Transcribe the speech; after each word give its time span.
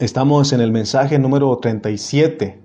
Estamos 0.00 0.52
en 0.52 0.60
el 0.60 0.70
mensaje 0.70 1.18
número 1.18 1.56
37. 1.56 2.60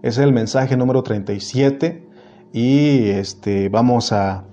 Es 0.00 0.16
el 0.16 0.32
mensaje 0.32 0.74
número 0.74 1.02
37 1.02 2.08
y 2.54 3.10
este, 3.10 3.68
vamos 3.68 4.10
a, 4.10 4.44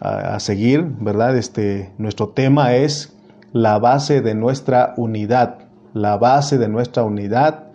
a, 0.00 0.40
seguir, 0.40 0.82
¿verdad? 0.82 1.36
Este, 1.36 1.92
nuestro 1.96 2.30
tema 2.30 2.74
es 2.74 3.16
la 3.52 3.78
base 3.78 4.20
de 4.20 4.34
nuestra 4.34 4.94
unidad, 4.96 5.58
la 5.94 6.16
base 6.16 6.58
de 6.58 6.66
nuestra 6.66 7.04
unidad 7.04 7.68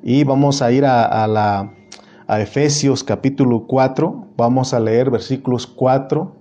y 0.00 0.22
vamos 0.22 0.62
a 0.62 0.70
ir 0.70 0.84
a, 0.84 1.24
a 1.24 1.72
a 2.28 2.40
Efesios 2.40 3.02
capítulo 3.02 3.66
4, 3.66 4.28
vamos 4.36 4.74
a 4.74 4.80
leer 4.80 5.10
versículos 5.10 5.66
4, 5.66 6.36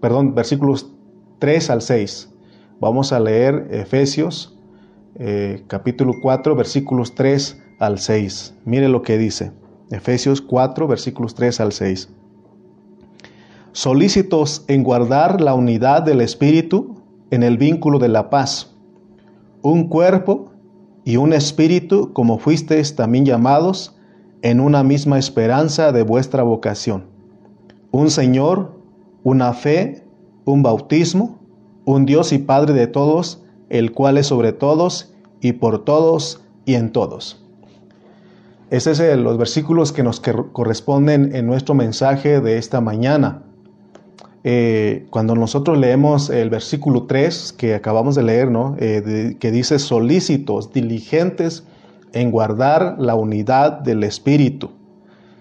perdón, 0.00 0.36
versículos 0.36 0.92
3 1.40 1.70
al 1.70 1.82
6. 1.82 2.28
Vamos 2.78 3.12
a 3.12 3.18
leer 3.18 3.66
Efesios 3.72 4.51
eh, 5.16 5.64
capítulo 5.66 6.14
4, 6.20 6.56
versículos 6.56 7.14
3 7.14 7.62
al 7.78 7.98
6. 7.98 8.54
Mire 8.64 8.88
lo 8.88 9.02
que 9.02 9.18
dice. 9.18 9.52
Efesios 9.90 10.40
4, 10.40 10.86
versículos 10.88 11.34
3 11.34 11.60
al 11.60 11.72
6. 11.72 12.08
Solícitos 13.72 14.64
en 14.68 14.82
guardar 14.82 15.40
la 15.40 15.54
unidad 15.54 16.02
del 16.02 16.20
Espíritu 16.20 16.96
en 17.30 17.42
el 17.42 17.58
vínculo 17.58 17.98
de 17.98 18.08
la 18.08 18.30
paz. 18.30 18.74
Un 19.62 19.88
cuerpo 19.88 20.52
y 21.04 21.16
un 21.16 21.32
espíritu, 21.32 22.12
como 22.12 22.38
fuisteis 22.38 22.94
también 22.94 23.24
llamados, 23.24 23.96
en 24.42 24.60
una 24.60 24.82
misma 24.82 25.18
esperanza 25.18 25.92
de 25.92 26.02
vuestra 26.02 26.42
vocación. 26.42 27.04
Un 27.90 28.10
Señor, 28.10 28.80
una 29.22 29.52
fe, 29.52 30.04
un 30.44 30.62
bautismo, 30.62 31.38
un 31.84 32.06
Dios 32.06 32.32
y 32.32 32.38
Padre 32.38 32.74
de 32.74 32.86
todos, 32.86 33.41
el 33.72 33.92
cual 33.92 34.18
es 34.18 34.26
sobre 34.26 34.52
todos 34.52 35.14
y 35.40 35.54
por 35.54 35.82
todos 35.82 36.42
y 36.66 36.74
en 36.74 36.92
todos. 36.92 37.42
Esos 38.70 38.98
son 38.98 39.24
los 39.24 39.38
versículos 39.38 39.92
que 39.92 40.02
nos 40.02 40.20
corresponden 40.20 41.34
en 41.34 41.46
nuestro 41.46 41.74
mensaje 41.74 42.40
de 42.42 42.58
esta 42.58 42.82
mañana. 42.82 43.42
Eh, 44.44 45.06
cuando 45.08 45.34
nosotros 45.34 45.78
leemos 45.78 46.28
el 46.28 46.50
versículo 46.50 47.04
3 47.04 47.54
que 47.54 47.74
acabamos 47.74 48.14
de 48.14 48.22
leer, 48.22 48.50
¿no? 48.50 48.76
Eh, 48.78 49.36
que 49.40 49.50
dice 49.50 49.78
solícitos, 49.78 50.72
diligentes 50.72 51.64
en 52.12 52.30
guardar 52.30 52.96
la 52.98 53.14
unidad 53.14 53.80
del 53.80 54.04
Espíritu. 54.04 54.70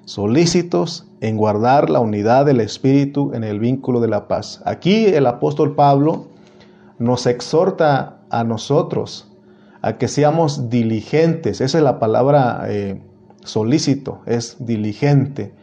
Solícitos 0.05 1.05
en 1.19 1.35
guardar 1.35 1.89
la 1.89 1.99
unidad 1.99 2.45
del 2.45 2.61
Espíritu 2.61 3.33
en 3.33 3.43
el 3.43 3.59
vínculo 3.59 3.99
de 3.99 4.07
la 4.07 4.29
paz. 4.29 4.61
Aquí 4.65 5.05
el 5.05 5.25
apóstol 5.25 5.75
Pablo 5.75 6.27
nos 6.97 7.25
exhorta 7.25 8.20
a 8.31 8.43
nosotros 8.43 9.31
a 9.81 9.97
que 9.97 10.07
seamos 10.07 10.69
diligentes. 10.69 11.61
Esa 11.61 11.77
es 11.77 11.83
la 11.83 11.99
palabra 11.99 12.65
eh, 12.67 13.01
solícito, 13.43 14.21
es 14.25 14.57
diligente 14.59 15.53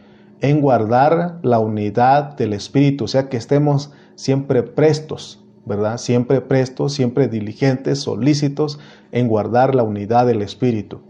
en 0.41 0.61
guardar 0.61 1.39
la 1.43 1.59
unidad 1.59 2.37
del 2.37 2.53
Espíritu, 2.53 3.05
o 3.05 3.07
sea 3.07 3.27
que 3.29 3.37
estemos 3.37 3.91
siempre 4.15 4.63
prestos, 4.63 5.43
¿verdad? 5.65 5.97
Siempre 5.97 6.41
prestos, 6.41 6.93
siempre 6.93 7.27
diligentes, 7.27 7.99
solícitos 7.99 8.79
en 9.11 9.27
guardar 9.27 9.75
la 9.75 9.83
unidad 9.83 10.25
del 10.25 10.41
Espíritu. 10.41 11.01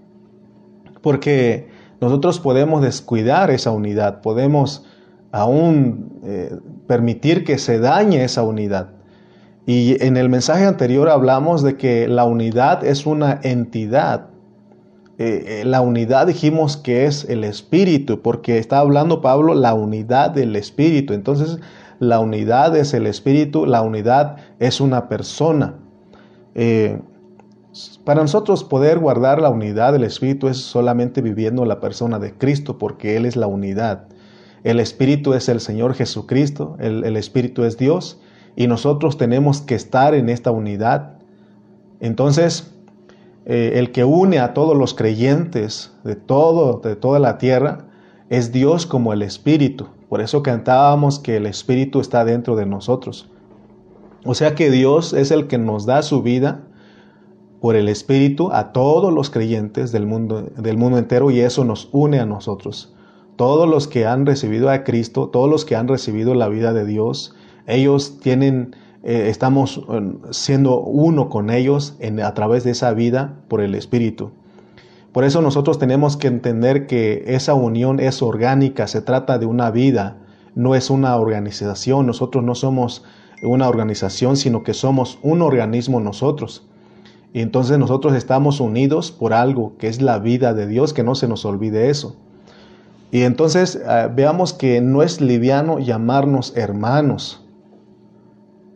Porque 1.02 1.70
nosotros 2.02 2.40
podemos 2.40 2.82
descuidar 2.82 3.52
esa 3.52 3.72
unidad, 3.72 4.22
podemos 4.22 4.86
aún 5.32 6.20
eh, 6.24 6.58
permitir 6.88 7.44
que 7.44 7.58
se 7.58 7.80
dañe 7.80 8.24
esa 8.24 8.44
unidad. 8.44 8.99
Y 9.66 10.04
en 10.04 10.18
el 10.18 10.30
mensaje 10.30 10.66
anterior 10.66 11.10
hablamos 11.10 11.62
de 11.62 11.78
que 11.78 12.08
la 12.08 12.26
unidad 12.26 12.84
es 12.84 13.06
una 13.06 13.40
entidad. 13.44 14.28
Eh, 15.20 15.62
eh, 15.62 15.66
la 15.66 15.82
unidad 15.82 16.28
dijimos 16.28 16.78
que 16.78 17.06
es 17.06 17.26
el 17.26 17.44
espíritu, 17.44 18.22
porque 18.22 18.58
está 18.58 18.80
hablando 18.80 19.22
Pablo 19.22 19.54
la 19.54 19.74
unidad 19.74 20.32
del 20.32 20.56
espíritu. 20.56 21.14
Entonces, 21.14 21.60
la 22.00 22.20
unidad 22.20 22.76
es 22.78 22.94
el 22.94 23.06
espíritu, 23.06 23.66
la 23.66 23.82
unidad 23.82 24.38
es 24.60 24.80
una 24.80 25.10
persona. 25.10 25.76
Eh, 26.56 27.00
para 28.06 28.22
nosotros 28.22 28.64
poder 28.64 28.98
guardar 28.98 29.42
la 29.42 29.50
unidad 29.50 29.94
del 29.94 30.06
espíritu 30.06 30.48
es 30.48 30.58
solamente 30.58 31.22
viviendo 31.22 31.66
la 31.66 31.82
persona 31.82 32.18
de 32.18 32.34
Cristo, 32.34 32.78
porque 32.78 33.18
Él 33.18 33.26
es 33.26 33.36
la 33.36 33.48
unidad. 33.48 34.08
El 34.64 34.80
espíritu 34.80 35.34
es 35.34 35.50
el 35.50 35.60
Señor 35.60 35.94
Jesucristo, 35.94 36.78
el, 36.80 37.04
el 37.04 37.18
espíritu 37.18 37.66
es 37.66 37.78
Dios 37.78 38.20
y 38.56 38.68
nosotros 38.68 39.18
tenemos 39.18 39.62
que 39.62 39.76
estar 39.76 40.14
en 40.14 40.30
esta 40.30 40.52
unidad. 40.52 41.20
Entonces, 42.00 42.74
eh, 43.46 43.74
el 43.76 43.92
que 43.92 44.04
une 44.04 44.40
a 44.40 44.54
todos 44.54 44.78
los 44.78 44.94
creyentes 44.94 45.92
de 46.04 46.16
todo, 46.16 46.80
de 46.84 46.96
toda 46.96 47.20
la 47.20 47.38
tierra, 47.38 47.86
es 48.30 48.52
Dios 48.52 48.86
como 48.86 49.14
el 49.14 49.22
Espíritu. 49.22 49.88
Por 50.08 50.22
eso 50.22 50.44
cantábamos 50.44 51.20
que 51.20 51.38
el 51.38 51.46
Espíritu 51.46 52.00
está 52.00 52.26
dentro 52.26 52.56
de 52.56 52.66
nosotros. 52.66 53.30
O 54.26 54.36
sea 54.36 54.56
que 54.56 54.70
Dios 54.70 55.14
es 55.14 55.32
el 55.32 55.48
que 55.48 55.58
nos 55.58 55.86
da 55.86 56.02
su 56.02 56.22
vida 56.22 56.64
por 57.62 57.76
el 57.76 57.90
Espíritu 57.90 58.52
a 58.52 58.72
todos 58.72 59.14
los 59.14 59.30
creyentes 59.30 59.92
del 59.92 60.06
mundo, 60.06 60.44
del 60.58 60.78
mundo 60.78 60.98
entero 60.98 61.32
y 61.32 61.40
eso 61.40 61.64
nos 61.64 61.90
une 61.92 62.20
a 62.20 62.26
nosotros. 62.26 62.94
Todos 63.36 63.70
los 63.70 63.88
que 63.88 64.06
han 64.06 64.26
recibido 64.26 64.70
a 64.70 64.84
Cristo, 64.84 65.30
todos 65.30 65.50
los 65.50 65.66
que 65.66 65.76
han 65.76 65.88
recibido 65.88 66.36
la 66.36 66.50
vida 66.50 66.74
de 66.74 66.86
Dios, 66.86 67.34
ellos 67.70 68.20
tienen, 68.20 68.76
eh, 69.04 69.28
estamos 69.30 69.82
eh, 69.90 70.14
siendo 70.32 70.82
uno 70.82 71.30
con 71.30 71.50
ellos 71.50 71.98
a 72.24 72.34
través 72.34 72.64
de 72.64 72.72
esa 72.72 72.94
vida 72.94 73.36
por 73.48 73.62
el 73.62 73.76
Espíritu. 73.76 74.32
Por 75.12 75.24
eso 75.24 75.42
nosotros 75.42 75.80
tenemos 75.80 76.18
que 76.18 76.28
entender 76.28 76.86
que 76.86 77.24
esa 77.28 77.56
unión 77.56 78.00
es 78.00 78.22
orgánica, 78.22 78.88
se 78.88 79.02
trata 79.02 79.40
de 79.40 79.48
una 79.48 79.72
vida, 79.72 80.18
no 80.54 80.76
es 80.76 80.90
una 80.90 81.16
organización. 81.16 82.06
Nosotros 82.06 82.44
no 82.44 82.54
somos 82.54 83.04
una 83.42 83.68
organización, 83.70 84.38
sino 84.38 84.64
que 84.64 84.74
somos 84.74 85.18
un 85.24 85.42
organismo 85.42 86.00
nosotros. 86.00 86.68
Y 87.34 87.42
entonces 87.42 87.78
nosotros 87.78 88.16
estamos 88.16 88.60
unidos 88.60 89.12
por 89.12 89.34
algo 89.34 89.74
que 89.78 89.88
es 89.88 90.02
la 90.02 90.20
vida 90.20 90.54
de 90.54 90.68
Dios, 90.68 90.94
que 90.94 91.04
no 91.04 91.16
se 91.16 91.28
nos 91.28 91.46
olvide 91.46 91.90
eso. 91.90 92.16
Y 93.12 93.22
entonces 93.22 93.80
eh, 93.84 94.10
veamos 94.14 94.54
que 94.54 94.82
no 94.82 95.02
es 95.04 95.22
liviano 95.22 95.80
llamarnos 95.80 96.56
hermanos. 96.56 97.44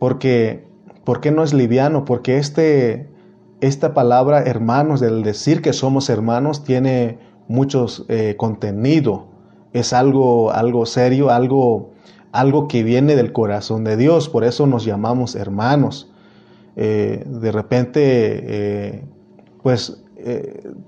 Porque, 0.04 0.66
¿por 1.04 1.22
qué 1.22 1.30
no 1.30 1.42
es 1.42 1.54
liviano? 1.54 2.04
Porque 2.04 2.36
este, 2.36 3.08
esta 3.62 3.94
palabra 3.94 4.42
hermanos, 4.42 5.00
del 5.00 5.22
decir 5.22 5.62
que 5.62 5.72
somos 5.72 6.10
hermanos, 6.10 6.62
tiene 6.62 7.18
muchos 7.48 8.04
eh, 8.10 8.34
contenido. 8.36 9.28
Es 9.72 9.94
algo, 9.94 10.52
algo 10.52 10.84
serio, 10.84 11.30
algo, 11.30 11.92
algo 12.32 12.68
que 12.68 12.82
viene 12.82 13.16
del 13.16 13.32
corazón 13.32 13.82
de 13.82 13.96
Dios. 13.96 14.28
Por 14.28 14.44
eso 14.44 14.66
nos 14.66 14.84
llamamos 14.84 15.36
hermanos. 15.36 16.12
Eh, 16.76 17.24
de 17.26 17.50
repente, 17.50 18.02
eh, 18.02 19.04
pues 19.62 20.04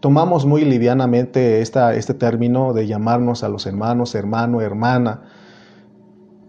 tomamos 0.01 0.45
muy 0.45 0.67
livianamente 0.67 1.63
esta, 1.63 1.95
este 1.95 2.13
término 2.13 2.75
de 2.75 2.87
llamarnos 2.87 3.45
a 3.45 3.49
los 3.49 3.65
hermanos, 3.65 4.15
hermano, 4.15 4.61
hermana, 4.61 5.23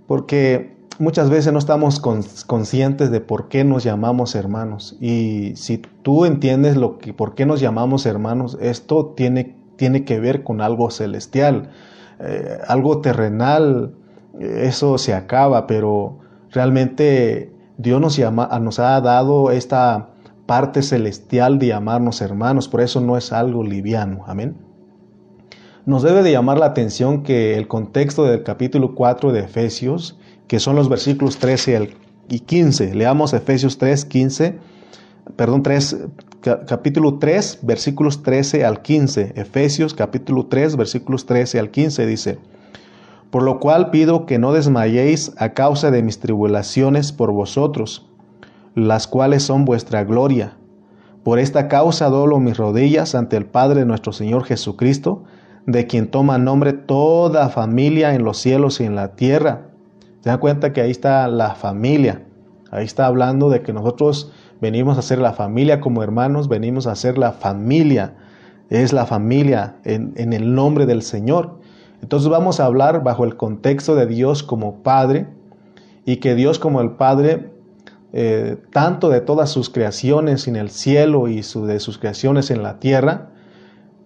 porque 0.05 0.76
muchas 0.99 1.29
veces 1.29 1.53
no 1.53 1.59
estamos 1.59 1.99
conscientes 1.99 3.11
de 3.11 3.21
por 3.21 3.47
qué 3.47 3.63
nos 3.63 3.83
llamamos 3.83 4.35
hermanos. 4.35 4.95
Y 4.99 5.53
si 5.55 5.77
tú 5.77 6.25
entiendes 6.25 6.77
lo 6.77 6.97
que, 6.97 7.13
por 7.13 7.35
qué 7.35 7.45
nos 7.45 7.59
llamamos 7.59 8.05
hermanos, 8.05 8.57
esto 8.61 9.13
tiene, 9.15 9.55
tiene 9.75 10.05
que 10.05 10.19
ver 10.19 10.43
con 10.43 10.61
algo 10.61 10.89
celestial, 10.91 11.69
eh, 12.19 12.57
algo 12.67 13.01
terrenal, 13.01 13.93
eso 14.39 14.97
se 14.97 15.13
acaba, 15.13 15.67
pero 15.67 16.19
realmente 16.51 17.51
Dios 17.77 18.01
nos, 18.01 18.15
llama, 18.15 18.49
nos 18.59 18.79
ha 18.79 18.99
dado 19.01 19.51
esta 19.51 20.09
parte 20.45 20.81
celestial 20.81 21.59
de 21.59 21.67
llamarnos 21.67 22.21
hermanos, 22.21 22.67
por 22.67 22.81
eso 22.81 23.01
no 23.01 23.17
es 23.17 23.33
algo 23.33 23.63
liviano. 23.63 24.23
Amén. 24.27 24.57
Nos 25.85 26.03
debe 26.03 26.21
de 26.21 26.31
llamar 26.31 26.57
la 26.57 26.65
atención 26.65 27.23
que 27.23 27.55
el 27.57 27.67
contexto 27.67 28.25
del 28.25 28.43
capítulo 28.43 28.93
4 28.93 29.31
de 29.31 29.41
Efesios 29.41 30.19
que 30.47 30.59
son 30.59 30.75
los 30.75 30.89
versículos 30.89 31.37
13 31.37 31.89
y 32.29 32.39
15. 32.39 32.95
Leamos 32.95 33.33
Efesios 33.33 33.77
3, 33.77 34.05
15, 34.05 34.59
perdón, 35.35 35.63
3, 35.63 35.97
capítulo 36.67 37.19
3, 37.19 37.59
versículos 37.63 38.23
13 38.23 38.65
al 38.65 38.81
15. 38.81 39.33
Efesios 39.35 39.93
capítulo 39.93 40.47
3, 40.47 40.77
versículos 40.77 41.25
13 41.25 41.59
al 41.59 41.71
15 41.71 42.05
dice, 42.05 42.39
Por 43.29 43.43
lo 43.43 43.59
cual 43.59 43.91
pido 43.91 44.25
que 44.25 44.39
no 44.39 44.53
desmayéis 44.53 45.33
a 45.37 45.53
causa 45.53 45.91
de 45.91 46.01
mis 46.01 46.19
tribulaciones 46.19 47.11
por 47.11 47.31
vosotros, 47.31 48.09
las 48.73 49.07
cuales 49.07 49.43
son 49.43 49.65
vuestra 49.65 50.03
gloria. 50.05 50.57
Por 51.23 51.39
esta 51.39 51.67
causa 51.67 52.07
doblo 52.07 52.39
mis 52.39 52.55
rodillas 52.55 53.15
ante 53.15 53.35
el 53.35 53.45
Padre 53.45 53.81
de 53.81 53.85
nuestro 53.85 54.13
Señor 54.13 54.45
Jesucristo, 54.45 55.25
de 55.65 55.87
quien 55.87 56.07
toma 56.07 56.37
nombre 56.37 56.71
toda 56.71 57.49
familia 57.49 58.15
en 58.15 58.23
los 58.23 58.37
cielos 58.37 58.79
y 58.79 58.85
en 58.85 58.95
la 58.95 59.15
tierra 59.17 59.66
se 60.21 60.29
dan 60.29 60.39
cuenta 60.39 60.73
que 60.73 60.81
ahí 60.81 60.91
está 60.91 61.27
la 61.27 61.55
familia. 61.55 62.23
Ahí 62.71 62.85
está 62.85 63.05
hablando 63.05 63.49
de 63.49 63.61
que 63.61 63.73
nosotros 63.73 64.31
venimos 64.59 64.97
a 64.97 65.01
ser 65.01 65.19
la 65.19 65.33
familia 65.33 65.79
como 65.79 66.03
hermanos, 66.03 66.49
venimos 66.49 66.87
a 66.87 66.95
ser 66.95 67.17
la 67.17 67.31
familia 67.31 68.15
es 68.69 68.93
la 68.93 69.05
familia 69.05 69.75
en, 69.83 70.13
en 70.15 70.33
el 70.33 70.53
nombre 70.53 70.85
del 70.85 71.01
Señor. 71.01 71.59
Entonces 72.01 72.29
vamos 72.29 72.59
a 72.59 72.65
hablar 72.65 73.03
bajo 73.03 73.23
el 73.23 73.37
contexto 73.37 73.95
de 73.95 74.05
Dios 74.05 74.43
como 74.43 74.83
Padre 74.83 75.27
y 76.05 76.17
que 76.17 76.35
Dios 76.35 76.59
como 76.59 76.81
el 76.81 76.91
Padre, 76.91 77.51
eh, 78.13 78.57
tanto 78.71 79.09
de 79.09 79.21
todas 79.21 79.49
sus 79.49 79.69
creaciones 79.69 80.47
en 80.47 80.55
el 80.55 80.69
cielo 80.69 81.27
y 81.27 81.37
de 81.37 81.79
sus 81.79 81.97
creaciones 81.97 82.51
en 82.51 82.63
la 82.63 82.79
tierra, 82.79 83.29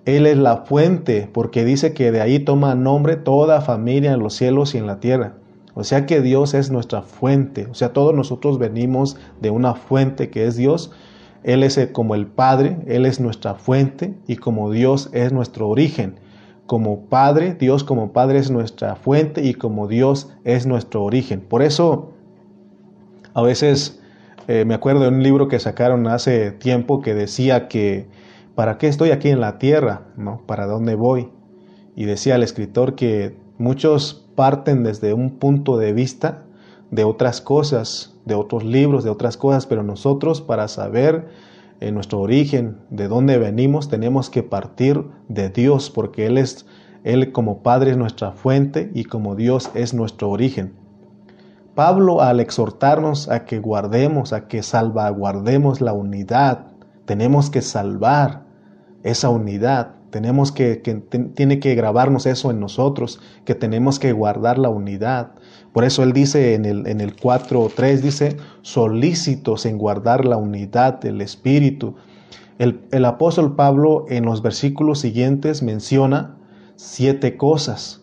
Él 0.06 0.26
es 0.26 0.38
la 0.38 0.58
fuente, 0.58 1.30
porque 1.32 1.66
dice 1.66 1.94
que 1.94 2.12
de 2.12 2.22
ahí 2.22 2.40
toma 2.40 2.76
nombre 2.76 3.18
toda 3.18 3.62
familia 3.62 4.14
en 4.14 4.20
los 4.20 4.34
cielos 4.36 4.74
y 4.74 4.78
en 4.78 4.88
la 4.88 5.00
tierra. 5.00 5.34
O 5.82 5.84
sea 5.84 6.06
que 6.06 6.22
Dios 6.22 6.54
es 6.54 6.72
nuestra 6.72 7.02
fuente, 7.02 7.68
o 7.70 7.74
sea, 7.74 7.92
todos 7.92 8.14
nosotros 8.14 8.60
venimos 8.60 9.18
de 9.42 9.50
una 9.50 9.76
fuente 9.76 10.30
que 10.30 10.46
es 10.46 10.56
Dios. 10.56 10.92
Él 11.44 11.64
es 11.64 11.80
como 11.92 12.16
el 12.16 12.28
Padre, 12.28 12.78
Él 12.88 13.06
es 13.06 13.20
nuestra 13.20 13.56
fuente 13.56 14.14
y 14.28 14.36
como 14.38 14.72
Dios 14.72 15.10
es 15.12 15.34
nuestro 15.34 15.68
origen 15.68 16.20
como 16.72 17.10
Padre, 17.10 17.54
Dios 17.60 17.84
como 17.84 18.14
Padre 18.14 18.40
es 18.40 18.50
nuestra 18.50 18.96
fuente 18.96 19.44
y 19.44 19.56
como 19.56 19.90
Dios 19.90 20.30
es 20.46 20.66
nuestro 20.66 21.04
origen. 21.04 21.42
Por 21.42 21.64
eso, 21.64 22.14
a 23.34 23.42
veces 23.42 24.02
eh, 24.48 24.64
me 24.64 24.74
acuerdo 24.74 25.02
de 25.02 25.10
un 25.10 25.22
libro 25.22 25.50
que 25.50 25.60
sacaron 25.60 26.08
hace 26.08 26.52
tiempo 26.52 27.02
que 27.02 27.14
decía 27.14 27.68
que, 27.68 28.08
¿para 28.56 28.78
qué 28.78 28.88
estoy 28.88 29.12
aquí 29.12 29.28
en 29.28 29.42
la 29.42 29.58
tierra? 29.58 30.04
¿No? 30.16 30.44
¿Para 30.46 30.66
dónde 30.66 30.96
voy? 30.96 31.30
Y 31.94 32.06
decía 32.06 32.36
el 32.36 32.44
escritor 32.44 32.96
que 32.96 33.36
muchos 33.58 34.31
parten 34.42 34.82
desde 34.82 35.14
un 35.14 35.38
punto 35.38 35.78
de 35.78 35.94
vista 35.94 36.46
de 36.90 37.04
otras 37.04 37.42
cosas, 37.42 38.16
de 38.26 38.34
otros 38.34 38.64
libros, 38.64 39.04
de 39.04 39.12
otras 39.12 39.38
cosas, 39.38 39.68
pero 39.68 39.84
nosotros 39.84 40.42
para 40.42 40.68
saber 40.68 41.28
en 41.80 41.94
nuestro 41.94 42.22
origen, 42.22 42.78
de 42.90 43.08
dónde 43.08 43.38
venimos, 43.38 43.88
tenemos 43.88 44.32
que 44.32 44.42
partir 44.42 45.06
de 45.28 45.50
Dios, 45.50 45.92
porque 45.92 46.26
Él 46.26 46.40
es, 46.40 46.66
Él 47.04 47.32
como 47.32 47.62
Padre 47.62 47.92
es 47.92 47.98
nuestra 47.98 48.32
fuente 48.32 48.90
y 48.96 49.04
como 49.04 49.36
Dios 49.36 49.70
es 49.76 49.94
nuestro 49.94 50.32
origen. 50.32 50.74
Pablo 51.76 52.24
al 52.24 52.40
exhortarnos 52.40 53.30
a 53.30 53.46
que 53.46 53.60
guardemos, 53.60 54.34
a 54.34 54.48
que 54.48 54.64
salvaguardemos 54.64 55.82
la 55.82 55.94
unidad, 55.94 56.66
tenemos 57.06 57.52
que 57.52 57.62
salvar 57.62 58.46
esa 59.04 59.30
unidad, 59.30 59.96
tenemos 60.12 60.52
que, 60.52 60.76
tiene 61.36 61.60
que 61.60 61.74
grabarnos 61.74 62.26
eso 62.26 62.52
en 62.52 62.60
nosotros, 62.60 63.20
que 63.46 63.56
tenemos 63.56 63.98
que 63.98 64.12
guardar 64.12 64.60
la 64.60 64.70
unidad. 64.70 65.32
Por 65.74 65.86
eso 65.86 66.04
él 66.04 66.12
dice 66.14 66.54
en 66.54 66.66
el, 66.66 66.86
en 66.86 67.02
el 67.02 67.16
4.3, 67.16 68.02
dice, 68.02 68.38
solícitos 68.62 69.66
en 69.66 69.78
guardar 69.78 70.26
la 70.26 70.38
unidad 70.38 71.00
del 71.00 71.22
Espíritu. 71.22 71.96
El, 72.60 72.82
el 72.92 73.06
apóstol 73.06 73.56
Pablo 73.56 74.06
en 74.10 74.26
los 74.26 74.42
versículos 74.42 75.00
siguientes 75.00 75.64
menciona 75.64 76.38
siete 76.76 77.38
cosas 77.38 78.02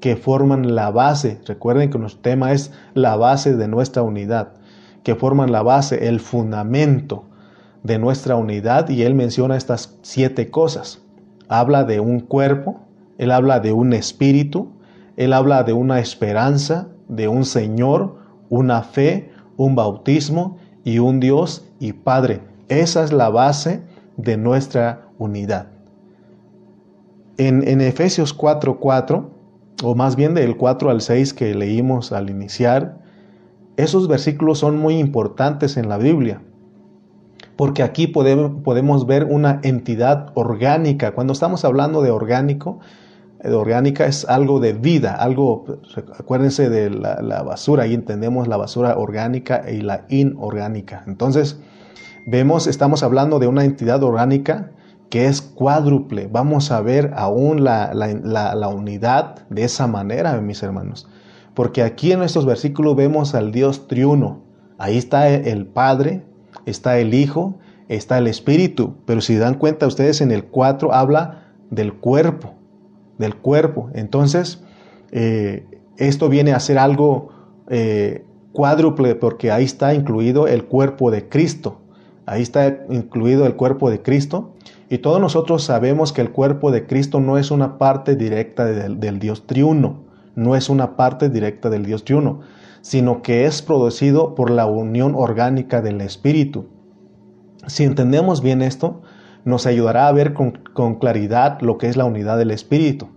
que 0.00 0.16
forman 0.16 0.74
la 0.74 0.90
base. 0.90 1.40
Recuerden 1.44 1.90
que 1.90 1.98
nuestro 1.98 2.22
tema 2.22 2.52
es 2.52 2.72
la 2.94 3.16
base 3.16 3.56
de 3.56 3.68
nuestra 3.68 4.02
unidad, 4.02 4.54
que 5.02 5.16
forman 5.16 5.50
la 5.50 5.62
base, 5.62 6.08
el 6.08 6.20
fundamento 6.20 7.26
de 7.82 7.98
nuestra 7.98 8.36
unidad 8.36 8.88
y 8.88 9.02
él 9.02 9.14
menciona 9.14 9.56
estas 9.56 9.98
siete 10.02 10.50
cosas. 10.50 11.02
Habla 11.48 11.84
de 11.84 12.00
un 12.00 12.20
cuerpo, 12.20 12.80
él 13.18 13.30
habla 13.30 13.60
de 13.60 13.72
un 13.72 13.92
espíritu, 13.92 14.68
él 15.16 15.32
habla 15.32 15.64
de 15.64 15.72
una 15.72 16.00
esperanza, 16.00 16.88
de 17.08 17.28
un 17.28 17.44
Señor, 17.44 18.16
una 18.48 18.82
fe, 18.82 19.30
un 19.56 19.74
bautismo 19.74 20.56
y 20.84 20.98
un 20.98 21.20
Dios 21.20 21.68
y 21.78 21.92
Padre. 21.92 22.40
Esa 22.68 23.04
es 23.04 23.12
la 23.12 23.28
base 23.28 23.82
de 24.16 24.36
nuestra 24.36 25.08
unidad. 25.18 25.66
En, 27.36 27.66
en 27.66 27.80
Efesios 27.80 28.36
4:4, 28.36 29.28
o 29.82 29.94
más 29.94 30.16
bien 30.16 30.34
del 30.34 30.56
4 30.56 30.90
al 30.90 31.00
6 31.00 31.34
que 31.34 31.54
leímos 31.54 32.12
al 32.12 32.30
iniciar, 32.30 32.98
esos 33.76 34.06
versículos 34.06 34.58
son 34.58 34.78
muy 34.78 34.98
importantes 34.98 35.76
en 35.76 35.88
la 35.88 35.98
Biblia, 35.98 36.42
porque 37.56 37.82
aquí 37.82 38.06
podemos, 38.06 38.62
podemos 38.62 39.06
ver 39.06 39.24
una 39.24 39.60
entidad 39.62 40.32
orgánica. 40.34 41.12
Cuando 41.12 41.32
estamos 41.32 41.64
hablando 41.64 42.02
de 42.02 42.10
orgánico, 42.10 42.80
orgánica 43.44 44.06
es 44.06 44.24
algo 44.28 44.60
de 44.60 44.72
vida, 44.72 45.16
algo, 45.16 45.64
acuérdense 46.18 46.68
de 46.68 46.90
la, 46.90 47.42
basura, 47.42 47.84
ahí 47.84 47.94
entendemos 47.94 48.48
la 48.48 48.56
basura 48.56 48.96
orgánica 48.96 49.64
y 49.70 49.80
la 49.80 50.06
inorgánica. 50.08 51.02
Entonces, 51.06 51.58
vemos, 52.26 52.66
estamos 52.66 53.02
hablando 53.02 53.38
de 53.38 53.48
una 53.48 53.64
entidad 53.64 54.02
orgánica 54.02 54.70
que 55.10 55.26
es 55.26 55.42
cuádruple. 55.42 56.28
Vamos 56.30 56.70
a 56.70 56.80
ver 56.80 57.12
aún 57.16 57.64
la, 57.64 57.92
la 57.94 58.68
unidad 58.68 59.46
de 59.50 59.64
esa 59.64 59.86
manera, 59.86 60.40
mis 60.40 60.62
hermanos. 60.62 61.08
Porque 61.54 61.82
aquí 61.82 62.12
en 62.12 62.22
estos 62.22 62.46
versículos 62.46 62.96
vemos 62.96 63.34
al 63.34 63.52
Dios 63.52 63.88
triuno. 63.88 64.40
Ahí 64.78 64.96
está 64.96 65.28
el 65.28 65.66
Padre, 65.66 66.24
está 66.66 66.98
el 66.98 67.14
Hijo, 67.14 67.58
está 67.88 68.18
el 68.18 68.26
Espíritu. 68.26 68.94
Pero 69.06 69.20
si 69.20 69.36
dan 69.36 69.54
cuenta 69.54 69.86
ustedes 69.86 70.20
en 70.20 70.30
el 70.30 70.44
4 70.44 70.92
habla 70.92 71.44
del 71.70 71.94
cuerpo 71.94 72.54
del 73.22 73.36
cuerpo. 73.36 73.90
Entonces, 73.94 74.60
eh, 75.10 75.64
esto 75.96 76.28
viene 76.28 76.52
a 76.52 76.60
ser 76.60 76.78
algo 76.78 77.30
eh, 77.68 78.24
cuádruple 78.52 79.14
porque 79.14 79.50
ahí 79.50 79.64
está 79.64 79.94
incluido 79.94 80.46
el 80.46 80.64
cuerpo 80.64 81.10
de 81.10 81.28
Cristo. 81.28 81.80
Ahí 82.26 82.42
está 82.42 82.84
incluido 82.90 83.46
el 83.46 83.54
cuerpo 83.56 83.90
de 83.90 84.02
Cristo. 84.02 84.52
Y 84.88 84.98
todos 84.98 85.20
nosotros 85.20 85.64
sabemos 85.64 86.12
que 86.12 86.20
el 86.20 86.30
cuerpo 86.30 86.70
de 86.70 86.86
Cristo 86.86 87.20
no 87.20 87.38
es 87.38 87.50
una 87.50 87.78
parte 87.78 88.14
directa 88.14 88.66
del, 88.66 89.00
del 89.00 89.18
Dios 89.18 89.46
triuno. 89.46 90.04
No 90.34 90.54
es 90.56 90.68
una 90.68 90.96
parte 90.96 91.28
directa 91.28 91.68
del 91.70 91.84
Dios 91.84 92.04
triuno, 92.04 92.40
sino 92.82 93.22
que 93.22 93.46
es 93.46 93.62
producido 93.62 94.34
por 94.34 94.50
la 94.50 94.66
unión 94.66 95.14
orgánica 95.16 95.80
del 95.80 96.00
Espíritu. 96.02 96.66
Si 97.66 97.84
entendemos 97.84 98.42
bien 98.42 98.60
esto, 98.60 99.02
nos 99.44 99.66
ayudará 99.66 100.08
a 100.08 100.12
ver 100.12 100.34
con, 100.34 100.52
claridad 101.00 101.60
lo 101.60 101.78
que 101.78 101.88
es 101.88 101.96
la 101.96 102.04
unidad 102.04 102.38
del 102.38 102.50
Espíritu, 102.50 103.08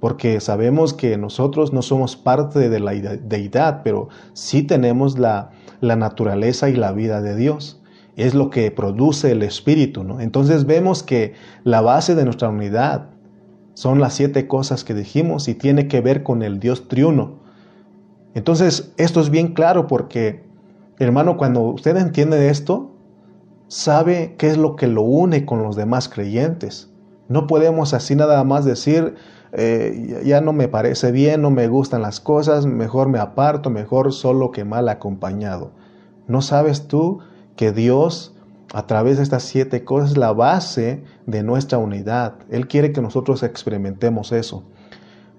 porque 0.00 0.40
sabemos 0.40 0.92
que 0.92 1.16
nosotros 1.16 1.72
no 1.72 1.82
somos 1.82 2.16
parte 2.16 2.68
de 2.68 2.80
la 2.80 2.92
deidad, 2.92 3.82
pero 3.82 4.08
sí 4.32 4.62
tenemos 4.62 5.18
la, 5.18 5.50
la 5.80 5.96
naturaleza 5.96 6.68
y 6.68 6.74
la 6.74 6.92
vida 6.92 7.22
de 7.22 7.36
Dios. 7.36 7.80
Es 8.16 8.34
lo 8.34 8.50
que 8.50 8.70
produce 8.70 9.32
el 9.32 9.42
Espíritu, 9.42 10.04
¿no? 10.04 10.20
Entonces 10.20 10.66
vemos 10.66 11.02
que 11.02 11.34
la 11.64 11.80
base 11.80 12.14
de 12.14 12.24
nuestra 12.24 12.48
unidad 12.48 13.10
son 13.74 13.98
las 14.00 14.14
siete 14.14 14.46
cosas 14.46 14.84
que 14.84 14.94
dijimos 14.94 15.48
y 15.48 15.54
tiene 15.54 15.88
que 15.88 16.00
ver 16.00 16.22
con 16.22 16.42
el 16.42 16.60
Dios 16.60 16.86
triuno. 16.86 17.43
Entonces, 18.34 18.92
esto 18.96 19.20
es 19.20 19.30
bien 19.30 19.54
claro 19.54 19.86
porque, 19.86 20.44
hermano, 20.98 21.36
cuando 21.36 21.60
usted 21.62 21.96
entiende 21.96 22.48
esto, 22.48 22.90
sabe 23.68 24.34
qué 24.38 24.48
es 24.48 24.56
lo 24.56 24.76
que 24.76 24.88
lo 24.88 25.02
une 25.02 25.46
con 25.46 25.62
los 25.62 25.76
demás 25.76 26.08
creyentes. 26.08 26.90
No 27.28 27.46
podemos 27.46 27.94
así 27.94 28.16
nada 28.16 28.42
más 28.44 28.64
decir, 28.64 29.14
eh, 29.52 30.22
ya 30.24 30.40
no 30.40 30.52
me 30.52 30.68
parece 30.68 31.12
bien, 31.12 31.42
no 31.42 31.50
me 31.50 31.68
gustan 31.68 32.02
las 32.02 32.20
cosas, 32.20 32.66
mejor 32.66 33.08
me 33.08 33.20
aparto, 33.20 33.70
mejor 33.70 34.12
solo 34.12 34.50
que 34.50 34.64
mal 34.64 34.88
acompañado. 34.88 35.70
¿No 36.26 36.42
sabes 36.42 36.88
tú 36.88 37.20
que 37.54 37.70
Dios, 37.70 38.34
a 38.72 38.86
través 38.86 39.16
de 39.18 39.22
estas 39.22 39.44
siete 39.44 39.84
cosas, 39.84 40.10
es 40.12 40.16
la 40.16 40.32
base 40.32 41.04
de 41.26 41.44
nuestra 41.44 41.78
unidad? 41.78 42.34
Él 42.50 42.66
quiere 42.66 42.92
que 42.92 43.00
nosotros 43.00 43.44
experimentemos 43.44 44.32
eso. 44.32 44.64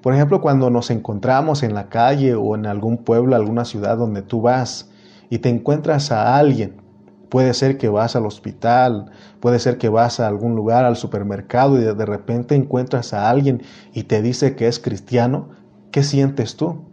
Por 0.05 0.13
ejemplo, 0.13 0.39
cuando 0.39 0.69
nos 0.69 0.91
encontramos 0.91 1.63
en 1.63 1.73
la 1.73 1.89
calle 1.89 2.35
o 2.35 2.53
en 2.53 2.67
algún 2.67 2.99
pueblo, 2.99 3.35
alguna 3.35 3.65
ciudad 3.65 3.97
donde 3.97 4.21
tú 4.21 4.39
vas 4.39 4.91
y 5.31 5.39
te 5.39 5.49
encuentras 5.49 6.11
a 6.11 6.37
alguien 6.37 6.85
Puede 7.29 7.53
ser 7.53 7.77
que 7.77 7.89
vas 7.89 8.15
al 8.15 8.25
hospital, 8.25 9.11
puede 9.41 9.59
ser 9.59 9.77
que 9.77 9.89
vas 9.89 10.21
a 10.21 10.27
algún 10.27 10.55
lugar, 10.55 10.85
al 10.85 10.95
supermercado 10.95 11.77
y 11.77 11.83
de 11.83 12.05
repente 12.05 12.55
encuentras 12.55 13.13
a 13.13 13.29
alguien 13.29 13.61
y 13.93 14.03
te 14.03 14.21
dice 14.21 14.55
que 14.55 14.67
es 14.67 14.79
cristiano. 14.79 15.49
¿Qué 15.91 16.01
sientes 16.03 16.55
tú? 16.55 16.85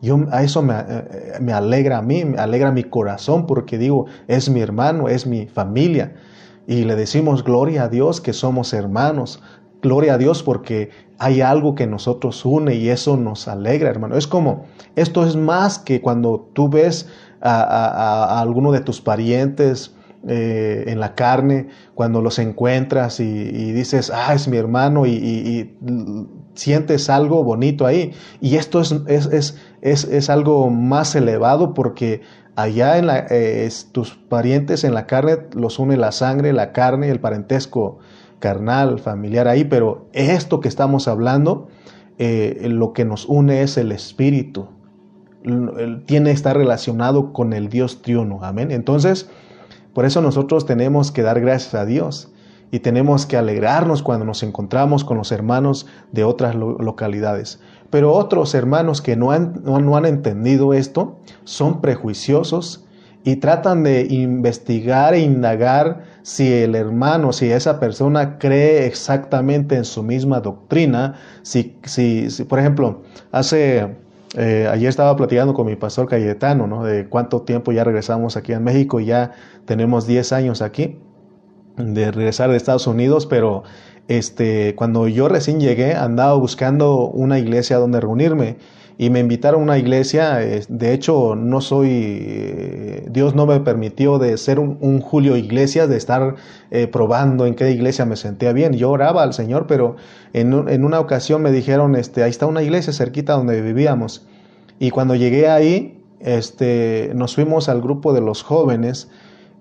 Yo, 0.00 0.20
a 0.30 0.44
eso 0.44 0.62
me, 0.62 0.74
eh, 0.76 1.38
me 1.40 1.52
alegra 1.52 1.98
a 1.98 2.02
mí, 2.02 2.24
me 2.24 2.38
alegra 2.38 2.70
mi 2.70 2.84
corazón 2.84 3.46
porque 3.46 3.78
digo, 3.78 4.06
es 4.28 4.50
mi 4.50 4.60
hermano, 4.60 5.08
es 5.08 5.26
mi 5.26 5.46
familia. 5.46 6.14
Y 6.66 6.84
le 6.84 6.94
decimos 6.94 7.42
gloria 7.42 7.84
a 7.84 7.88
Dios 7.88 8.20
que 8.20 8.32
somos 8.32 8.72
hermanos. 8.74 9.42
Gloria 9.80 10.14
a 10.14 10.18
Dios 10.18 10.44
porque 10.44 10.90
hay 11.22 11.40
algo 11.40 11.76
que 11.76 11.86
nosotros 11.86 12.44
une 12.44 12.74
y 12.74 12.88
eso 12.88 13.16
nos 13.16 13.46
alegra, 13.46 13.88
hermano. 13.88 14.16
Es 14.16 14.26
como, 14.26 14.64
esto 14.96 15.24
es 15.24 15.36
más 15.36 15.78
que 15.78 16.00
cuando 16.00 16.50
tú 16.52 16.68
ves 16.68 17.08
a, 17.40 18.40
alguno 18.40 18.72
de 18.72 18.80
tus 18.80 19.00
parientes 19.00 19.94
eh, 20.26 20.82
en 20.88 20.98
la 20.98 21.14
carne, 21.14 21.68
cuando 21.94 22.22
los 22.22 22.40
encuentras 22.40 23.20
y, 23.20 23.72
dices, 23.72 24.10
ah, 24.12 24.34
es 24.34 24.48
mi 24.48 24.56
hermano 24.56 25.06
y, 25.06 25.76
sientes 26.54 27.08
algo 27.08 27.44
bonito 27.44 27.86
ahí. 27.86 28.12
Y 28.40 28.56
esto 28.56 28.80
es, 28.80 28.92
es, 29.06 29.56
es, 29.80 30.04
es 30.04 30.28
algo 30.28 30.70
más 30.70 31.14
elevado 31.14 31.72
porque 31.72 32.22
allá 32.56 32.98
en 32.98 33.06
la, 33.06 33.26
eh, 33.30 33.68
tus 33.92 34.14
parientes 34.14 34.82
en 34.82 34.92
la 34.92 35.06
carne 35.06 35.38
los 35.54 35.78
une 35.78 35.96
la 35.96 36.10
sangre, 36.10 36.52
la 36.52 36.72
carne, 36.72 37.10
el 37.10 37.20
parentesco 37.20 38.00
carnal, 38.42 38.98
familiar 38.98 39.46
ahí, 39.46 39.64
pero 39.64 40.08
esto 40.12 40.58
que 40.58 40.66
estamos 40.66 41.06
hablando, 41.06 41.68
eh, 42.18 42.66
lo 42.68 42.92
que 42.92 43.04
nos 43.04 43.24
une 43.26 43.62
es 43.62 43.78
el 43.78 43.92
espíritu. 43.92 44.66
Tiene 46.06 46.32
estar 46.32 46.56
relacionado 46.56 47.32
con 47.32 47.52
el 47.52 47.68
Dios 47.68 48.02
triuno. 48.02 48.40
Amén. 48.42 48.72
Entonces, 48.72 49.30
por 49.94 50.04
eso 50.04 50.20
nosotros 50.20 50.66
tenemos 50.66 51.12
que 51.12 51.22
dar 51.22 51.40
gracias 51.40 51.74
a 51.74 51.86
Dios 51.86 52.32
y 52.72 52.80
tenemos 52.80 53.26
que 53.26 53.36
alegrarnos 53.36 54.02
cuando 54.02 54.24
nos 54.24 54.42
encontramos 54.42 55.04
con 55.04 55.18
los 55.18 55.30
hermanos 55.30 55.86
de 56.10 56.24
otras 56.24 56.56
localidades. 56.56 57.60
Pero 57.90 58.12
otros 58.12 58.56
hermanos 58.56 59.02
que 59.02 59.14
no 59.14 59.30
han, 59.30 59.62
no 59.64 59.96
han 59.96 60.06
entendido 60.06 60.74
esto 60.74 61.20
son 61.44 61.80
prejuiciosos 61.80 62.81
y 63.24 63.36
tratan 63.36 63.82
de 63.82 64.06
investigar 64.10 65.14
e 65.14 65.20
indagar 65.20 66.04
si 66.22 66.52
el 66.52 66.74
hermano, 66.74 67.32
si 67.32 67.50
esa 67.50 67.78
persona 67.78 68.38
cree 68.38 68.86
exactamente 68.86 69.76
en 69.76 69.84
su 69.84 70.02
misma 70.02 70.40
doctrina, 70.40 71.14
si, 71.42 71.76
si, 71.84 72.28
por 72.48 72.58
ejemplo, 72.58 73.02
hace, 73.30 73.96
eh, 74.36 74.68
ayer 74.70 74.88
estaba 74.88 75.14
platicando 75.16 75.54
con 75.54 75.66
mi 75.66 75.76
pastor 75.76 76.08
Cayetano, 76.08 76.66
¿no? 76.66 76.84
De 76.84 77.08
cuánto 77.08 77.42
tiempo 77.42 77.72
ya 77.72 77.84
regresamos 77.84 78.36
aquí 78.36 78.52
en 78.52 78.64
México, 78.64 78.98
ya 79.00 79.32
tenemos 79.66 80.06
10 80.06 80.32
años 80.32 80.62
aquí 80.62 80.98
de 81.76 82.10
regresar 82.10 82.50
de 82.50 82.56
Estados 82.56 82.86
Unidos, 82.86 83.26
pero 83.26 83.62
este, 84.08 84.74
cuando 84.74 85.06
yo 85.08 85.28
recién 85.28 85.60
llegué 85.60 85.94
andaba 85.94 86.34
buscando 86.34 87.08
una 87.08 87.38
iglesia 87.38 87.78
donde 87.78 88.00
reunirme 88.00 88.56
y 88.98 89.10
me 89.10 89.20
invitaron 89.20 89.60
a 89.60 89.64
una 89.64 89.78
iglesia. 89.78 90.36
De 90.68 90.92
hecho, 90.92 91.34
no 91.34 91.60
soy, 91.60 91.88
eh, 91.90 93.06
Dios 93.10 93.34
no 93.34 93.46
me 93.46 93.60
permitió 93.60 94.18
de 94.18 94.36
ser 94.36 94.58
un, 94.58 95.00
Julio 95.00 95.36
Iglesias, 95.36 95.88
de 95.88 95.96
estar 95.96 96.36
eh, 96.70 96.86
probando 96.86 97.46
en 97.46 97.54
qué 97.54 97.70
iglesia 97.70 98.04
me 98.04 98.16
sentía 98.16 98.52
bien. 98.52 98.74
Yo 98.74 98.90
oraba 98.90 99.22
al 99.22 99.32
Señor, 99.32 99.66
pero 99.66 99.96
en, 100.32 100.68
en, 100.68 100.84
una 100.84 101.00
ocasión 101.00 101.42
me 101.42 101.50
dijeron, 101.50 101.96
este, 101.96 102.22
ahí 102.22 102.30
está 102.30 102.46
una 102.46 102.62
iglesia 102.62 102.92
cerquita 102.92 103.34
donde 103.34 103.60
vivíamos. 103.60 104.26
Y 104.78 104.90
cuando 104.90 105.14
llegué 105.14 105.48
ahí, 105.48 105.98
este, 106.20 107.12
nos 107.14 107.34
fuimos 107.34 107.68
al 107.68 107.80
grupo 107.80 108.12
de 108.12 108.20
los 108.20 108.42
jóvenes. 108.42 109.08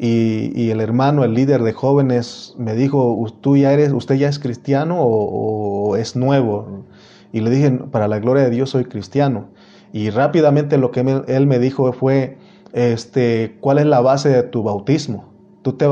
Y, 0.04 0.72
el 0.72 0.82
hermano, 0.82 1.24
el 1.24 1.36
líder 1.36 1.62
de 1.62 1.74
jóvenes, 1.74 2.56
me 2.58 2.74
dijo, 2.74 3.32
¿tú 3.42 3.56
ya 3.56 3.72
eres, 3.72 3.92
usted 3.92 4.16
ya 4.16 4.30
es 4.30 4.40
cristiano 4.40 4.98
o 5.00 5.96
es 5.96 6.16
nuevo? 6.16 6.86
Y 7.32 7.42
le 7.42 7.50
dije, 7.50 7.72
para 7.92 8.08
la 8.08 8.20
gloria 8.20 8.44
de 8.44 8.50
Dios 8.50 8.70
soy 8.70 8.86
cristiano. 8.86 9.50
Y 9.94 10.10
rápidamente 10.10 10.78
lo 10.78 10.92
que 10.92 11.24
él 11.28 11.48
me 11.48 11.60
dijo 11.60 11.92
fue, 11.94 12.38
este, 12.74 13.58
¿cuál 13.60 13.80
es 13.80 13.86
la 13.86 14.02
base 14.02 14.30
de 14.30 14.44
tu 14.44 14.64
bautismo? 14.64 15.32
¿Tú 15.62 15.74
te, 15.74 15.86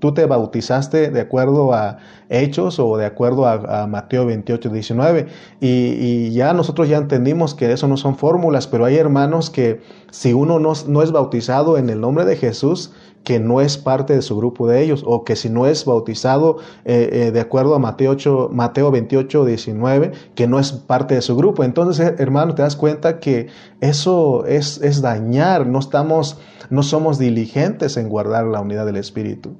¿Tú 0.00 0.12
te 0.12 0.26
bautizaste 0.26 1.10
de 1.10 1.20
acuerdo 1.20 1.72
a 1.72 1.98
Hechos 2.28 2.80
o 2.80 2.96
de 2.96 3.06
acuerdo 3.06 3.46
a, 3.46 3.86
Mateo 3.86 4.26
28, 4.26 4.70
19? 4.70 5.26
Y, 5.60 5.68
y, 5.68 6.32
ya 6.32 6.52
nosotros 6.52 6.88
ya 6.88 6.96
entendimos 6.96 7.54
que 7.54 7.70
eso 7.70 7.86
no 7.86 7.96
son 7.96 8.16
fórmulas, 8.16 8.66
pero 8.66 8.84
hay 8.84 8.96
hermanos 8.96 9.50
que 9.50 9.82
si 10.10 10.32
uno 10.32 10.58
no, 10.58 10.72
no 10.88 11.02
es 11.02 11.12
bautizado 11.12 11.78
en 11.78 11.90
el 11.90 12.00
nombre 12.00 12.24
de 12.24 12.34
Jesús, 12.34 12.92
que 13.24 13.38
no 13.38 13.60
es 13.60 13.78
parte 13.78 14.14
de 14.14 14.22
su 14.22 14.36
grupo 14.36 14.66
de 14.66 14.82
ellos, 14.82 15.04
o 15.06 15.24
que 15.24 15.36
si 15.36 15.48
no 15.48 15.66
es 15.66 15.84
bautizado 15.84 16.58
eh, 16.84 17.08
eh, 17.12 17.30
de 17.30 17.40
acuerdo 17.40 17.74
a 17.74 17.78
Mateo, 17.78 18.12
8, 18.12 18.50
Mateo 18.52 18.90
28, 18.90 19.44
19, 19.44 20.12
que 20.34 20.46
no 20.46 20.58
es 20.58 20.72
parte 20.72 21.14
de 21.14 21.22
su 21.22 21.36
grupo. 21.36 21.64
Entonces, 21.64 22.06
eh, 22.06 22.14
hermano, 22.18 22.54
te 22.54 22.62
das 22.62 22.76
cuenta 22.76 23.20
que 23.20 23.48
eso 23.80 24.44
es, 24.46 24.80
es 24.82 25.02
dañar, 25.02 25.66
no, 25.66 25.78
estamos, 25.78 26.38
no 26.70 26.82
somos 26.82 27.18
diligentes 27.18 27.96
en 27.96 28.08
guardar 28.08 28.46
la 28.46 28.60
unidad 28.60 28.86
del 28.86 28.96
Espíritu. 28.96 29.56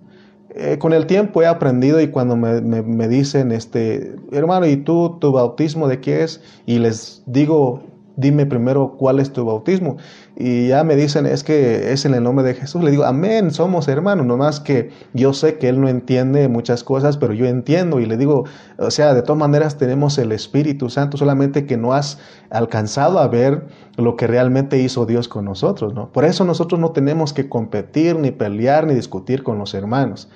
con 0.79 0.93
el 0.93 1.07
tiempo 1.07 1.41
he 1.41 1.47
aprendido 1.47 1.99
y 2.01 2.09
cuando 2.09 2.37
me, 2.37 2.61
me, 2.61 2.83
me, 2.83 3.09
dicen, 3.09 3.53
este, 3.53 4.17
hermano, 4.33 4.67
¿y 4.67 4.77
tú 4.77 5.17
tu 5.19 5.33
bautismo 5.33 5.89
de 5.89 6.01
qué 6.01 6.25
es? 6.25 6.43
Y 6.67 6.79
les 6.79 7.23
digo 7.27 7.81
dime 8.17 8.47
primero 8.47 8.97
cuál 8.97 9.21
es 9.21 9.33
tu 9.33 9.45
bautismo. 9.45 9.97
Y 10.35 10.69
ya 10.69 10.83
me 10.83 10.97
dicen, 10.97 11.27
es 11.27 11.45
que 11.45 11.93
es 11.93 12.07
en 12.07 12.15
el 12.15 12.23
nombre 12.23 12.45
de 12.45 12.55
Jesús. 12.55 12.83
Le 12.83 12.91
digo, 12.91 13.05
amén, 13.05 13.51
somos 13.51 13.87
hermanos, 13.87 14.25
nomás 14.25 14.61
que 14.61 14.91
yo 15.13 15.35
sé 15.35 15.59
que 15.59 15.69
Él 15.69 15.81
no 15.81 15.89
entiende 15.89 16.49
muchas 16.49 16.85
cosas, 16.85 17.19
pero 17.19 17.35
yo 17.35 17.47
entiendo. 17.47 18.01
Y 18.01 18.07
le 18.07 18.17
digo, 18.17 18.45
o 18.79 18.91
sea, 18.91 19.13
de 19.13 19.23
todas 19.23 19.39
maneras 19.39 19.77
tenemos 19.77 20.17
el 20.17 20.33
Espíritu 20.33 20.89
Santo, 20.89 21.19
solamente 21.19 21.67
que 21.67 21.77
no 21.77 21.93
has 21.93 22.19
alcanzado 22.51 23.19
a 23.19 23.29
ver 23.29 23.67
lo 23.97 24.17
que 24.17 24.27
realmente 24.27 24.79
hizo 24.79 25.05
Dios 25.05 25.29
con 25.29 25.45
nosotros, 25.45 25.93
¿no? 25.93 26.11
Por 26.13 26.25
eso 26.25 26.45
nosotros 26.45 26.81
no 26.81 26.93
tenemos 26.93 27.35
que 27.35 27.51
competir, 27.51 28.17
ni 28.17 28.31
pelear, 28.31 28.87
ni 28.87 28.95
discutir 28.95 29.43
con 29.43 29.59
los 29.59 29.75
hermanos. 29.75 30.31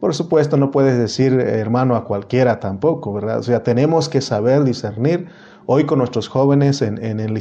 Por 0.00 0.14
supuesto, 0.14 0.56
no 0.56 0.70
puedes 0.70 0.98
decir 0.98 1.32
hermano 1.34 1.96
a 1.96 2.04
cualquiera 2.04 2.60
tampoco, 2.60 3.12
¿verdad? 3.12 3.38
O 3.38 3.42
sea, 3.42 3.62
tenemos 3.62 4.08
que 4.08 4.20
saber 4.20 4.64
discernir 4.64 5.26
Hoy 5.68 5.84
con 5.84 5.98
nuestros 5.98 6.28
jóvenes 6.28 6.80
en, 6.80 6.98
el, 7.18 7.32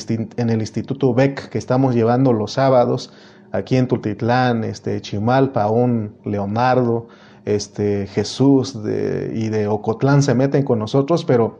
Instituto 0.61 1.13
BEC 1.13 1.47
que 1.49 1.59
estamos 1.59 1.93
llevando 1.93 2.33
los 2.33 2.53
sábados, 2.53 3.13
aquí 3.51 3.75
en 3.77 3.87
Tultitlán, 3.87 4.63
este, 4.63 4.99
Chimalpa, 4.99 5.69
un 5.69 6.15
Leonardo, 6.25 7.07
este, 7.45 8.07
Jesús 8.07 8.73
y 8.75 9.49
de 9.49 9.67
Ocotlán 9.67 10.23
se 10.23 10.33
meten 10.33 10.63
con 10.63 10.79
nosotros, 10.79 11.23
pero 11.23 11.59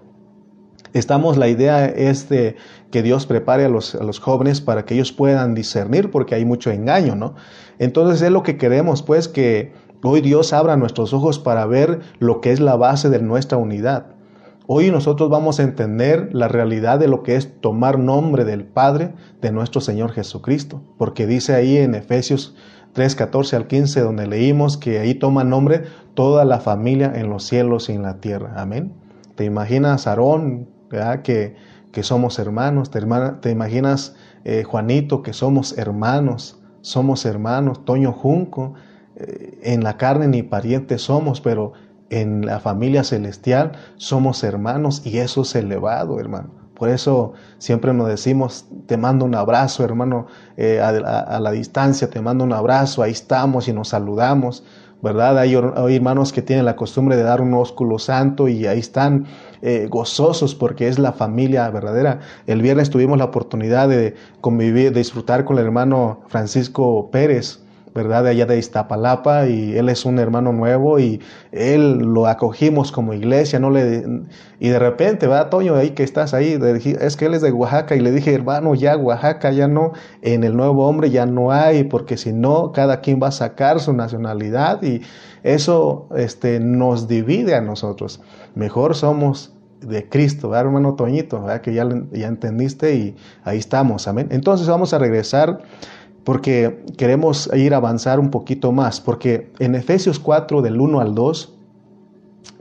estamos, 0.93 1.37
la 1.37 1.49
idea 1.49 1.85
es 1.85 2.29
de 2.29 2.55
que 2.89 3.03
Dios 3.03 3.27
prepare 3.27 3.65
a 3.65 3.69
los, 3.69 3.93
a 3.93 4.03
los, 4.03 4.19
jóvenes 4.19 4.59
para 4.59 4.85
que 4.85 4.95
ellos 4.95 5.11
puedan 5.11 5.53
discernir, 5.53 6.09
porque 6.09 6.33
hay 6.33 6.45
mucho 6.45 6.71
engaño, 6.71 7.15
¿no? 7.15 7.35
Entonces 7.77 8.23
es 8.23 8.31
lo 8.31 8.41
que 8.41 8.57
queremos, 8.57 9.03
pues, 9.03 9.27
que 9.27 9.73
hoy 10.01 10.21
Dios 10.21 10.51
abra 10.51 10.77
nuestros 10.77 11.13
ojos 11.13 11.37
para 11.37 11.67
ver 11.67 11.99
lo 12.17 12.41
que 12.41 12.51
es 12.51 12.59
la 12.59 12.75
base 12.75 13.11
de 13.11 13.21
nuestra 13.21 13.59
unidad. 13.59 14.14
Hoy 14.67 14.89
nosotros 14.89 15.29
vamos 15.29 15.59
a 15.59 15.63
entender 15.63 16.29
la 16.33 16.47
realidad 16.47 16.97
de 16.97 17.07
lo 17.07 17.21
que 17.21 17.35
es 17.35 17.61
tomar 17.61 17.99
nombre 17.99 18.45
del 18.45 18.65
Padre 18.65 19.13
de 19.39 19.51
nuestro 19.51 19.79
Señor 19.79 20.11
Jesucristo, 20.11 20.81
porque 20.97 21.27
dice 21.27 21.53
ahí 21.53 21.77
en 21.77 21.93
Efesios 21.93 22.55
3, 22.93 23.13
14 23.13 23.57
al 23.57 23.67
15, 23.67 24.01
donde 24.01 24.25
leímos 24.25 24.77
que 24.77 24.97
ahí 24.97 25.13
toma 25.13 25.43
nombre 25.43 25.83
toda 26.15 26.45
la 26.45 26.59
familia 26.59 27.11
en 27.13 27.29
los 27.29 27.43
cielos 27.43 27.89
y 27.89 27.93
en 27.93 28.01
la 28.01 28.19
tierra. 28.21 28.53
Amén. 28.57 28.93
¿Te 29.35 29.45
imaginas, 29.45 30.07
Aarón, 30.07 30.67
que, 31.23 31.55
que, 31.91 32.03
somos 32.03 32.39
hermanos? 32.39 32.89
¿Te, 32.89 33.01
te 33.41 33.51
imaginas, 33.51 34.15
eh, 34.45 34.63
Juanito, 34.63 35.21
que 35.21 35.33
somos 35.33 35.77
hermanos? 35.77 36.59
Somos 36.81 37.25
hermanos. 37.25 37.85
Toño 37.85 38.13
Junco, 38.13 38.73
eh, 39.15 39.59
en 39.61 39.83
la 39.83 39.97
carne 39.97 40.27
ni 40.27 40.41
parientes 40.41 41.03
somos, 41.03 41.39
pero 41.39 41.73
en 42.09 42.45
la 42.45 42.59
familia 42.59 43.03
celestial 43.03 43.73
somos 43.97 44.43
hermanos 44.43 45.01
y 45.05 45.17
eso 45.19 45.41
es 45.41 45.55
elevado, 45.55 46.19
hermano. 46.19 46.65
Por 46.75 46.89
eso 46.89 47.33
siempre 47.57 47.93
nos 47.93 48.07
decimos, 48.07 48.65
te 48.85 48.97
mando 48.97 49.25
un 49.25 49.33
abrazo, 49.33 49.83
hermano, 49.83 50.27
eh, 50.57 50.81
a, 50.81 51.39
la 51.39 51.51
distancia, 51.51 52.09
te 52.09 52.21
mando 52.21 52.43
un 52.43 52.51
abrazo, 52.51 53.01
ahí 53.01 53.11
estamos 53.11 53.69
y 53.69 53.73
nos 53.73 53.89
saludamos, 53.89 54.63
¿verdad? 55.01 55.37
Hay, 55.39 55.55
hermanos 55.55 56.33
que 56.33 56.41
tienen 56.41 56.65
la 56.65 56.75
costumbre 56.75 57.15
de 57.15 57.23
dar 57.23 57.39
un 57.39 57.53
ósculo 57.53 57.97
santo 57.97 58.49
y 58.49 58.67
ahí 58.67 58.79
están 58.79 59.25
eh, 59.61 59.87
gozosos 59.89 60.53
porque 60.53 60.89
es 60.89 60.99
la 60.99 61.13
familia 61.13 61.69
verdadera. 61.69 62.19
El 62.45 62.61
viernes 62.61 62.89
tuvimos 62.89 63.17
la 63.17 63.25
oportunidad 63.25 63.87
de 63.87 64.15
convivir, 64.41 64.91
de 64.91 64.99
disfrutar 64.99 65.45
con 65.45 65.57
el 65.57 65.65
hermano 65.65 66.23
Francisco 66.27 67.09
Pérez, 67.09 67.64
¿verdad? 67.95 68.25
De 68.25 68.31
allá 68.31 68.45
de 68.45 68.59
Iztapalapa 68.59 69.47
y 69.47 69.77
él 69.77 69.87
es 69.87 70.03
un 70.03 70.19
hermano 70.19 70.51
nuevo 70.51 70.99
y 70.99 71.21
él 71.53 71.99
lo 71.99 72.27
acogimos 72.27 72.91
como 72.91 73.13
iglesia, 73.13 73.57
no 73.57 73.69
le 73.69 74.03
y 74.59 74.67
de 74.67 74.79
repente, 74.79 75.27
va 75.27 75.49
Toño, 75.49 75.75
ahí 75.75 75.91
que 75.91 76.03
estás 76.03 76.33
ahí, 76.33 76.59
es 76.99 77.15
que 77.15 77.25
él 77.25 77.33
es 77.33 77.41
de 77.41 77.53
Oaxaca 77.53 77.95
y 77.95 78.01
le 78.01 78.11
dije, 78.11 78.33
hermano, 78.33 78.75
ya 78.75 78.97
Oaxaca 78.97 79.51
ya 79.51 79.69
no, 79.69 79.93
en 80.21 80.43
el 80.43 80.57
nuevo 80.57 80.85
hombre 80.85 81.09
ya 81.09 81.25
no 81.25 81.51
hay, 81.51 81.85
porque 81.85 82.17
si 82.17 82.33
no, 82.33 82.73
cada 82.73 82.99
quien 82.99 83.19
va 83.23 83.29
a 83.29 83.31
sacar 83.31 83.79
su 83.79 83.93
nacionalidad 83.93 84.83
y 84.83 85.01
eso 85.43 86.09
este, 86.17 86.59
nos 86.59 87.07
divide 87.07 87.55
a 87.55 87.61
nosotros. 87.61 88.21
Mejor 88.55 88.95
somos 88.95 89.55
de 89.79 90.09
Cristo, 90.09 90.49
¿verdad, 90.49 90.65
hermano 90.65 90.95
Toñito? 90.95 91.41
¿verdad? 91.41 91.61
Que 91.61 91.73
ya, 91.73 91.87
ya 92.11 92.27
entendiste 92.27 92.95
y 92.95 93.15
ahí 93.43 93.57
estamos, 93.57 94.07
amén. 94.07 94.27
Entonces 94.31 94.67
vamos 94.67 94.93
a 94.93 94.97
regresar 94.97 95.59
porque 96.25 96.83
queremos 96.97 97.49
ir 97.53 97.75
a 97.75 97.77
avanzar 97.77 98.19
un 98.19 98.31
poquito 98.31 98.71
más, 98.71 98.99
porque 98.99 99.51
en 99.59 99.75
Efesios 99.75 100.19
4 100.19 100.63
del 100.63 100.81
1 100.81 100.99
al 100.99 101.13
2, 101.13 101.53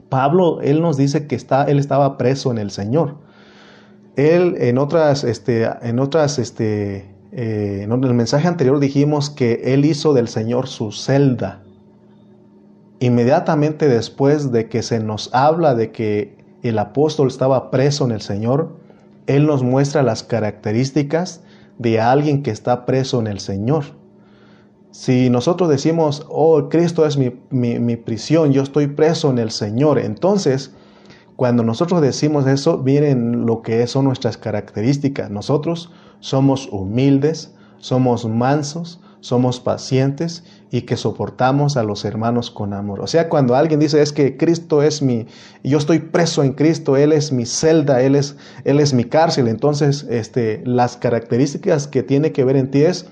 Pablo, 0.07 0.61
él 0.61 0.81
nos 0.81 0.97
dice 0.97 1.25
que 1.25 1.35
está, 1.35 1.63
él 1.63 1.79
estaba 1.79 2.15
preso 2.15 2.51
en 2.51 2.59
el 2.59 2.69
Señor. 2.69 3.15
Él 4.15 4.55
en 4.59 4.77
otras, 4.77 5.23
este, 5.23 5.67
en 5.81 5.99
otras, 5.99 6.37
este, 6.37 7.05
eh, 7.31 7.81
en 7.81 7.91
el 7.91 8.13
mensaje 8.13 8.47
anterior 8.47 8.79
dijimos 8.79 9.31
que 9.31 9.61
él 9.65 9.83
hizo 9.83 10.13
del 10.13 10.27
Señor 10.27 10.67
su 10.67 10.91
celda. 10.91 11.63
Inmediatamente 12.99 13.89
después 13.89 14.51
de 14.51 14.69
que 14.69 14.83
se 14.83 14.99
nos 14.99 15.33
habla 15.33 15.73
de 15.73 15.91
que 15.91 16.37
el 16.61 16.77
apóstol 16.77 17.27
estaba 17.27 17.71
preso 17.71 18.05
en 18.05 18.11
el 18.11 18.21
Señor, 18.21 18.77
él 19.25 19.47
nos 19.47 19.63
muestra 19.63 20.03
las 20.03 20.21
características 20.21 21.41
de 21.77 21.99
alguien 21.99 22.43
que 22.43 22.51
está 22.51 22.85
preso 22.85 23.19
en 23.19 23.27
el 23.27 23.39
Señor. 23.39 23.85
Si 24.91 25.29
nosotros 25.29 25.69
decimos, 25.69 26.25
oh, 26.29 26.69
Cristo 26.69 27.05
es 27.05 27.17
mi, 27.17 27.33
mi, 27.49 27.95
prisión, 27.97 28.53
yo 28.53 28.63
estoy 28.63 28.87
preso 28.87 29.29
en 29.29 29.39
el 29.39 29.51
Señor, 29.51 29.99
entonces, 29.99 30.73
cuando 31.35 31.63
nosotros 31.63 32.01
decimos 32.01 32.47
eso, 32.47 32.77
miren 32.77 33.45
lo 33.45 33.61
que 33.61 33.85
son 33.87 34.05
nuestras 34.05 34.37
características. 34.37 35.29
Nosotros 35.29 35.91
somos 36.21 36.69
humildes, 36.71 37.53
somos 37.77 38.25
mansos, 38.25 39.01
somos 39.19 39.59
pacientes 39.59 40.45
y 40.75 40.81
que 40.81 40.97
soportamos 40.97 41.77
a 41.77 41.83
los 41.83 42.03
hermanos 42.03 42.51
con 42.51 42.73
amor. 42.73 42.99
O 42.99 43.07
sea, 43.07 43.29
cuando 43.29 43.55
alguien 43.55 43.79
dice 43.79 44.01
es 44.01 44.11
que 44.11 44.35
Cristo 44.35 44.83
es 44.83 45.01
mi, 45.01 45.25
yo 45.63 45.77
estoy 45.77 45.99
preso 45.99 46.43
en 46.43 46.51
Cristo, 46.51 46.97
Él 46.97 47.13
es 47.13 47.31
mi 47.31 47.45
celda, 47.45 48.01
Él 48.01 48.13
es, 48.13 48.35
Él 48.65 48.81
es 48.81 48.93
mi 48.93 49.05
cárcel, 49.05 49.47
entonces 49.47 50.05
este, 50.09 50.61
las 50.65 50.97
características 50.97 51.87
que 51.87 52.03
tiene 52.03 52.33
que 52.33 52.43
ver 52.43 52.57
en 52.57 52.71
ti 52.71 52.81
es 52.81 53.05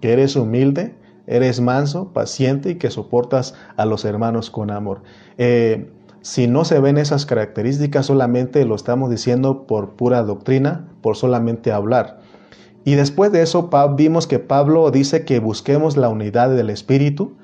que 0.00 0.14
eres 0.14 0.34
humilde, 0.34 0.94
eres 1.26 1.60
manso, 1.60 2.10
paciente 2.14 2.70
y 2.70 2.74
que 2.76 2.88
soportas 2.88 3.52
a 3.76 3.84
los 3.84 4.06
hermanos 4.06 4.48
con 4.48 4.70
amor. 4.70 5.02
Eh, 5.36 5.90
si 6.22 6.46
no 6.46 6.64
se 6.64 6.80
ven 6.80 6.96
esas 6.96 7.26
características, 7.26 8.06
solamente 8.06 8.64
lo 8.64 8.74
estamos 8.74 9.10
diciendo 9.10 9.66
por 9.66 9.90
pura 9.90 10.22
doctrina, 10.22 10.88
por 11.02 11.18
solamente 11.18 11.70
hablar. 11.70 12.20
Y 12.84 12.94
después 12.94 13.30
de 13.32 13.42
eso 13.42 13.68
vimos 13.96 14.26
que 14.26 14.38
Pablo 14.38 14.90
dice 14.90 15.24
que 15.24 15.38
busquemos 15.38 15.96
la 15.96 16.08
unidad 16.08 16.50
del 16.50 16.70
Espíritu 16.70 17.34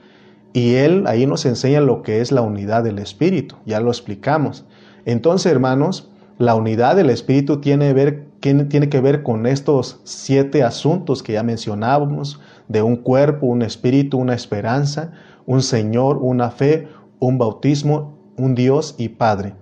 y 0.52 0.74
él 0.74 1.06
ahí 1.06 1.26
nos 1.26 1.44
enseña 1.44 1.80
lo 1.80 2.02
que 2.02 2.20
es 2.20 2.32
la 2.32 2.40
unidad 2.40 2.82
del 2.84 2.98
Espíritu, 2.98 3.56
ya 3.66 3.80
lo 3.80 3.90
explicamos. 3.90 4.64
Entonces, 5.04 5.52
hermanos, 5.52 6.10
la 6.38 6.54
unidad 6.54 6.96
del 6.96 7.10
Espíritu 7.10 7.60
tiene, 7.60 7.92
ver, 7.92 8.26
tiene 8.40 8.88
que 8.88 9.00
ver 9.00 9.22
con 9.22 9.46
estos 9.46 10.00
siete 10.04 10.62
asuntos 10.62 11.22
que 11.22 11.34
ya 11.34 11.42
mencionábamos, 11.42 12.40
de 12.68 12.82
un 12.82 12.96
cuerpo, 12.96 13.46
un 13.46 13.62
espíritu, 13.62 14.18
una 14.18 14.34
esperanza, 14.34 15.12
un 15.46 15.62
Señor, 15.62 16.18
una 16.18 16.50
fe, 16.50 16.88
un 17.20 17.38
bautismo, 17.38 18.18
un 18.36 18.54
Dios 18.54 18.94
y 18.98 19.10
Padre. 19.10 19.54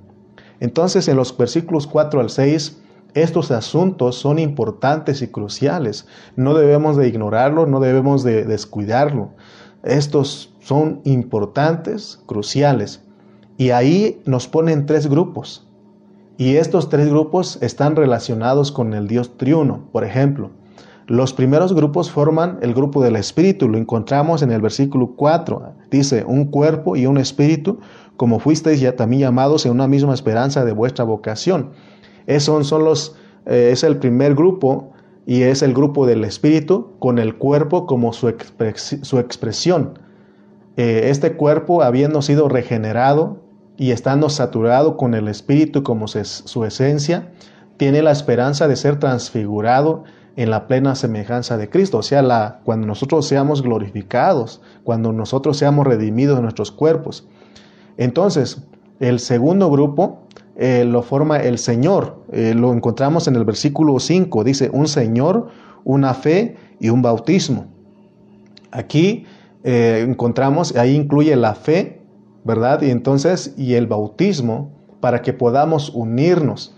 Entonces, 0.60 1.08
en 1.08 1.16
los 1.16 1.36
versículos 1.36 1.86
4 1.86 2.20
al 2.20 2.30
6, 2.30 2.82
estos 3.14 3.50
asuntos 3.52 4.16
son 4.16 4.38
importantes 4.38 5.22
y 5.22 5.28
cruciales. 5.28 6.06
No 6.36 6.54
debemos 6.54 6.96
de 6.96 7.08
ignorarlo, 7.08 7.66
no 7.66 7.80
debemos 7.80 8.24
de 8.24 8.44
descuidarlo. 8.44 9.30
Estos 9.84 10.52
son 10.60 11.00
importantes, 11.04 12.20
cruciales. 12.26 13.02
Y 13.56 13.70
ahí 13.70 14.20
nos 14.26 14.48
ponen 14.48 14.86
tres 14.86 15.06
grupos. 15.06 15.66
Y 16.36 16.56
estos 16.56 16.88
tres 16.88 17.08
grupos 17.08 17.58
están 17.62 17.94
relacionados 17.94 18.72
con 18.72 18.94
el 18.94 19.06
Dios 19.06 19.36
triuno. 19.36 19.84
Por 19.92 20.04
ejemplo, 20.04 20.50
los 21.06 21.32
primeros 21.32 21.72
grupos 21.72 22.10
forman 22.10 22.58
el 22.62 22.74
grupo 22.74 23.00
del 23.02 23.14
Espíritu. 23.14 23.68
Lo 23.68 23.78
encontramos 23.78 24.42
en 24.42 24.50
el 24.50 24.60
versículo 24.60 25.14
4. 25.14 25.74
Dice, 25.90 26.24
un 26.26 26.46
cuerpo 26.46 26.96
y 26.96 27.06
un 27.06 27.18
espíritu, 27.18 27.78
como 28.16 28.40
fuisteis 28.40 28.80
ya 28.80 28.96
también 28.96 29.20
llamados 29.20 29.66
en 29.66 29.72
una 29.72 29.86
misma 29.86 30.14
esperanza 30.14 30.64
de 30.64 30.72
vuestra 30.72 31.04
vocación. 31.04 31.70
Son 32.38 32.84
los, 32.84 33.16
eh, 33.46 33.70
es 33.72 33.84
el 33.84 33.98
primer 33.98 34.34
grupo 34.34 34.92
y 35.26 35.42
es 35.42 35.62
el 35.62 35.74
grupo 35.74 36.06
del 36.06 36.24
espíritu 36.24 36.92
con 36.98 37.18
el 37.18 37.36
cuerpo 37.36 37.86
como 37.86 38.12
su, 38.12 38.34
su 39.02 39.18
expresión. 39.18 39.98
Eh, 40.76 41.08
este 41.10 41.34
cuerpo, 41.34 41.82
habiendo 41.82 42.20
sido 42.22 42.48
regenerado 42.48 43.38
y 43.76 43.90
estando 43.92 44.28
saturado 44.28 44.96
con 44.96 45.14
el 45.14 45.28
espíritu 45.28 45.82
como 45.82 46.08
su 46.08 46.64
esencia, 46.64 47.30
tiene 47.76 48.02
la 48.02 48.12
esperanza 48.12 48.68
de 48.68 48.76
ser 48.76 48.98
transfigurado 48.98 50.04
en 50.36 50.50
la 50.50 50.66
plena 50.66 50.96
semejanza 50.96 51.56
de 51.56 51.70
Cristo, 51.70 51.98
o 51.98 52.02
sea, 52.02 52.20
la, 52.20 52.60
cuando 52.64 52.88
nosotros 52.88 53.26
seamos 53.26 53.62
glorificados, 53.62 54.60
cuando 54.82 55.12
nosotros 55.12 55.56
seamos 55.56 55.86
redimidos 55.86 56.36
de 56.36 56.42
nuestros 56.42 56.72
cuerpos. 56.72 57.26
Entonces, 57.96 58.62
el 58.98 59.20
segundo 59.20 59.70
grupo 59.70 60.22
eh, 60.56 60.84
lo 60.84 61.02
forma 61.02 61.38
el 61.38 61.58
Señor. 61.58 62.22
Eh, 62.32 62.54
lo 62.54 62.72
encontramos 62.72 63.26
en 63.26 63.36
el 63.36 63.44
versículo 63.44 63.98
5. 63.98 64.44
Dice, 64.44 64.70
un 64.72 64.86
Señor, 64.86 65.48
una 65.84 66.14
fe 66.14 66.56
y 66.78 66.90
un 66.90 67.02
bautismo. 67.02 67.66
Aquí 68.70 69.26
eh, 69.64 70.04
encontramos, 70.06 70.76
ahí 70.76 70.94
incluye 70.94 71.34
la 71.36 71.54
fe, 71.54 72.02
¿verdad? 72.44 72.82
Y 72.82 72.90
entonces, 72.90 73.54
y 73.56 73.74
el 73.74 73.86
bautismo 73.86 74.70
para 75.00 75.22
que 75.22 75.32
podamos 75.32 75.90
unirnos. 75.90 76.76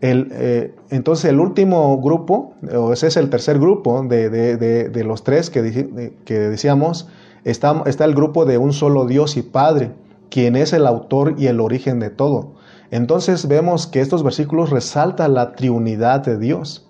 El, 0.00 0.72
entonces 0.88 1.26
el 1.26 1.40
último 1.40 2.00
grupo, 2.00 2.54
o 2.74 2.94
ese 2.94 3.08
es 3.08 3.18
el 3.18 3.28
tercer 3.28 3.58
grupo 3.58 4.02
de, 4.02 4.30
de, 4.30 5.04
los 5.04 5.24
tres 5.24 5.50
que, 5.50 6.14
que 6.24 6.38
decíamos, 6.38 7.06
está, 7.44 7.82
está 7.84 8.06
el 8.06 8.14
grupo 8.14 8.46
de 8.46 8.56
un 8.56 8.72
solo 8.72 9.04
Dios 9.04 9.36
y 9.36 9.42
Padre, 9.42 9.92
quien 10.30 10.56
es 10.56 10.72
el 10.72 10.86
autor 10.86 11.34
y 11.36 11.48
el 11.48 11.60
origen 11.60 12.00
de 12.00 12.08
todo. 12.08 12.54
Entonces 12.90 13.46
vemos 13.46 13.86
que 13.86 14.00
estos 14.00 14.22
versículos 14.22 14.70
resaltan 14.70 15.34
la 15.34 15.52
triunidad 15.52 16.20
de 16.20 16.38
Dios. 16.38 16.88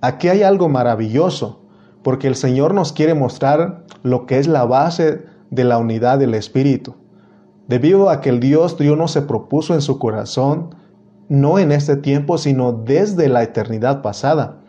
Aquí 0.00 0.28
hay 0.28 0.42
algo 0.42 0.68
maravilloso, 0.68 1.62
porque 2.02 2.28
el 2.28 2.34
Señor 2.34 2.74
nos 2.74 2.92
quiere 2.92 3.14
mostrar 3.14 3.84
lo 4.02 4.26
que 4.26 4.38
es 4.38 4.46
la 4.46 4.64
base 4.64 5.24
de 5.50 5.64
la 5.64 5.78
unidad 5.78 6.18
del 6.18 6.34
Espíritu. 6.34 6.94
Debido 7.68 8.10
a 8.10 8.20
que 8.20 8.30
el 8.30 8.40
Dios 8.40 8.76
triuno 8.76 9.08
se 9.08 9.22
propuso 9.22 9.74
en 9.74 9.80
su 9.80 9.98
corazón, 9.98 10.74
no 11.28 11.58
en 11.58 11.72
este 11.72 11.96
tiempo, 11.96 12.36
sino 12.38 12.72
desde 12.72 13.28
la 13.28 13.42
eternidad 13.42 14.02
pasada 14.02 14.59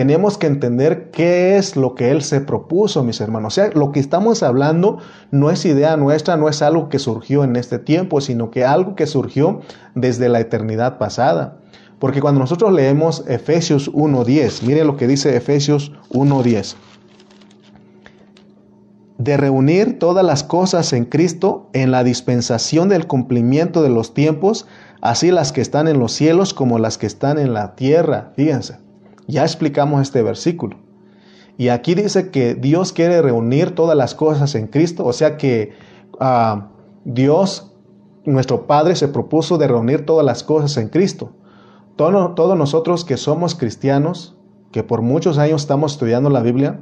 tenemos 0.00 0.38
que 0.38 0.46
entender 0.46 1.10
qué 1.10 1.58
es 1.58 1.76
lo 1.76 1.94
que 1.94 2.10
Él 2.10 2.22
se 2.22 2.40
propuso, 2.40 3.04
mis 3.04 3.20
hermanos. 3.20 3.52
O 3.52 3.54
sea, 3.54 3.70
lo 3.74 3.92
que 3.92 4.00
estamos 4.00 4.42
hablando 4.42 4.96
no 5.30 5.50
es 5.50 5.66
idea 5.66 5.98
nuestra, 5.98 6.38
no 6.38 6.48
es 6.48 6.62
algo 6.62 6.88
que 6.88 6.98
surgió 6.98 7.44
en 7.44 7.54
este 7.54 7.78
tiempo, 7.78 8.22
sino 8.22 8.50
que 8.50 8.64
algo 8.64 8.94
que 8.94 9.06
surgió 9.06 9.60
desde 9.94 10.30
la 10.30 10.40
eternidad 10.40 10.96
pasada. 10.96 11.58
Porque 11.98 12.22
cuando 12.22 12.40
nosotros 12.40 12.72
leemos 12.72 13.24
Efesios 13.28 13.92
1.10, 13.92 14.62
mire 14.62 14.86
lo 14.86 14.96
que 14.96 15.06
dice 15.06 15.36
Efesios 15.36 15.92
1.10. 16.08 16.76
De 19.18 19.36
reunir 19.36 19.98
todas 19.98 20.24
las 20.24 20.42
cosas 20.42 20.94
en 20.94 21.04
Cristo 21.04 21.68
en 21.74 21.90
la 21.90 22.04
dispensación 22.04 22.88
del 22.88 23.06
cumplimiento 23.06 23.82
de 23.82 23.90
los 23.90 24.14
tiempos, 24.14 24.66
así 25.02 25.30
las 25.30 25.52
que 25.52 25.60
están 25.60 25.88
en 25.88 25.98
los 25.98 26.12
cielos 26.12 26.54
como 26.54 26.78
las 26.78 26.96
que 26.96 27.06
están 27.06 27.38
en 27.38 27.52
la 27.52 27.74
tierra. 27.74 28.32
Fíjense. 28.34 28.78
Ya 29.30 29.44
explicamos 29.44 30.02
este 30.02 30.22
versículo. 30.22 30.76
Y 31.56 31.68
aquí 31.68 31.94
dice 31.94 32.30
que 32.30 32.54
Dios 32.54 32.92
quiere 32.92 33.22
reunir 33.22 33.74
todas 33.74 33.96
las 33.96 34.14
cosas 34.14 34.54
en 34.54 34.66
Cristo, 34.66 35.04
o 35.04 35.12
sea 35.12 35.36
que 35.36 35.72
ah, 36.18 36.70
Dios, 37.04 37.72
nuestro 38.24 38.66
Padre, 38.66 38.96
se 38.96 39.08
propuso 39.08 39.58
de 39.58 39.68
reunir 39.68 40.06
todas 40.06 40.24
las 40.24 40.42
cosas 40.42 40.76
en 40.78 40.88
Cristo. 40.88 41.32
todos 41.96 42.56
nosotros 42.56 43.04
que 43.04 43.16
somos 43.16 43.54
cristianos, 43.54 44.36
que 44.72 44.82
por 44.82 45.02
muchos 45.02 45.38
años 45.38 45.62
estamos 45.62 45.92
estudiando 45.92 46.30
la 46.30 46.40
Biblia, 46.40 46.80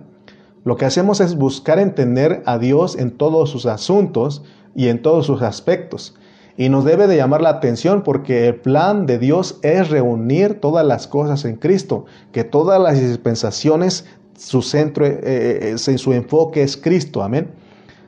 lo 0.65 0.77
que 0.77 0.85
hacemos 0.85 1.21
es 1.21 1.37
buscar 1.37 1.79
entender 1.79 2.43
a 2.47 2.59
Dios 2.59 2.97
en 2.97 3.17
todos 3.17 3.51
sus 3.51 3.67
asuntos 3.67 4.45
y 4.75 4.89
en 4.89 5.03
todos 5.03 5.27
sus 5.27 5.43
aspectos. 5.43 6.15
Y 6.59 6.71
nos 6.71 6.85
debe 6.85 7.07
de 7.07 7.17
llamar 7.17 7.41
la 7.41 7.51
atención 7.51 8.03
porque 8.03 8.49
el 8.49 8.57
plan 8.57 9.07
de 9.07 9.21
Dios 9.21 9.61
es 9.63 9.91
reunir 9.91 10.59
todas 10.61 10.85
las 10.85 11.07
cosas 11.07 11.45
en 11.45 11.55
Cristo, 11.55 12.07
que 12.33 12.43
todas 12.43 12.83
las 12.83 13.01
dispensaciones, 13.01 14.07
su 14.37 14.63
centro, 14.63 15.07
eh, 15.07 15.21
eh, 15.23 15.77
eh, 15.77 15.99
su 15.99 16.13
enfoque 16.13 16.65
es 16.65 16.77
Cristo. 16.77 17.23
Amén. 17.23 17.53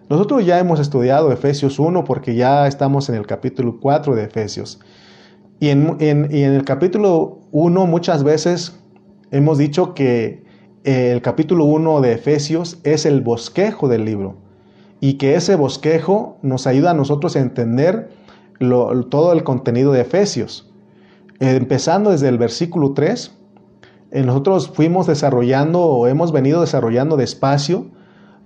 Nosotros 0.09 0.45
ya 0.45 0.59
hemos 0.59 0.81
estudiado 0.81 1.31
Efesios 1.31 1.79
1 1.79 2.03
porque 2.03 2.35
ya 2.35 2.67
estamos 2.67 3.09
en 3.09 3.15
el 3.15 3.25
capítulo 3.25 3.79
4 3.81 4.17
de 4.17 4.25
Efesios. 4.25 4.81
Y 5.61 5.69
en, 5.69 5.97
y 6.01 6.09
en 6.43 6.53
el 6.53 6.65
capítulo 6.65 7.39
1 7.53 7.87
muchas 7.87 8.25
veces 8.25 8.81
hemos 9.31 9.59
dicho 9.59 9.95
que 9.95 10.43
el 10.83 11.23
capítulo 11.23 11.67
1 11.67 12.01
de 12.01 12.15
Efesios 12.15 12.79
es 12.83 13.07
el 13.07 13.21
bosquejo 13.21 13.87
del 13.87 14.05
libro 14.05 14.39
y 15.01 15.15
que 15.15 15.37
ese 15.37 15.55
bosquejo 15.55 16.39
nos 16.43 16.67
ayuda 16.67 16.91
a 16.91 16.95
nosotros 16.95 17.37
a 17.37 17.41
entender 17.41 18.11
todo 18.61 19.33
el 19.33 19.43
contenido 19.43 19.93
de 19.93 20.03
Efesios. 20.03 20.71
empezando 21.41 22.11
desde 22.11 22.29
el 22.29 22.37
versículo 22.37 22.93
3, 22.93 23.33
eh, 24.11 24.23
nosotros 24.23 24.69
fuimos 24.69 25.07
desarrollando 25.07 25.81
o 25.81 26.07
hemos 26.07 26.33
venido 26.33 26.61
desarrollando 26.61 27.17
despacio 27.17 27.87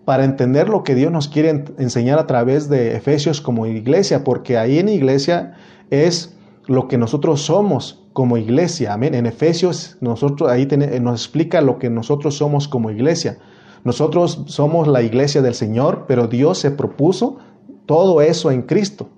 para 0.05 0.25
entender 0.25 0.69
lo 0.69 0.85
que 0.85 0.95
Dios 0.95 1.11
nos 1.11 1.29
quiere 1.29 1.65
enseñar 1.79 2.19
a 2.19 2.27
través 2.27 2.69
de 2.69 2.95
Efesios 2.95 3.41
como 3.41 3.67
iglesia, 3.67 4.23
porque 4.23 4.59
ahí 4.59 4.79
en 4.79 4.91
iglesia 4.91 5.55
es 5.91 6.37
lo 6.67 6.89
que 6.89 6.99
nosotros 6.99 7.41
somos 7.41 8.05
como 8.13 8.37
iglesia. 8.37 8.93
Amén. 8.93 9.15
En 9.15 9.27
Efesios 9.27 9.97
nosotros 10.01 10.51
ahí 10.51 10.67
nos 11.01 11.23
explica 11.23 11.63
lo 11.63 11.79
que 11.79 11.89
nosotros 11.89 12.37
somos 12.37 12.69
como 12.69 12.91
iglesia. 12.91 13.39
Nosotros 13.83 14.45
somos 14.47 14.87
la 14.87 15.03
iglesia 15.03 15.41
del 15.43 15.55
Señor, 15.55 16.05
pero 16.07 16.27
Dios 16.27 16.59
se 16.59 16.71
propuso 16.71 17.39
todo 17.87 18.21
eso 18.21 18.51
en 18.51 18.63
Cristo. 18.63 19.09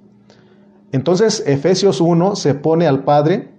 Entonces 0.96 1.44
Efesios 1.46 2.00
1 2.00 2.36
se 2.36 2.54
pone 2.54 2.86
al 2.86 3.04
Padre 3.04 3.50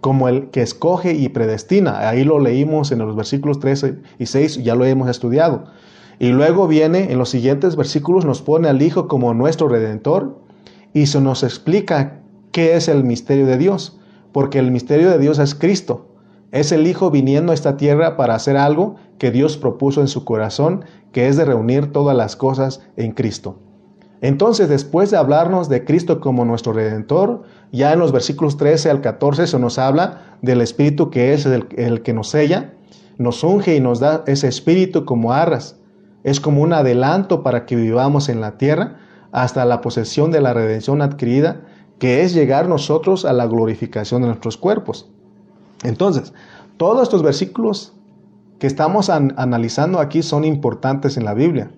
como 0.00 0.28
el 0.28 0.48
que 0.48 0.62
escoge 0.62 1.12
y 1.12 1.28
predestina. 1.28 2.08
Ahí 2.08 2.24
lo 2.24 2.38
leímos 2.38 2.90
en 2.90 3.00
los 3.00 3.14
versículos 3.14 3.60
13 3.60 3.98
y 4.18 4.24
6, 4.24 4.64
ya 4.64 4.74
lo 4.74 4.86
hemos 4.86 5.10
estudiado. 5.10 5.64
Y 6.18 6.30
luego 6.30 6.66
viene 6.68 7.12
en 7.12 7.18
los 7.18 7.28
siguientes 7.28 7.76
versículos, 7.76 8.24
nos 8.24 8.40
pone 8.40 8.66
al 8.66 8.80
Hijo 8.80 9.08
como 9.08 9.34
nuestro 9.34 9.68
redentor 9.68 10.38
y 10.94 11.04
se 11.04 11.20
nos 11.20 11.42
explica 11.42 12.22
qué 12.50 12.76
es 12.76 12.88
el 12.88 13.04
misterio 13.04 13.44
de 13.44 13.58
Dios, 13.58 14.00
porque 14.32 14.58
el 14.58 14.70
misterio 14.70 15.10
de 15.10 15.18
Dios 15.18 15.38
es 15.38 15.54
Cristo. 15.54 16.06
Es 16.50 16.72
el 16.72 16.86
Hijo 16.86 17.10
viniendo 17.10 17.52
a 17.52 17.54
esta 17.54 17.76
tierra 17.76 18.16
para 18.16 18.34
hacer 18.34 18.56
algo 18.56 18.96
que 19.18 19.30
Dios 19.30 19.58
propuso 19.58 20.00
en 20.00 20.08
su 20.08 20.24
corazón, 20.24 20.86
que 21.12 21.28
es 21.28 21.36
de 21.36 21.44
reunir 21.44 21.92
todas 21.92 22.16
las 22.16 22.36
cosas 22.36 22.80
en 22.96 23.12
Cristo. 23.12 23.58
Entonces, 24.22 24.68
después 24.68 25.10
de 25.10 25.16
hablarnos 25.16 25.68
de 25.68 25.84
Cristo 25.84 26.20
como 26.20 26.44
nuestro 26.44 26.72
redentor, 26.72 27.42
ya 27.72 27.92
en 27.92 27.98
los 27.98 28.12
versículos 28.12 28.56
13 28.56 28.90
al 28.90 29.00
14 29.00 29.46
se 29.46 29.58
nos 29.58 29.78
habla 29.78 30.36
del 30.42 30.60
Espíritu 30.60 31.10
que 31.10 31.32
es 31.32 31.46
el, 31.46 32.02
que 32.02 32.12
nos 32.12 32.28
sella, 32.28 32.74
nos 33.16 33.42
unge 33.44 33.76
y 33.76 33.80
nos 33.80 34.00
da 34.00 34.22
ese 34.26 34.48
Espíritu 34.48 35.04
como 35.04 35.32
arras. 35.32 35.76
Es 36.22 36.38
como 36.38 36.60
un 36.60 36.74
adelanto 36.74 37.42
para 37.42 37.64
que 37.64 37.76
vivamos 37.76 38.28
en 38.28 38.42
la 38.42 38.58
tierra 38.58 38.98
hasta 39.32 39.64
la 39.64 39.80
posesión 39.80 40.30
de 40.30 40.42
la 40.42 40.52
redención 40.52 41.00
adquirida, 41.00 41.62
que 41.98 42.22
es 42.22 42.34
llegar 42.34 42.68
nosotros 42.68 43.24
a 43.24 43.32
la 43.32 43.46
glorificación 43.46 44.22
de 44.22 44.28
nuestros 44.28 44.58
cuerpos. 44.58 45.08
Entonces, 45.82 46.34
todos 46.76 47.02
estos 47.02 47.22
versículos 47.22 47.94
que 48.58 48.66
estamos 48.66 49.08
analizando 49.08 49.98
aquí 49.98 50.22
son 50.22 50.44
importantes 50.44 51.16
en 51.16 51.24
la 51.24 51.32
Biblia, 51.32 51.70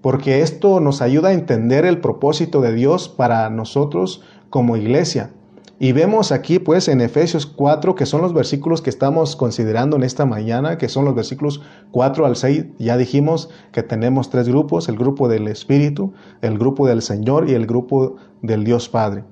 porque 0.00 0.40
esto 0.42 0.80
nos 0.80 1.02
ayuda 1.02 1.30
a 1.30 1.32
entender 1.32 1.84
el 1.84 2.00
propósito 2.00 2.60
de 2.60 2.72
Dios 2.72 3.08
para 3.08 3.48
nosotros 3.50 4.22
como 4.50 4.76
iglesia. 4.76 5.30
Y 5.78 5.92
vemos 5.92 6.32
aquí 6.32 6.58
pues 6.58 6.88
en 6.88 7.02
Efesios 7.02 7.44
4, 7.44 7.94
que 7.94 8.06
son 8.06 8.22
los 8.22 8.32
versículos 8.32 8.80
que 8.80 8.88
estamos 8.88 9.36
considerando 9.36 9.96
en 9.96 10.04
esta 10.04 10.24
mañana, 10.24 10.78
que 10.78 10.88
son 10.88 11.04
los 11.04 11.14
versículos 11.14 11.60
4 11.90 12.24
al 12.24 12.36
6. 12.36 12.64
Ya 12.78 12.96
dijimos 12.96 13.50
que 13.72 13.82
tenemos 13.82 14.30
tres 14.30 14.48
grupos, 14.48 14.88
el 14.88 14.96
grupo 14.96 15.28
del 15.28 15.48
Espíritu, 15.48 16.14
el 16.40 16.56
grupo 16.58 16.86
del 16.86 17.02
Señor 17.02 17.50
y 17.50 17.52
el 17.52 17.66
grupo 17.66 18.16
del 18.40 18.64
Dios 18.64 18.88
Padre. 18.88 19.24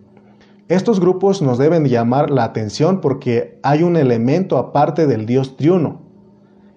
Estos 0.69 1.01
grupos 1.01 1.41
nos 1.41 1.57
deben 1.57 1.87
llamar 1.87 2.31
la 2.31 2.45
atención 2.45 3.01
porque 3.01 3.59
hay 3.63 3.83
un 3.83 3.97
elemento 3.97 4.59
aparte 4.59 5.07
del 5.07 5.25
Dios 5.25 5.57
triuno. 5.57 6.03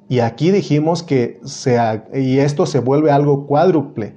Y 0.10 0.20
aquí 0.20 0.52
dijimos 0.52 1.04
que 1.04 1.39
se, 1.43 1.78
y 2.13 2.39
esto 2.39 2.65
se 2.65 2.80
vuelve 2.80 3.12
algo 3.12 3.46
cuádruple, 3.46 4.15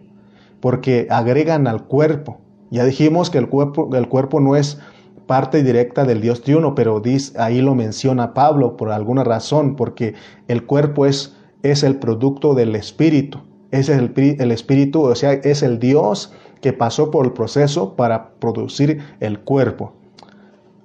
porque 0.60 1.06
agregan 1.10 1.66
al 1.66 1.84
cuerpo. 1.84 2.38
Ya 2.70 2.84
dijimos 2.84 3.30
que 3.30 3.38
el 3.38 3.48
cuerpo, 3.48 3.90
el 3.94 4.08
cuerpo 4.08 4.38
no 4.40 4.54
es 4.54 4.78
parte 5.26 5.62
directa 5.62 6.04
del 6.04 6.20
Dios 6.20 6.42
triuno, 6.42 6.74
pero 6.74 7.02
ahí 7.38 7.60
lo 7.60 7.74
menciona 7.74 8.34
Pablo 8.34 8.76
por 8.76 8.90
alguna 8.90 9.24
razón, 9.24 9.74
porque 9.74 10.14
el 10.48 10.66
cuerpo 10.66 11.06
es, 11.06 11.36
es 11.62 11.82
el 11.82 11.96
producto 11.96 12.54
del 12.54 12.76
Espíritu. 12.76 13.40
Es 13.72 13.88
el, 13.88 14.12
el 14.16 14.52
Espíritu, 14.52 15.02
o 15.02 15.14
sea, 15.14 15.32
es 15.32 15.62
el 15.62 15.78
Dios 15.78 16.32
que 16.60 16.72
pasó 16.72 17.10
por 17.10 17.24
el 17.24 17.32
proceso 17.32 17.96
para 17.96 18.30
producir 18.34 19.02
el 19.20 19.40
cuerpo. 19.40 19.94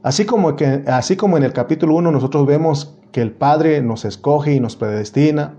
Así 0.04 0.26
como, 0.26 0.56
que, 0.56 0.84
así 0.86 1.16
como 1.16 1.38
en 1.38 1.44
el 1.44 1.54
capítulo 1.54 1.96
1 1.96 2.12
nosotros 2.12 2.46
vemos 2.46 2.96
que 3.16 3.22
el 3.22 3.32
Padre 3.32 3.82
nos 3.82 4.04
escoge 4.04 4.56
y 4.56 4.60
nos 4.60 4.76
predestina, 4.76 5.54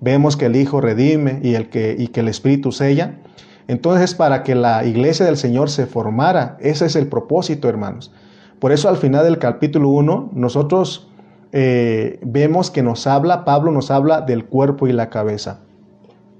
vemos 0.00 0.36
que 0.36 0.46
el 0.46 0.54
Hijo 0.54 0.80
redime 0.80 1.40
y, 1.42 1.54
el 1.56 1.68
que, 1.68 1.96
y 1.98 2.06
que 2.06 2.20
el 2.20 2.28
Espíritu 2.28 2.70
sella, 2.70 3.18
entonces 3.66 4.14
para 4.14 4.44
que 4.44 4.54
la 4.54 4.84
iglesia 4.84 5.26
del 5.26 5.36
Señor 5.36 5.70
se 5.70 5.86
formara, 5.86 6.56
ese 6.60 6.86
es 6.86 6.94
el 6.94 7.08
propósito, 7.08 7.68
hermanos. 7.68 8.12
Por 8.60 8.70
eso 8.70 8.88
al 8.88 8.96
final 8.96 9.24
del 9.24 9.38
capítulo 9.38 9.88
1 9.88 10.30
nosotros 10.34 11.10
eh, 11.50 12.20
vemos 12.22 12.70
que 12.70 12.84
nos 12.84 13.08
habla, 13.08 13.44
Pablo 13.44 13.72
nos 13.72 13.90
habla 13.90 14.20
del 14.20 14.44
cuerpo 14.44 14.86
y 14.86 14.92
la 14.92 15.10
cabeza. 15.10 15.62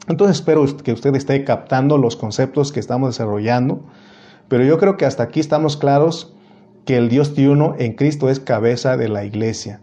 Entonces 0.07 0.37
espero 0.37 0.65
que 0.85 0.93
usted 0.93 1.17
esté 1.17 1.43
captando 1.43 1.99
los 1.99 2.15
conceptos 2.15 2.71
que 2.71 2.79
estamos 2.79 3.09
desarrollando, 3.09 3.81
pero 4.47 4.63
yo 4.63 4.79
creo 4.79 4.97
que 4.97 5.05
hasta 5.05 5.25
aquí 5.25 5.41
estamos 5.41 5.77
claros 5.77 6.33
que 6.85 6.97
el 6.97 7.09
Dios 7.09 7.35
triuno 7.35 7.75
en 7.77 7.95
Cristo 7.95 8.31
es 8.31 8.39
cabeza 8.39 8.97
de 8.97 9.09
la 9.09 9.25
iglesia. 9.25 9.81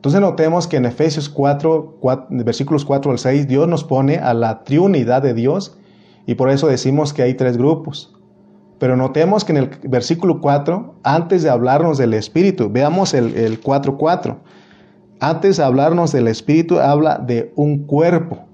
Entonces 0.00 0.22
notemos 0.22 0.66
que 0.66 0.78
en 0.78 0.86
Efesios 0.86 1.28
4, 1.28 1.98
4, 2.00 2.28
versículos 2.30 2.86
4 2.86 3.10
al 3.10 3.18
6, 3.18 3.46
Dios 3.46 3.68
nos 3.68 3.84
pone 3.84 4.16
a 4.16 4.32
la 4.32 4.64
triunidad 4.64 5.20
de 5.20 5.34
Dios 5.34 5.76
y 6.24 6.36
por 6.36 6.48
eso 6.48 6.68
decimos 6.68 7.12
que 7.12 7.20
hay 7.20 7.34
tres 7.34 7.58
grupos. 7.58 8.18
Pero 8.78 8.96
notemos 8.96 9.44
que 9.44 9.52
en 9.52 9.58
el 9.58 9.70
versículo 9.82 10.40
4, 10.40 10.94
antes 11.02 11.42
de 11.42 11.50
hablarnos 11.50 11.98
del 11.98 12.14
Espíritu, 12.14 12.70
veamos 12.70 13.12
el, 13.12 13.60
4.4. 13.60 14.36
Antes 15.20 15.58
de 15.58 15.64
hablarnos 15.64 16.12
del 16.12 16.28
Espíritu, 16.28 16.78
habla 16.78 17.18
de 17.18 17.52
un 17.54 17.84
cuerpo. 17.84 18.46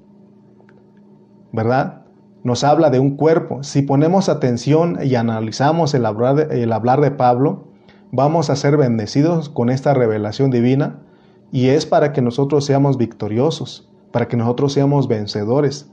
¿Verdad? 1.53 2.03
Nos 2.43 2.65
habla 2.65 2.91
de 2.91 2.99
un 2.99 3.15
cuerpo. 3.15 3.63
Si 3.63 3.83
ponemos 3.83 4.29
atención 4.29 4.99
y 5.01 5.15
analizamos 5.15 5.95
el 5.95 6.07
hablar 6.07 6.49
el 6.51 6.73
hablar 6.73 7.01
de 7.01 7.13
Pablo, 7.13 7.69
vamos 8.11 8.51
a 8.51 8.57
ser 8.57 8.77
bendecidos 8.77 9.49
con 9.49 9.71
esta 9.71 9.95
revelación 9.95 10.51
divina 10.51 11.06
y 11.53 11.69
es 11.69 11.87
para 11.87 12.13
que 12.13 12.23
nosotros 12.23 12.65
seamos 12.65 12.97
victoriosos, 12.97 13.89
para 14.13 14.29
que 14.29 14.37
nosotros 14.37 14.73
seamos 14.73 15.09
vencedores. 15.09 15.91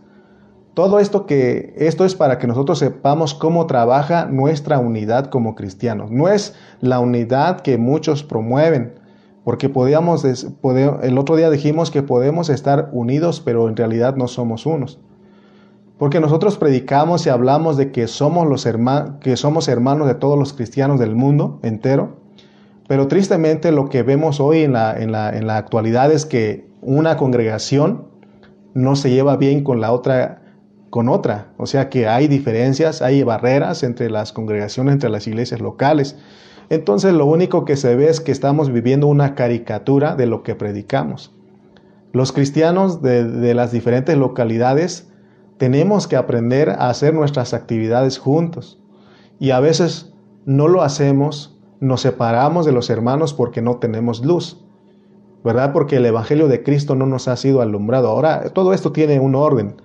Todo 0.74 1.00
esto 1.00 1.28
que 1.28 1.76
esto 1.78 2.04
es 2.04 2.16
para 2.16 2.40
que 2.40 2.48
nosotros 2.48 2.80
sepamos 2.80 3.36
cómo 3.36 3.68
trabaja 3.68 4.26
nuestra 4.26 4.80
unidad 4.80 5.28
como 5.28 5.54
cristianos. 5.54 6.10
No 6.10 6.30
es 6.30 6.56
la 6.82 7.00
unidad 7.00 7.62
que 7.62 7.78
muchos 7.78 8.24
promueven, 8.24 8.96
porque 9.44 9.70
podíamos 9.70 10.26
el 10.26 11.18
otro 11.18 11.36
día 11.36 11.52
dijimos 11.52 11.92
que 11.92 12.02
podemos 12.02 12.50
estar 12.50 12.90
unidos, 12.92 13.40
pero 13.40 13.70
en 13.70 13.76
realidad 13.76 14.16
no 14.16 14.28
somos 14.28 14.66
unos. 14.66 15.00
Porque 16.00 16.20
nosotros 16.20 16.58
predicamos 16.58 17.26
y 17.28 17.30
hablamos 17.30 17.78
de 17.78 17.92
que 17.92 18.08
somos 18.08 18.48
los 18.48 18.66
hermanos, 18.66 19.12
que 19.22 19.38
somos 19.38 19.68
hermanos 19.68 20.08
de 20.08 20.16
todos 20.16 20.40
los 20.40 20.54
cristianos 20.54 21.00
del 21.00 21.16
mundo 21.16 21.60
entero, 21.62 22.23
pero 22.88 23.08
tristemente 23.08 23.72
lo 23.72 23.90
que 23.90 24.04
vemos 24.04 24.40
hoy 24.40 24.60
en 24.64 24.74
la, 24.74 24.98
en 24.98 25.12
la, 25.12 25.36
en 25.36 25.48
la 25.48 25.58
actualidad 25.58 26.12
es 26.12 26.26
que 26.26 26.68
una 26.82 27.18
congregación 27.18 28.08
no 28.74 28.96
se 28.96 29.10
lleva 29.10 29.38
bien 29.38 29.64
con 29.64 29.82
la 29.82 29.92
otra 29.92 30.44
con 30.94 31.10
otra. 31.10 31.48
O 31.58 31.66
sea 31.66 31.90
que 31.90 32.08
hay 32.08 32.28
diferencias, 32.28 33.02
hay 33.02 33.24
barreras 33.24 33.82
entre 33.82 34.12
las 34.12 34.32
congregaciones, 34.32 34.94
entre 34.94 35.10
las 35.10 35.26
iglesias 35.26 35.60
locales. 35.60 36.18
Entonces 36.70 37.14
lo 37.14 37.26
único 37.26 37.66
que 37.66 37.78
se 37.78 37.96
ve 37.96 38.10
es 38.10 38.22
que 38.22 38.32
estamos 38.32 38.72
viviendo 38.72 39.08
una 39.08 39.34
caricatura 39.34 40.16
de 40.16 40.28
lo 40.28 40.44
que 40.44 40.54
predicamos. 40.54 41.34
Los 42.12 42.32
cristianos 42.32 43.02
de, 43.02 43.24
de 43.24 43.56
las 43.56 43.72
diferentes 43.72 44.16
localidades 44.16 45.10
tenemos 45.58 46.08
que 46.08 46.16
aprender 46.16 46.70
a 46.70 46.90
hacer 46.90 47.16
nuestras 47.16 47.56
actividades 47.56 48.20
juntos. 48.20 48.80
Y 49.40 49.50
a 49.50 49.60
veces 49.60 50.14
no 50.46 50.68
lo 50.68 50.84
hacemos, 50.84 51.53
nos 51.84 52.00
separamos 52.00 52.66
de 52.66 52.72
los 52.72 52.90
hermanos 52.90 53.34
porque 53.34 53.62
no 53.62 53.76
tenemos 53.76 54.26
luz. 54.26 54.58
¿Verdad? 55.44 55.74
Porque 55.74 55.98
el 55.98 56.06
Evangelio 56.06 56.48
de 56.48 56.64
Cristo 56.64 56.96
no 56.96 57.06
nos 57.06 57.28
ha 57.28 57.36
sido 57.36 57.62
alumbrado. 57.62 58.08
Ahora, 58.08 58.50
todo 58.54 58.72
esto 58.74 58.94
tiene 58.94 59.20
un 59.20 59.36
orden. 59.36 59.76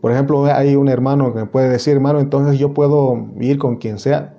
Por 0.00 0.10
ejemplo, 0.10 0.46
hay 0.46 0.74
un 0.74 0.88
hermano 0.88 1.34
que 1.34 1.40
me 1.40 1.46
puede 1.46 1.68
decir, 1.68 1.92
hermano, 1.92 2.20
entonces 2.20 2.58
yo 2.58 2.72
puedo 2.72 3.26
ir 3.38 3.58
con 3.58 3.76
quien 3.76 3.98
sea. 3.98 4.34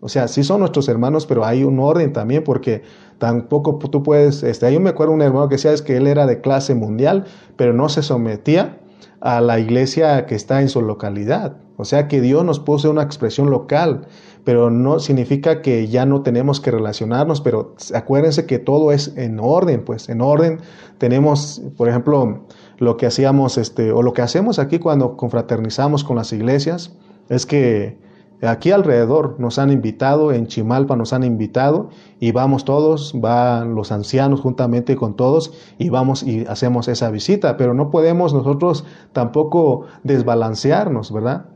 O 0.00 0.10
sea, 0.10 0.28
sí 0.28 0.44
son 0.44 0.60
nuestros 0.60 0.86
hermanos, 0.88 1.24
pero 1.24 1.46
hay 1.46 1.64
un 1.64 1.80
orden 1.80 2.12
también, 2.12 2.44
porque 2.44 2.82
tampoco 3.16 3.78
tú 3.78 4.02
puedes, 4.02 4.42
este, 4.42 4.70
yo 4.70 4.80
me 4.80 4.90
acuerdo 4.90 5.14
un 5.14 5.22
hermano 5.22 5.48
que 5.48 5.54
decía 5.54 5.72
es 5.72 5.80
que 5.80 5.96
él 5.96 6.06
era 6.06 6.26
de 6.26 6.42
clase 6.42 6.74
mundial, 6.74 7.24
pero 7.56 7.72
no 7.72 7.88
se 7.88 8.02
sometía 8.02 8.80
a 9.20 9.40
la 9.40 9.58
iglesia 9.58 10.26
que 10.26 10.34
está 10.34 10.60
en 10.60 10.68
su 10.68 10.82
localidad. 10.82 11.56
O 11.76 11.84
sea 11.84 12.06
que 12.08 12.20
Dios 12.20 12.44
nos 12.44 12.60
puso 12.60 12.90
una 12.90 13.02
expresión 13.02 13.50
local, 13.50 14.06
pero 14.44 14.70
no 14.70 14.98
significa 14.98 15.62
que 15.62 15.86
ya 15.88 16.04
no 16.04 16.22
tenemos 16.22 16.60
que 16.60 16.70
relacionarnos, 16.70 17.40
pero 17.40 17.74
acuérdense 17.94 18.46
que 18.46 18.58
todo 18.58 18.92
es 18.92 19.16
en 19.16 19.38
orden, 19.40 19.84
pues 19.84 20.08
en 20.08 20.20
orden 20.20 20.60
tenemos, 20.98 21.62
por 21.76 21.88
ejemplo, 21.88 22.46
lo 22.78 22.96
que 22.96 23.06
hacíamos, 23.06 23.58
este, 23.58 23.92
o 23.92 24.02
lo 24.02 24.12
que 24.12 24.22
hacemos 24.22 24.58
aquí 24.58 24.78
cuando 24.78 25.16
confraternizamos 25.16 26.02
con 26.02 26.16
las 26.16 26.32
iglesias, 26.32 26.96
es 27.28 27.46
que 27.46 27.98
aquí 28.42 28.72
alrededor 28.72 29.36
nos 29.38 29.60
han 29.60 29.70
invitado, 29.70 30.32
en 30.32 30.48
Chimalpa 30.48 30.96
nos 30.96 31.12
han 31.12 31.22
invitado, 31.22 31.90
y 32.18 32.32
vamos 32.32 32.64
todos, 32.64 33.12
van 33.14 33.76
los 33.76 33.92
ancianos 33.92 34.40
juntamente 34.40 34.96
con 34.96 35.14
todos, 35.14 35.52
y 35.78 35.88
vamos 35.88 36.24
y 36.24 36.44
hacemos 36.46 36.88
esa 36.88 37.10
visita, 37.10 37.56
pero 37.56 37.74
no 37.74 37.90
podemos 37.90 38.34
nosotros 38.34 38.84
tampoco 39.12 39.86
desbalancearnos, 40.02 41.12
¿verdad? 41.12 41.51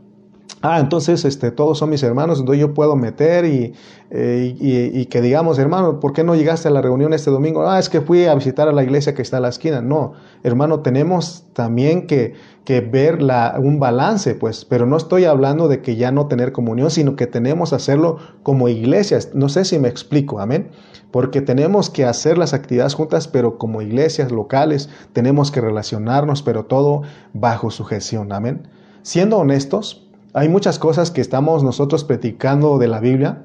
Ah, 0.63 0.81
entonces 0.81 1.25
este, 1.25 1.51
todos 1.51 1.79
son 1.79 1.91
mis 1.91 2.03
hermanos, 2.03 2.41
entonces 2.41 2.61
yo 2.61 2.75
puedo 2.75 2.97
meter 2.97 3.45
y, 3.45 3.75
eh, 4.11 4.57
y, 4.93 5.07
que 5.07 5.21
digamos, 5.21 5.59
hermano, 5.59 5.99
¿por 5.99 6.13
qué 6.13 6.23
no 6.23 6.37
llegaste 6.37 6.69
a 6.69 6.71
la 6.71 6.81
reunión 6.81 7.13
este 7.13 7.31
domingo? 7.31 7.69
Ah, 7.69 7.79
es 7.79 7.89
que 7.89 8.01
fui 8.01 8.27
a 8.27 8.35
visitar 8.35 8.69
a 8.69 8.73
la 8.73 8.85
iglesia 8.85 9.15
que 9.15 9.23
está 9.23 9.39
a 9.39 9.41
la 9.41 9.49
esquina. 9.49 9.81
No, 9.81 10.13
hermano, 10.45 10.81
tenemos 10.81 11.45
también 11.53 12.07
que, 12.07 12.35
que 12.65 12.81
ver 12.81 13.21
la, 13.21 13.57
un 13.59 13.81
balance, 13.81 14.35
pues, 14.35 14.65
pero 14.65 14.87
no 14.87 14.97
estoy 14.97 15.25
hablando 15.25 15.69
de 15.69 15.83
que 15.83 15.97
ya 15.97 16.13
no 16.13 16.27
tener 16.27 16.53
comunión, 16.53 16.91
sino 16.91 17.17
que 17.17 17.27
tenemos 17.27 17.71
que 17.71 17.77
hacerlo 17.77 18.19
como 18.43 18.69
iglesias. 18.69 19.31
No 19.35 19.49
sé 19.49 19.65
si 19.65 19.79
me 19.79 19.89
explico, 19.89 20.39
amén. 20.39 20.71
Porque 21.11 21.41
tenemos 21.41 21.91
que 21.91 22.05
hacer 22.05 22.39
las 22.39 22.53
actividades 22.55 22.95
juntas, 22.95 23.27
pero 23.27 23.59
como 23.59 23.83
iglesias 23.83 24.31
locales 24.31 24.89
tenemos 25.13 25.51
que 25.51 25.61
relacionarnos, 25.61 26.43
pero 26.43 26.67
todo 26.67 27.03
bajo 27.33 27.71
sujeción, 27.71 28.33
amén. 28.33 28.69
Siendo 29.03 29.39
honestos, 29.39 30.06
hay 30.37 30.51
muchas 30.51 30.79
cosas 30.79 31.11
que 31.11 31.22
estamos 31.22 31.64
nosotros 31.64 32.05
practicando 32.05 32.77
de 32.77 32.88
la 32.88 33.01
Biblia, 33.01 33.44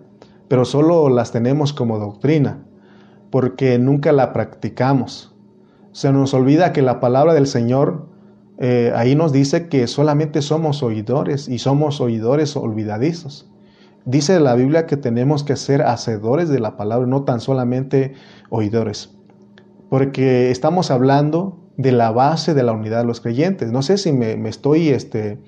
pero 0.50 0.66
solo 0.66 1.08
las 1.08 1.32
tenemos 1.32 1.72
como 1.72 1.98
doctrina, 1.98 2.66
porque 3.30 3.80
nunca 3.80 4.12
la 4.12 4.34
practicamos. 4.34 5.34
Se 5.94 6.12
nos 6.12 6.34
olvida 6.34 6.74
que 6.74 6.82
la 6.82 7.00
palabra 7.00 7.34
del 7.34 7.48
Señor 7.48 8.08
eh, 8.58 8.92
ahí 8.94 9.16
nos 9.16 9.32
dice 9.32 9.70
que 9.70 9.88
solamente 9.88 10.42
somos 10.42 10.84
oidores 10.84 11.48
y 11.48 11.60
somos 11.60 12.02
oidores 12.02 12.58
olvidadizos. 12.58 13.50
Dice 14.04 14.38
la 14.42 14.56
Biblia 14.56 14.86
que 14.86 14.98
tenemos 14.98 15.46
que 15.46 15.56
ser 15.56 15.84
hacedores 15.84 16.50
de 16.50 16.60
la 16.60 16.76
palabra, 16.76 17.08
no 17.08 17.24
tan 17.24 17.40
solamente 17.40 18.16
oidores, 18.50 19.16
porque 19.90 20.52
estamos 20.52 20.92
hablando 20.92 21.58
de 21.78 21.94
la 21.94 22.12
base 22.12 22.54
de 22.54 22.64
la 22.64 22.74
unidad 22.74 22.98
de 22.98 23.08
los 23.08 23.22
creyentes. 23.22 23.72
No 23.72 23.82
sé 23.82 23.98
si 23.98 24.12
me, 24.12 24.36
me 24.36 24.50
estoy 24.50 24.90
este, 24.90 25.40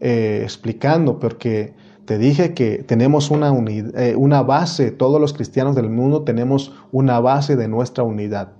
eh, 0.00 0.40
explicando, 0.42 1.18
porque 1.18 1.74
te 2.06 2.18
dije 2.18 2.54
que 2.54 2.82
tenemos 2.82 3.30
una, 3.30 3.52
eh, 3.52 4.14
una 4.16 4.42
base, 4.42 4.90
todos 4.90 5.20
los 5.20 5.32
cristianos 5.32 5.76
del 5.76 5.90
mundo 5.90 6.22
tenemos 6.22 6.74
una 6.90 7.20
base 7.20 7.56
de 7.56 7.68
nuestra 7.68 8.02
unidad. 8.02 8.52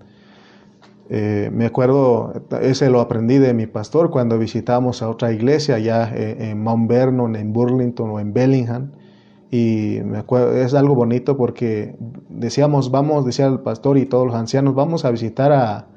Eh, 1.09 1.50
me 1.53 1.66
acuerdo, 1.66 2.33
ese 2.61 2.88
lo 2.90 3.00
aprendí 3.00 3.38
de 3.38 3.55
mi 3.55 3.66
pastor 3.66 4.11
cuando 4.11 4.38
visitamos 4.38 5.03
a 5.03 5.09
otra 5.09 5.33
iglesia 5.33 5.74
allá 5.76 6.12
en 6.14 6.62
Mount 6.62 6.88
Vernon, 6.88 7.35
en 7.35 7.53
Burlington 7.53 8.11
o 8.11 8.20
en 8.20 8.33
Bellingham. 8.33 8.92
Y 9.50 9.96
es 10.55 10.74
algo 10.74 10.94
bonito 10.94 11.37
porque 11.37 11.96
decíamos, 12.29 12.92
vamos, 12.92 13.26
decía 13.26 13.46
el 13.46 13.59
pastor 13.59 13.98
y 13.98 14.07
todos 14.07 14.26
los 14.26 14.37
ancianos, 14.37 14.76
vamos 14.76 15.05
a 15.05 15.11
visitar 15.11 15.50
a, 15.50 15.89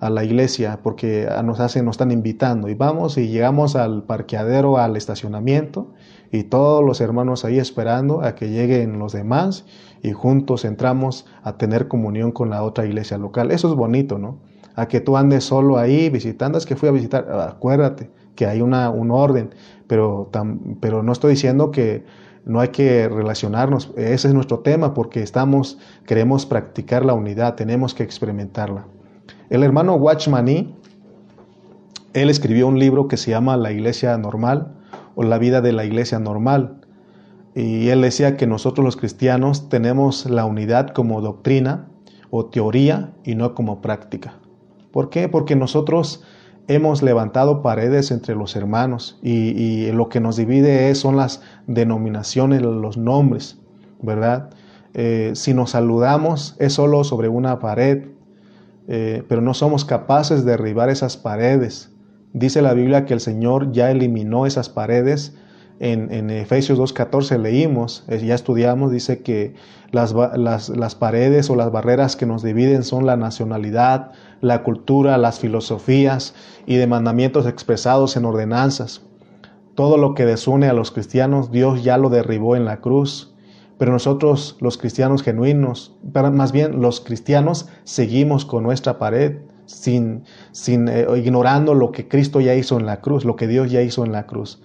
a 0.00 0.08
la 0.08 0.24
iglesia 0.24 0.80
porque 0.82 1.28
nos 1.44 1.60
hacen, 1.60 1.84
nos 1.84 1.94
están 1.94 2.10
invitando 2.10 2.68
y 2.68 2.74
vamos 2.74 3.18
y 3.18 3.28
llegamos 3.28 3.76
al 3.76 4.02
parqueadero, 4.02 4.78
al 4.78 4.96
estacionamiento 4.96 5.92
y 6.32 6.44
todos 6.44 6.82
los 6.82 7.00
hermanos 7.02 7.44
ahí 7.44 7.58
esperando 7.58 8.22
a 8.22 8.34
que 8.34 8.48
lleguen 8.48 8.98
los 8.98 9.12
demás 9.12 9.66
y 10.02 10.12
juntos 10.12 10.64
entramos 10.64 11.26
a 11.42 11.58
tener 11.58 11.86
comunión 11.86 12.32
con 12.32 12.48
la 12.48 12.62
otra 12.62 12.86
iglesia 12.86 13.18
local. 13.18 13.50
Eso 13.50 13.68
es 13.68 13.74
bonito, 13.74 14.18
¿no? 14.18 14.38
A 14.74 14.88
que 14.88 15.00
tú 15.00 15.18
andes 15.18 15.44
solo 15.44 15.76
ahí 15.76 16.08
visitando, 16.08 16.56
es 16.56 16.64
que 16.64 16.76
fui 16.76 16.88
a 16.88 16.92
visitar, 16.92 17.30
acuérdate 17.30 18.10
que 18.34 18.46
hay 18.46 18.62
una, 18.62 18.88
un 18.88 19.10
orden, 19.10 19.50
pero, 19.86 20.30
pero 20.80 21.02
no 21.02 21.12
estoy 21.12 21.32
diciendo 21.32 21.70
que 21.70 22.04
no 22.46 22.60
hay 22.60 22.68
que 22.68 23.06
relacionarnos, 23.06 23.92
ese 23.96 24.28
es 24.28 24.34
nuestro 24.34 24.60
tema 24.60 24.94
porque 24.94 25.22
estamos, 25.22 25.78
queremos 26.06 26.46
practicar 26.46 27.04
la 27.04 27.12
unidad, 27.12 27.54
tenemos 27.54 27.92
que 27.92 28.02
experimentarla. 28.02 28.86
El 29.50 29.64
hermano 29.64 29.96
Watchmani, 29.96 30.72
él 32.12 32.30
escribió 32.30 32.68
un 32.68 32.78
libro 32.78 33.08
que 33.08 33.16
se 33.16 33.32
llama 33.32 33.56
La 33.56 33.72
Iglesia 33.72 34.16
Normal 34.16 34.76
o 35.16 35.24
La 35.24 35.38
vida 35.38 35.60
de 35.60 35.72
la 35.72 35.84
Iglesia 35.84 36.20
Normal. 36.20 36.76
Y 37.56 37.88
él 37.88 38.00
decía 38.00 38.36
que 38.36 38.46
nosotros 38.46 38.84
los 38.84 38.96
cristianos 38.96 39.68
tenemos 39.68 40.26
la 40.26 40.44
unidad 40.44 40.90
como 40.90 41.20
doctrina 41.20 41.88
o 42.30 42.46
teoría 42.46 43.12
y 43.24 43.34
no 43.34 43.56
como 43.56 43.82
práctica. 43.82 44.34
¿Por 44.92 45.10
qué? 45.10 45.28
Porque 45.28 45.56
nosotros 45.56 46.22
hemos 46.68 47.02
levantado 47.02 47.60
paredes 47.60 48.12
entre 48.12 48.36
los 48.36 48.54
hermanos 48.54 49.18
y, 49.20 49.90
lo 49.90 50.08
que 50.08 50.20
nos 50.20 50.36
divide 50.36 50.94
son 50.94 51.16
las 51.16 51.42
denominaciones, 51.66 52.62
los 52.62 52.96
nombres, 52.96 53.58
¿verdad? 54.00 54.50
Eh, 54.94 55.32
si 55.34 55.54
nos 55.54 55.70
saludamos 55.70 56.54
es 56.60 56.72
solo 56.72 57.02
sobre 57.02 57.28
una 57.28 57.58
pared, 57.58 58.10
eh, 58.92 59.22
pero 59.28 59.40
no 59.40 59.54
somos 59.54 59.84
capaces 59.84 60.44
de 60.44 60.50
derribar 60.50 60.90
esas 60.90 61.16
paredes. 61.16 61.92
Dice 62.32 62.60
la 62.60 62.74
Biblia 62.74 63.04
que 63.06 63.14
el 63.14 63.20
Señor 63.20 63.70
ya 63.70 63.88
eliminó 63.92 64.46
esas 64.46 64.68
paredes. 64.68 65.36
En, 65.78 66.28
Efesios 66.28 66.76
2.14 66.76 67.38
leímos, 67.38 68.04
eh, 68.08 68.18
ya 68.18 68.34
estudiamos, 68.34 68.90
dice 68.90 69.22
que 69.22 69.54
las, 69.92 70.12
las 70.12 70.94
paredes 70.96 71.48
o 71.50 71.56
las 71.56 71.70
barreras 71.70 72.16
que 72.16 72.26
nos 72.26 72.42
dividen 72.42 72.82
son 72.82 73.06
la 73.06 73.16
nacionalidad, 73.16 74.10
la 74.40 74.64
cultura, 74.64 75.16
las 75.18 75.38
filosofías 75.38 76.34
y 76.66 76.74
de 76.74 76.88
mandamientos 76.88 77.46
expresados 77.46 78.16
en 78.16 78.24
ordenanzas. 78.24 79.02
Todo 79.76 79.98
lo 79.98 80.16
que 80.16 80.26
desune 80.26 80.68
a 80.68 80.72
los 80.72 80.90
cristianos, 80.90 81.52
Dios 81.52 81.84
ya 81.84 81.96
lo 81.96 82.10
derribó 82.10 82.56
en 82.56 82.64
la 82.64 82.80
cruz. 82.80 83.36
Pero 83.80 83.92
nosotros, 83.92 84.58
los 84.60 84.76
cristianos 84.76 85.22
genuinos, 85.22 85.96
más 86.12 86.52
bien 86.52 86.82
los 86.82 87.00
cristianos, 87.00 87.66
seguimos 87.84 88.44
con 88.44 88.62
nuestra 88.62 88.98
pared, 88.98 89.38
sin, 89.64 90.24
sin 90.52 90.86
eh, 90.86 91.06
ignorando 91.16 91.72
lo 91.72 91.90
que 91.90 92.06
Cristo 92.06 92.42
ya 92.42 92.54
hizo 92.54 92.78
en 92.78 92.84
la 92.84 93.00
cruz, 93.00 93.24
lo 93.24 93.36
que 93.36 93.46
Dios 93.46 93.70
ya 93.70 93.80
hizo 93.80 94.04
en 94.04 94.12
la 94.12 94.26
cruz. 94.26 94.60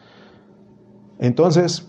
Entonces, 1.18 1.88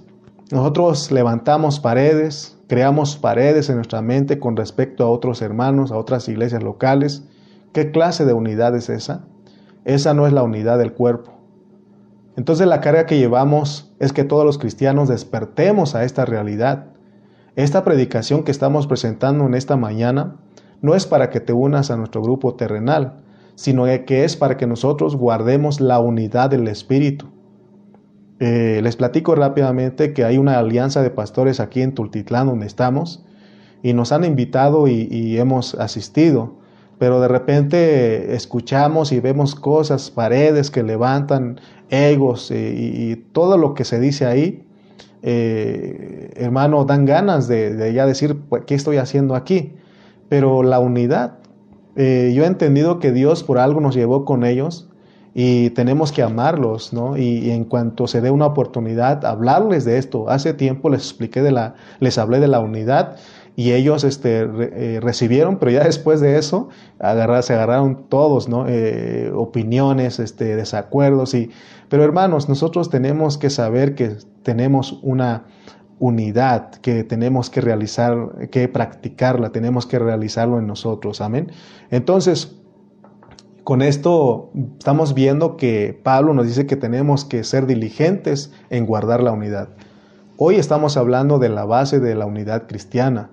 nosotros 0.52 1.10
levantamos 1.10 1.80
paredes, 1.80 2.60
creamos 2.68 3.16
paredes 3.16 3.68
en 3.70 3.74
nuestra 3.74 4.02
mente 4.02 4.38
con 4.38 4.56
respecto 4.56 5.02
a 5.02 5.10
otros 5.10 5.42
hermanos, 5.42 5.90
a 5.90 5.96
otras 5.96 6.28
iglesias 6.28 6.62
locales. 6.62 7.24
¿Qué 7.72 7.90
clase 7.90 8.24
de 8.24 8.34
unidad 8.34 8.76
es 8.76 8.88
esa? 8.88 9.24
Esa 9.84 10.14
no 10.14 10.28
es 10.28 10.32
la 10.32 10.44
unidad 10.44 10.78
del 10.78 10.92
cuerpo. 10.92 11.32
Entonces 12.36 12.68
la 12.68 12.80
carga 12.80 13.04
que 13.04 13.18
llevamos 13.18 13.92
es 13.98 14.12
que 14.12 14.22
todos 14.22 14.44
los 14.44 14.58
cristianos 14.58 15.08
despertemos 15.08 15.96
a 15.96 16.04
esta 16.04 16.24
realidad 16.24 16.92
esta 17.56 17.84
predicación 17.84 18.44
que 18.44 18.50
estamos 18.50 18.86
presentando 18.86 19.46
en 19.46 19.54
esta 19.54 19.76
mañana 19.76 20.36
no 20.82 20.94
es 20.94 21.06
para 21.06 21.30
que 21.30 21.40
te 21.40 21.54
unas 21.54 21.90
a 21.90 21.96
nuestro 21.96 22.20
grupo 22.20 22.54
terrenal, 22.54 23.22
sino 23.54 23.86
que 24.04 24.24
es 24.24 24.36
para 24.36 24.58
que 24.58 24.66
nosotros 24.66 25.16
guardemos 25.16 25.80
la 25.80 25.98
unidad 25.98 26.50
del 26.50 26.68
Espíritu. 26.68 27.28
Eh, 28.40 28.80
les 28.82 28.96
platico 28.96 29.34
rápidamente 29.34 30.12
que 30.12 30.24
hay 30.24 30.36
una 30.36 30.58
alianza 30.58 31.02
de 31.02 31.08
pastores 31.08 31.58
aquí 31.58 31.80
en 31.80 31.94
Tultitlán 31.94 32.46
donde 32.46 32.66
estamos 32.66 33.24
y 33.82 33.94
nos 33.94 34.12
han 34.12 34.24
invitado 34.24 34.86
y, 34.86 35.38
hemos 35.38 35.74
asistido, 35.76 36.56
pero 36.98 37.20
de 37.20 37.28
repente 37.28 38.34
escuchamos 38.34 39.12
y 39.12 39.20
vemos 39.20 39.54
cosas, 39.54 40.10
paredes 40.10 40.70
que 40.70 40.82
levantan 40.82 41.58
egos 41.88 42.50
eh, 42.50 42.74
y 42.76 43.16
todo 43.16 43.56
lo 43.56 43.72
que 43.72 43.86
se 43.86 43.98
dice 43.98 44.26
ahí 44.26 44.65
eh, 45.28 46.30
hermano, 46.36 46.84
dan 46.84 47.04
ganas 47.04 47.48
de, 47.48 47.92
ya 47.92 48.06
decir, 48.06 48.38
pues, 48.48 48.62
¿qué 48.64 48.76
estoy 48.76 48.98
haciendo 48.98 49.34
aquí? 49.34 49.72
Pero 50.28 50.62
la 50.62 50.78
unidad, 50.78 51.38
eh, 51.96 52.32
yo 52.32 52.44
he 52.44 52.46
entendido 52.46 53.00
que 53.00 53.10
Dios 53.10 53.42
por 53.42 53.58
algo 53.58 53.80
nos 53.80 53.96
llevó 53.96 54.24
con 54.24 54.44
ellos 54.44 54.88
y 55.34 55.70
tenemos 55.70 56.12
que 56.12 56.22
amarlos, 56.22 56.92
¿no? 56.92 57.16
Y, 57.16 57.50
en 57.50 57.64
cuanto 57.64 58.06
se 58.06 58.20
dé 58.20 58.30
una 58.30 58.46
oportunidad, 58.46 59.24
hablarles 59.24 59.84
de 59.84 59.98
esto. 59.98 60.30
Hace 60.30 60.54
tiempo 60.54 60.90
les 60.90 61.00
expliqué 61.00 61.42
de 61.42 61.50
la, 61.50 61.74
les 61.98 62.18
hablé 62.18 62.38
de 62.38 62.46
la 62.46 62.60
unidad 62.60 63.16
y 63.56 63.72
ellos 63.72 64.04
este, 64.04 64.42
eh, 64.42 65.00
recibieron, 65.00 65.58
pero 65.58 65.72
ya 65.72 65.82
después 65.82 66.20
de 66.20 66.38
eso 66.38 66.68
se 67.00 67.54
agarraron 67.54 68.04
todos, 68.10 68.48
¿no? 68.48 68.66
Eh, 68.68 69.32
opiniones, 69.34 70.20
este, 70.20 70.56
desacuerdos. 70.56 71.32
Y, 71.32 71.50
pero 71.88 72.04
hermanos, 72.04 72.50
nosotros 72.50 72.90
tenemos 72.90 73.38
que 73.38 73.48
saber 73.48 73.94
que 73.94 74.18
tenemos 74.42 75.00
una 75.02 75.46
unidad, 75.98 76.70
que 76.82 77.02
tenemos 77.02 77.48
que 77.48 77.62
realizar, 77.62 78.50
que 78.50 78.68
practicarla, 78.68 79.50
tenemos 79.50 79.86
que 79.86 79.98
realizarlo 79.98 80.58
en 80.58 80.66
nosotros, 80.66 81.22
amén. 81.22 81.50
Entonces, 81.90 82.56
con 83.64 83.80
esto 83.80 84.50
estamos 84.78 85.14
viendo 85.14 85.56
que 85.56 85.98
Pablo 86.02 86.34
nos 86.34 86.46
dice 86.46 86.66
que 86.66 86.76
tenemos 86.76 87.24
que 87.24 87.42
ser 87.42 87.66
diligentes 87.66 88.52
en 88.68 88.84
guardar 88.84 89.22
la 89.22 89.32
unidad. 89.32 89.70
Hoy 90.36 90.56
estamos 90.56 90.98
hablando 90.98 91.38
de 91.38 91.48
la 91.48 91.64
base 91.64 91.98
de 91.98 92.14
la 92.14 92.26
unidad 92.26 92.66
cristiana. 92.68 93.30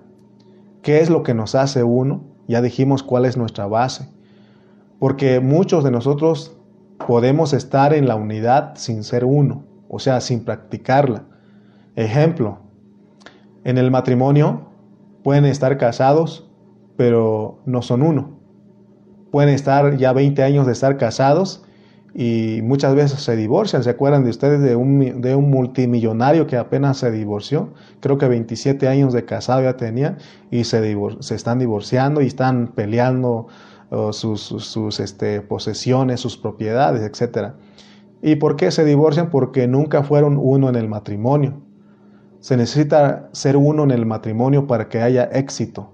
¿Qué 0.84 1.00
es 1.00 1.08
lo 1.08 1.22
que 1.22 1.32
nos 1.32 1.54
hace 1.54 1.82
uno? 1.82 2.24
Ya 2.46 2.60
dijimos 2.60 3.02
cuál 3.02 3.24
es 3.24 3.38
nuestra 3.38 3.66
base. 3.66 4.06
Porque 4.98 5.40
muchos 5.40 5.82
de 5.82 5.90
nosotros 5.90 6.58
podemos 7.06 7.54
estar 7.54 7.94
en 7.94 8.06
la 8.06 8.16
unidad 8.16 8.74
sin 8.76 9.02
ser 9.02 9.24
uno, 9.24 9.64
o 9.88 9.98
sea, 9.98 10.20
sin 10.20 10.44
practicarla. 10.44 11.24
Ejemplo, 11.96 12.58
en 13.64 13.78
el 13.78 13.90
matrimonio 13.90 14.66
pueden 15.22 15.46
estar 15.46 15.78
casados, 15.78 16.50
pero 16.98 17.60
no 17.64 17.80
son 17.80 18.02
uno. 18.02 18.38
Pueden 19.30 19.54
estar 19.54 19.96
ya 19.96 20.12
20 20.12 20.42
años 20.42 20.66
de 20.66 20.72
estar 20.72 20.98
casados, 20.98 21.63
y 22.14 22.60
muchas 22.62 22.94
veces 22.94 23.20
se 23.20 23.34
divorcian. 23.34 23.82
¿Se 23.82 23.90
acuerdan 23.90 24.22
de 24.22 24.30
ustedes 24.30 24.60
de 24.60 24.76
un, 24.76 25.20
de 25.20 25.34
un 25.34 25.50
multimillonario 25.50 26.46
que 26.46 26.56
apenas 26.56 26.98
se 26.98 27.10
divorció? 27.10 27.74
Creo 28.00 28.18
que 28.18 28.28
27 28.28 28.86
años 28.86 29.12
de 29.12 29.24
casado 29.24 29.62
ya 29.62 29.76
tenía 29.76 30.16
y 30.50 30.64
se, 30.64 30.96
se 31.18 31.34
están 31.34 31.58
divorciando 31.58 32.22
y 32.22 32.26
están 32.28 32.68
peleando 32.68 33.48
sus, 34.12 34.40
sus, 34.40 35.00
este, 35.00 35.40
posesiones, 35.40 36.20
sus 36.20 36.36
propiedades, 36.36 37.02
etc. 37.02 37.52
¿Y 38.22 38.36
por 38.36 38.56
qué 38.56 38.70
se 38.70 38.84
divorcian? 38.84 39.30
Porque 39.30 39.66
nunca 39.66 40.02
fueron 40.02 40.38
uno 40.40 40.68
en 40.68 40.76
el 40.76 40.88
matrimonio. 40.88 41.62
Se 42.40 42.56
necesita 42.56 43.28
ser 43.32 43.56
uno 43.56 43.84
en 43.84 43.90
el 43.90 44.06
matrimonio 44.06 44.66
para 44.66 44.88
que 44.88 45.00
haya 45.00 45.24
éxito. 45.24 45.92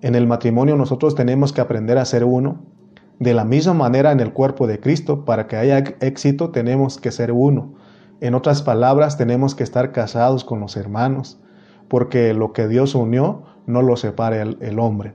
En 0.00 0.14
el 0.14 0.26
matrimonio 0.26 0.76
nosotros 0.76 1.14
tenemos 1.14 1.52
que 1.52 1.60
aprender 1.60 1.98
a 1.98 2.04
ser 2.04 2.24
uno 2.24 2.73
de 3.18 3.34
la 3.34 3.44
misma 3.44 3.74
manera 3.74 4.12
en 4.12 4.20
el 4.20 4.32
cuerpo 4.32 4.66
de 4.66 4.80
Cristo, 4.80 5.24
para 5.24 5.46
que 5.46 5.56
haya 5.56 5.78
éxito 6.00 6.50
tenemos 6.50 6.98
que 6.98 7.12
ser 7.12 7.32
uno. 7.32 7.74
En 8.20 8.34
otras 8.34 8.62
palabras, 8.62 9.16
tenemos 9.16 9.54
que 9.54 9.64
estar 9.64 9.92
casados 9.92 10.44
con 10.44 10.60
los 10.60 10.76
hermanos, 10.76 11.40
porque 11.88 12.34
lo 12.34 12.52
que 12.52 12.68
Dios 12.68 12.94
unió 12.94 13.42
no 13.66 13.82
lo 13.82 13.96
separa 13.96 14.42
el, 14.42 14.58
el 14.60 14.78
hombre. 14.78 15.14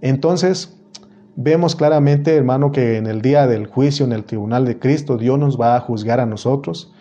Entonces, 0.00 0.78
vemos 1.36 1.76
claramente, 1.76 2.34
hermano, 2.34 2.72
que 2.72 2.96
en 2.96 3.06
el 3.06 3.22
día 3.22 3.46
del 3.46 3.66
juicio, 3.66 4.04
en 4.04 4.12
el 4.12 4.24
tribunal 4.24 4.64
de 4.64 4.78
Cristo, 4.78 5.16
Dios 5.16 5.38
nos 5.38 5.60
va 5.60 5.76
a 5.76 5.80
juzgar 5.80 6.20
a 6.20 6.26
nosotros. 6.26 6.92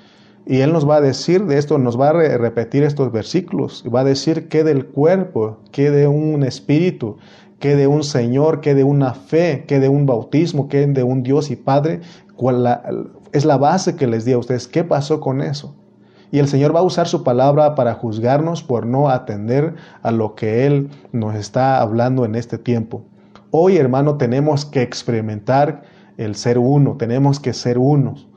Y 0.45 0.61
Él 0.61 0.73
nos 0.73 0.89
va 0.89 0.97
a 0.97 1.01
decir 1.01 1.45
de 1.45 1.57
esto, 1.57 1.77
nos 1.77 1.99
va 1.99 2.09
a 2.09 2.13
repetir 2.13 2.83
estos 2.83 3.11
versículos, 3.11 3.83
y 3.85 3.89
va 3.89 4.01
a 4.01 4.03
decir 4.03 4.47
que 4.47 4.63
del 4.63 4.87
cuerpo, 4.87 5.59
que 5.71 5.91
de 5.91 6.07
un 6.07 6.43
espíritu, 6.43 7.17
que 7.61 7.75
de 7.75 7.87
un 7.87 8.03
Señor, 8.03 8.59
que 8.59 8.75
de 8.75 8.83
una 8.83 9.13
fe, 9.13 9.65
que 9.67 9.79
de 9.79 9.87
un 9.87 10.05
bautismo, 10.07 10.67
que 10.67 10.87
de 10.87 11.03
un 11.03 11.21
Dios 11.23 11.51
y 11.51 11.55
Padre, 11.55 12.01
cuál 12.35 12.81
es 13.31 13.45
la 13.45 13.57
base 13.57 13.95
que 13.95 14.07
les 14.07 14.25
di 14.25 14.33
a 14.33 14.39
ustedes. 14.39 14.67
¿Qué 14.67 14.83
pasó 14.83 15.21
con 15.21 15.41
eso? 15.41 15.75
Y 16.31 16.39
el 16.39 16.47
Señor 16.47 16.75
va 16.75 16.79
a 16.79 16.83
usar 16.83 17.07
su 17.07 17.23
palabra 17.23 17.75
para 17.75 17.93
juzgarnos 17.93 18.63
por 18.63 18.87
no 18.87 19.09
atender 19.09 19.75
a 20.01 20.11
lo 20.11 20.33
que 20.33 20.65
Él 20.65 20.89
nos 21.11 21.35
está 21.35 21.79
hablando 21.79 22.25
en 22.25 22.33
este 22.33 22.57
tiempo. 22.57 23.03
Hoy, 23.51 23.77
hermano, 23.77 24.17
tenemos 24.17 24.65
que 24.65 24.81
experimentar 24.81 25.83
el 26.17 26.35
ser 26.35 26.57
uno, 26.57 26.97
tenemos 26.97 27.39
que 27.39 27.53
ser 27.53 27.77
unos. 27.77 28.27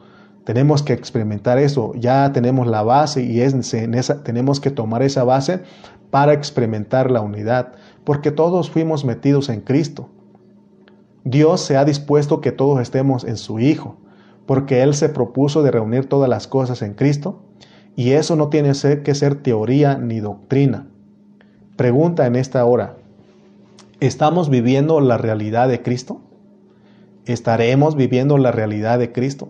Tenemos 0.45 0.83
que 0.83 0.93
experimentar 0.93 1.57
eso, 1.57 1.95
ya 1.95 2.31
tenemos 2.33 2.67
la 2.67 2.83
base 2.83 3.23
y 3.23 3.41
en 3.41 3.95
esa, 3.95 4.23
tenemos 4.23 4.61
que 4.61 4.71
tomar 4.71 5.03
esa 5.03 5.25
base 5.25 5.63
para 6.11 6.35
experimentar 6.35 7.11
la 7.11 7.23
unidad 7.23 7.73
porque 8.05 8.31
todos 8.31 8.71
fuimos 8.71 9.05
metidos 9.05 9.49
en 9.49 9.61
Cristo. 9.61 10.09
Dios 11.25 11.63
se 11.63 11.77
ha 11.77 11.85
dispuesto 11.85 12.41
que 12.41 12.53
todos 12.53 12.81
estemos 12.81 13.25
en 13.25 13.37
su 13.37 13.59
Hijo, 13.59 13.97
porque 14.47 14.83
Él 14.83 14.95
se 14.95 15.09
propuso 15.09 15.63
de 15.63 15.71
reunir 15.71 16.07
todas 16.09 16.29
las 16.29 16.47
cosas 16.47 16.83
en 16.83 16.95
Cristo, 16.95 17.41
y 17.97 18.11
eso 18.11 18.37
no 18.37 18.49
tiene 18.49 18.73
que 19.03 19.15
ser 19.15 19.43
teoría 19.43 19.97
ni 19.97 20.21
doctrina. 20.21 20.89
Pregunta 21.77 22.27
en 22.27 22.37
esta 22.37 22.65
hora, 22.65 22.97
¿estamos 24.01 24.51
viviendo 24.51 25.01
la 25.01 25.17
realidad 25.17 25.69
de 25.69 25.83
Cristo? 25.83 26.21
¿Estaremos 27.25 27.97
viviendo 27.97 28.37
la 28.37 28.53
realidad 28.53 28.99
de 28.99 29.13
Cristo? 29.13 29.49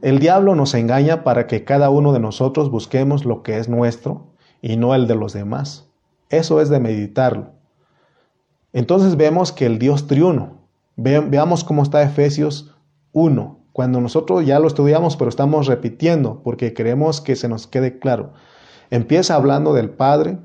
El 0.00 0.20
diablo 0.20 0.54
nos 0.54 0.74
engaña 0.74 1.24
para 1.24 1.46
que 1.46 1.64
cada 1.64 1.90
uno 1.90 2.12
de 2.12 2.20
nosotros 2.20 2.70
busquemos 2.70 3.24
lo 3.24 3.42
que 3.42 3.58
es 3.58 3.68
nuestro 3.68 4.28
y 4.62 4.76
no 4.76 4.94
el 4.94 5.06
de 5.06 5.16
los 5.16 5.32
demás. 5.32 5.90
Eso 6.30 6.60
es 6.60 6.68
de 6.68 6.78
meditarlo. 6.78 7.57
Entonces 8.72 9.16
vemos 9.16 9.52
que 9.52 9.66
el 9.66 9.78
Dios 9.78 10.06
triuno, 10.06 10.58
veamos 10.96 11.64
cómo 11.64 11.82
está 11.82 12.02
Efesios 12.02 12.74
1, 13.12 13.58
cuando 13.72 14.00
nosotros 14.00 14.44
ya 14.44 14.58
lo 14.58 14.66
estudiamos, 14.66 15.16
pero 15.16 15.28
estamos 15.28 15.66
repitiendo 15.66 16.42
porque 16.42 16.74
queremos 16.74 17.20
que 17.20 17.36
se 17.36 17.48
nos 17.48 17.66
quede 17.66 17.98
claro. 17.98 18.32
Empieza 18.90 19.36
hablando 19.36 19.72
del 19.72 19.90
Padre, 19.90 20.38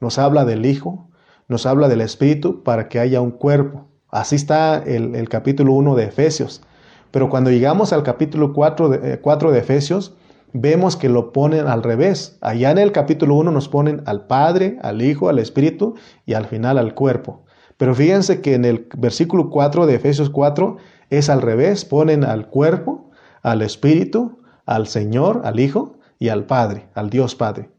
nos 0.00 0.18
habla 0.18 0.44
del 0.44 0.64
Hijo, 0.64 1.08
nos 1.48 1.66
habla 1.66 1.88
del 1.88 2.00
Espíritu 2.00 2.62
para 2.62 2.88
que 2.88 2.98
haya 2.98 3.20
un 3.20 3.30
cuerpo. 3.30 3.88
Así 4.08 4.36
está 4.36 4.78
el, 4.78 5.28
capítulo 5.28 5.72
1 5.74 5.94
de 5.96 6.04
Efesios. 6.04 6.62
Pero 7.10 7.28
cuando 7.28 7.50
llegamos 7.50 7.92
al 7.92 8.02
capítulo 8.02 8.52
4 8.52 8.88
de, 8.88 9.20
4 9.20 9.50
eh, 9.50 9.52
de 9.52 9.58
Efesios, 9.58 10.14
vemos 10.52 10.96
que 10.96 11.08
lo 11.08 11.32
ponen 11.32 11.66
al 11.66 11.82
revés. 11.82 12.38
Allá 12.40 12.70
en 12.70 12.78
el 12.78 12.92
capítulo 12.92 13.34
1 13.34 13.50
nos 13.50 13.68
ponen 13.68 14.02
al 14.06 14.26
Padre, 14.26 14.78
al 14.82 15.02
Hijo, 15.02 15.28
al 15.28 15.38
Espíritu 15.38 15.94
y 16.24 16.34
al 16.34 16.46
final 16.46 16.78
al 16.78 16.94
cuerpo. 16.94 17.44
Pero 17.78 17.94
fíjense 17.94 18.42
que 18.42 18.54
en 18.54 18.64
el 18.66 18.88
versículo 18.98 19.48
4 19.48 19.86
de 19.86 19.94
Efesios 19.94 20.28
4 20.28 20.76
es 21.10 21.30
al 21.30 21.40
revés, 21.40 21.84
ponen 21.84 22.24
al 22.24 22.48
cuerpo, 22.48 23.10
al 23.42 23.62
Espíritu, 23.62 24.40
al 24.66 24.88
Señor, 24.88 25.42
al 25.44 25.60
Hijo 25.60 25.96
y 26.18 26.28
al 26.28 26.44
Padre, 26.44 26.88
al 26.94 27.08
Dios 27.08 27.36
Padre. 27.36 27.70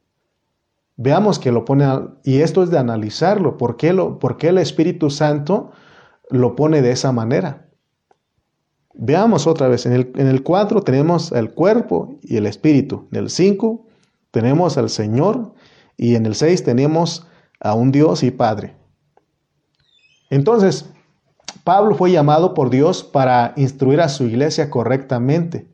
Veamos 0.95 1.37
que 1.37 1.51
lo 1.51 1.65
pone, 1.65 1.85
y 2.23 2.39
esto 2.39 2.63
es 2.63 2.71
de 2.71 2.77
analizarlo, 2.77 3.57
¿por 3.57 3.77
qué, 3.77 3.93
lo, 3.93 4.19
por 4.19 4.37
qué 4.37 4.49
el 4.49 4.57
Espíritu 4.57 5.09
Santo 5.09 5.71
lo 6.29 6.55
pone 6.55 6.81
de 6.81 6.91
esa 6.91 7.11
manera? 7.11 7.67
Veamos 8.93 9.47
otra 9.47 9.67
vez, 9.67 9.85
en 9.85 9.93
el, 9.93 10.11
en 10.15 10.27
el 10.27 10.43
4 10.43 10.81
tenemos 10.81 11.31
el 11.33 11.53
cuerpo 11.53 12.17
y 12.21 12.37
el 12.37 12.47
Espíritu, 12.47 13.07
en 13.11 13.19
el 13.19 13.29
5 13.29 13.85
tenemos 14.31 14.77
al 14.77 14.89
Señor 14.89 15.53
y 15.97 16.15
en 16.15 16.25
el 16.25 16.35
6 16.35 16.63
tenemos 16.63 17.27
a 17.59 17.73
un 17.73 17.91
Dios 17.91 18.23
y 18.23 18.31
Padre. 18.31 18.78
Entonces, 20.29 20.89
Pablo 21.63 21.95
fue 21.95 22.11
llamado 22.11 22.53
por 22.53 22.69
Dios 22.69 23.03
para 23.03 23.53
instruir 23.55 24.01
a 24.01 24.09
su 24.09 24.25
iglesia 24.25 24.69
correctamente. 24.69 25.67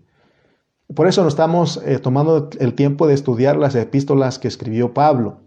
Por 0.93 1.07
eso 1.07 1.23
nos 1.23 1.33
estamos 1.33 1.81
eh, 1.85 1.99
tomando 1.99 2.49
el 2.59 2.73
tiempo 2.73 3.07
de 3.07 3.13
estudiar 3.13 3.57
las 3.57 3.75
epístolas 3.75 4.39
que 4.39 4.47
escribió 4.47 4.93
Pablo. 4.93 5.39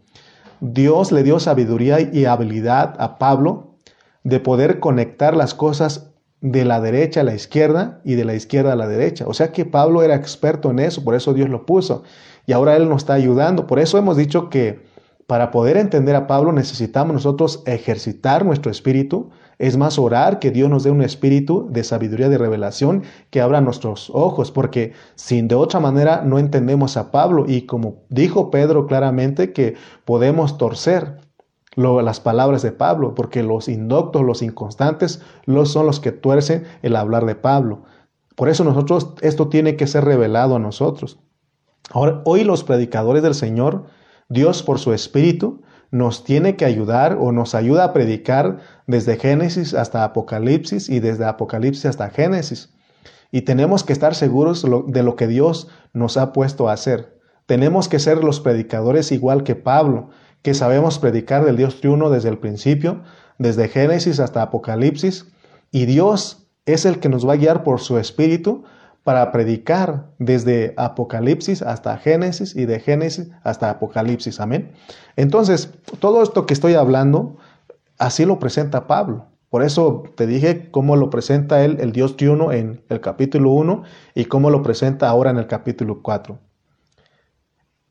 Dios 0.60 1.12
le 1.12 1.22
dio 1.22 1.38
sabiduría 1.38 2.00
y 2.00 2.24
habilidad 2.24 2.96
a 2.98 3.18
Pablo 3.18 3.76
de 4.24 4.40
poder 4.40 4.80
conectar 4.80 5.36
las 5.36 5.54
cosas 5.54 6.10
de 6.40 6.64
la 6.64 6.80
derecha 6.80 7.20
a 7.20 7.24
la 7.24 7.34
izquierda 7.34 8.00
y 8.04 8.14
de 8.14 8.24
la 8.24 8.34
izquierda 8.34 8.72
a 8.72 8.76
la 8.76 8.88
derecha. 8.88 9.26
O 9.26 9.34
sea 9.34 9.52
que 9.52 9.64
Pablo 9.64 10.02
era 10.02 10.14
experto 10.14 10.70
en 10.70 10.80
eso, 10.80 11.04
por 11.04 11.14
eso 11.14 11.34
Dios 11.34 11.48
lo 11.48 11.66
puso. 11.66 12.02
Y 12.46 12.52
ahora 12.52 12.76
Él 12.76 12.88
nos 12.88 13.02
está 13.02 13.14
ayudando. 13.14 13.66
Por 13.66 13.78
eso 13.78 13.98
hemos 13.98 14.16
dicho 14.16 14.48
que 14.50 14.87
para 15.28 15.50
poder 15.50 15.76
entender 15.76 16.16
a 16.16 16.26
Pablo 16.26 16.52
necesitamos 16.52 17.12
nosotros 17.12 17.62
ejercitar 17.66 18.46
nuestro 18.46 18.70
espíritu, 18.70 19.28
es 19.58 19.76
más 19.76 19.98
orar 19.98 20.38
que 20.38 20.50
Dios 20.50 20.70
nos 20.70 20.84
dé 20.84 20.90
un 20.90 21.02
espíritu 21.02 21.68
de 21.70 21.84
sabiduría 21.84 22.30
de 22.30 22.38
revelación 22.38 23.02
que 23.28 23.42
abra 23.42 23.60
nuestros 23.60 24.08
ojos, 24.14 24.50
porque 24.50 24.94
sin 25.16 25.46
de 25.46 25.54
otra 25.54 25.80
manera 25.80 26.22
no 26.24 26.38
entendemos 26.38 26.96
a 26.96 27.10
Pablo 27.10 27.44
y 27.46 27.66
como 27.66 28.04
dijo 28.08 28.50
Pedro 28.50 28.86
claramente 28.86 29.52
que 29.52 29.74
podemos 30.06 30.56
torcer 30.56 31.18
las 31.76 32.20
palabras 32.20 32.62
de 32.62 32.72
Pablo, 32.72 33.14
porque 33.14 33.42
los 33.42 33.68
indoctos, 33.68 34.22
los 34.22 34.40
inconstantes, 34.40 35.20
los 35.44 35.70
son 35.70 35.84
los 35.84 36.00
que 36.00 36.10
tuercen 36.10 36.64
el 36.80 36.96
hablar 36.96 37.26
de 37.26 37.34
Pablo. 37.34 37.82
Por 38.34 38.48
eso 38.48 38.64
nosotros 38.64 39.12
esto 39.20 39.48
tiene 39.48 39.76
que 39.76 39.86
ser 39.86 40.06
revelado 40.06 40.56
a 40.56 40.58
nosotros. 40.58 41.18
Ahora, 41.90 42.22
hoy 42.24 42.44
los 42.44 42.64
predicadores 42.64 43.22
del 43.22 43.34
Señor 43.34 43.84
Dios 44.28 44.62
por 44.62 44.78
su 44.78 44.92
Espíritu 44.92 45.62
nos 45.90 46.24
tiene 46.24 46.56
que 46.56 46.66
ayudar 46.66 47.16
o 47.18 47.32
nos 47.32 47.54
ayuda 47.54 47.84
a 47.84 47.92
predicar 47.92 48.58
desde 48.86 49.16
Génesis 49.16 49.72
hasta 49.72 50.04
Apocalipsis 50.04 50.90
y 50.90 51.00
desde 51.00 51.24
Apocalipsis 51.24 51.86
hasta 51.86 52.10
Génesis. 52.10 52.74
Y 53.30 53.42
tenemos 53.42 53.84
que 53.84 53.92
estar 53.92 54.14
seguros 54.14 54.66
de 54.86 55.02
lo 55.02 55.16
que 55.16 55.26
Dios 55.26 55.68
nos 55.92 56.16
ha 56.16 56.32
puesto 56.32 56.68
a 56.68 56.72
hacer. 56.74 57.18
Tenemos 57.46 57.88
que 57.88 57.98
ser 57.98 58.22
los 58.22 58.40
predicadores 58.40 59.12
igual 59.12 59.44
que 59.44 59.54
Pablo, 59.54 60.10
que 60.42 60.52
sabemos 60.52 60.98
predicar 60.98 61.44
del 61.44 61.56
Dios 61.56 61.80
triuno 61.80 62.10
desde 62.10 62.28
el 62.28 62.38
principio, 62.38 63.02
desde 63.38 63.68
Génesis 63.68 64.20
hasta 64.20 64.42
Apocalipsis, 64.42 65.26
y 65.70 65.86
Dios 65.86 66.48
es 66.66 66.84
el 66.84 67.00
que 67.00 67.08
nos 67.08 67.26
va 67.26 67.34
a 67.34 67.36
guiar 67.36 67.64
por 67.64 67.80
su 67.80 67.98
Espíritu 67.98 68.64
para 69.08 69.32
predicar 69.32 70.10
desde 70.18 70.74
Apocalipsis 70.76 71.62
hasta 71.62 71.96
Génesis 71.96 72.54
y 72.54 72.66
de 72.66 72.78
Génesis 72.78 73.30
hasta 73.42 73.70
Apocalipsis. 73.70 74.38
Amén. 74.38 74.72
Entonces, 75.16 75.72
todo 75.98 76.22
esto 76.22 76.44
que 76.44 76.52
estoy 76.52 76.74
hablando, 76.74 77.38
así 77.96 78.26
lo 78.26 78.38
presenta 78.38 78.86
Pablo. 78.86 79.24
Por 79.48 79.62
eso 79.62 80.02
te 80.14 80.26
dije 80.26 80.70
cómo 80.70 80.94
lo 80.94 81.08
presenta 81.08 81.64
él, 81.64 81.78
el 81.80 81.92
Dios 81.92 82.18
triuno, 82.18 82.52
en 82.52 82.82
el 82.90 83.00
capítulo 83.00 83.52
1 83.52 83.82
y 84.14 84.26
cómo 84.26 84.50
lo 84.50 84.62
presenta 84.62 85.08
ahora 85.08 85.30
en 85.30 85.38
el 85.38 85.46
capítulo 85.46 86.02
4. 86.02 86.38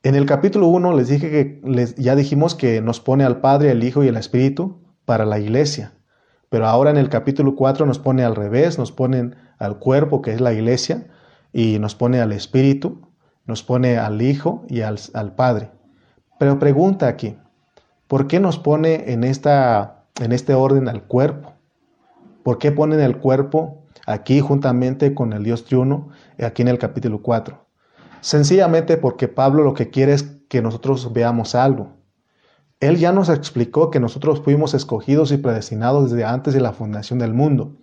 En 0.04 0.14
el 0.14 0.28
capítulo 0.28 0.68
1 0.68 0.94
les 0.94 1.08
dije 1.08 1.32
que 1.32 1.96
ya 1.98 2.16
dijimos 2.16 2.54
que 2.54 2.80
nos 2.80 3.00
pone 3.00 3.24
al 3.24 3.42
Padre, 3.42 3.72
el 3.72 3.84
Hijo 3.84 4.04
y 4.04 4.08
el 4.08 4.18
Espíritu 4.18 4.84
para 5.04 5.26
la 5.26 5.40
iglesia. 5.40 5.94
Pero 6.50 6.68
ahora 6.68 6.92
en 6.92 6.98
el 6.98 7.10
capítulo 7.10 7.56
4 7.56 7.88
nos 7.88 7.98
pone 7.98 8.24
al 8.24 8.36
revés, 8.36 8.78
nos 8.78 8.92
ponen 8.92 9.47
al 9.58 9.80
cuerpo, 9.80 10.22
que 10.22 10.34
es 10.34 10.42
la 10.42 10.54
iglesia, 10.54 11.08
y 11.54 11.80
nos 11.80 11.96
pone 11.96 12.20
al 12.22 12.32
Espíritu, 12.32 13.02
nos 13.46 13.64
pone 13.64 13.98
al 13.98 14.22
Hijo 14.22 14.66
y 14.70 14.82
al, 14.82 15.00
Padre. 15.36 15.72
Pero 16.40 16.60
pregunta 16.60 17.08
aquí, 17.08 17.38
¿por 18.08 18.28
qué 18.28 18.40
nos 18.40 18.60
pone 18.60 19.12
en, 19.14 19.24
esta, 19.24 20.06
en 20.20 20.32
este 20.32 20.54
orden 20.54 20.88
al 20.88 21.04
cuerpo? 21.04 21.54
¿Por 22.44 22.58
qué 22.58 22.72
ponen 22.72 23.00
el 23.00 23.18
cuerpo 23.18 23.88
aquí 24.08 24.40
juntamente 24.40 25.14
con 25.14 25.34
el 25.34 25.44
Dios 25.44 25.66
triuno, 25.66 26.10
aquí 26.44 26.64
en 26.64 26.70
el 26.70 26.80
capítulo 26.80 27.22
4. 27.22 27.68
Sencillamente 28.22 28.98
porque 28.98 29.28
Pablo 29.28 29.64
lo 29.64 29.76
que 29.76 29.92
quiere 29.92 30.14
es 30.14 30.24
que 30.50 30.64
nosotros 30.64 31.14
veamos 31.14 31.54
algo. 31.54 31.98
Él 32.80 32.98
ya 32.98 33.12
nos 33.12 33.30
explicó 33.30 33.92
que 33.92 34.00
nosotros 34.00 34.42
fuimos 34.42 34.74
escogidos 34.74 35.32
y 35.32 35.38
predestinados 35.38 36.10
desde 36.10 36.26
antes 36.26 36.54
de 36.54 36.62
la 36.62 36.72
fundación 36.72 37.20
del 37.20 37.34
mundo. 37.34 37.76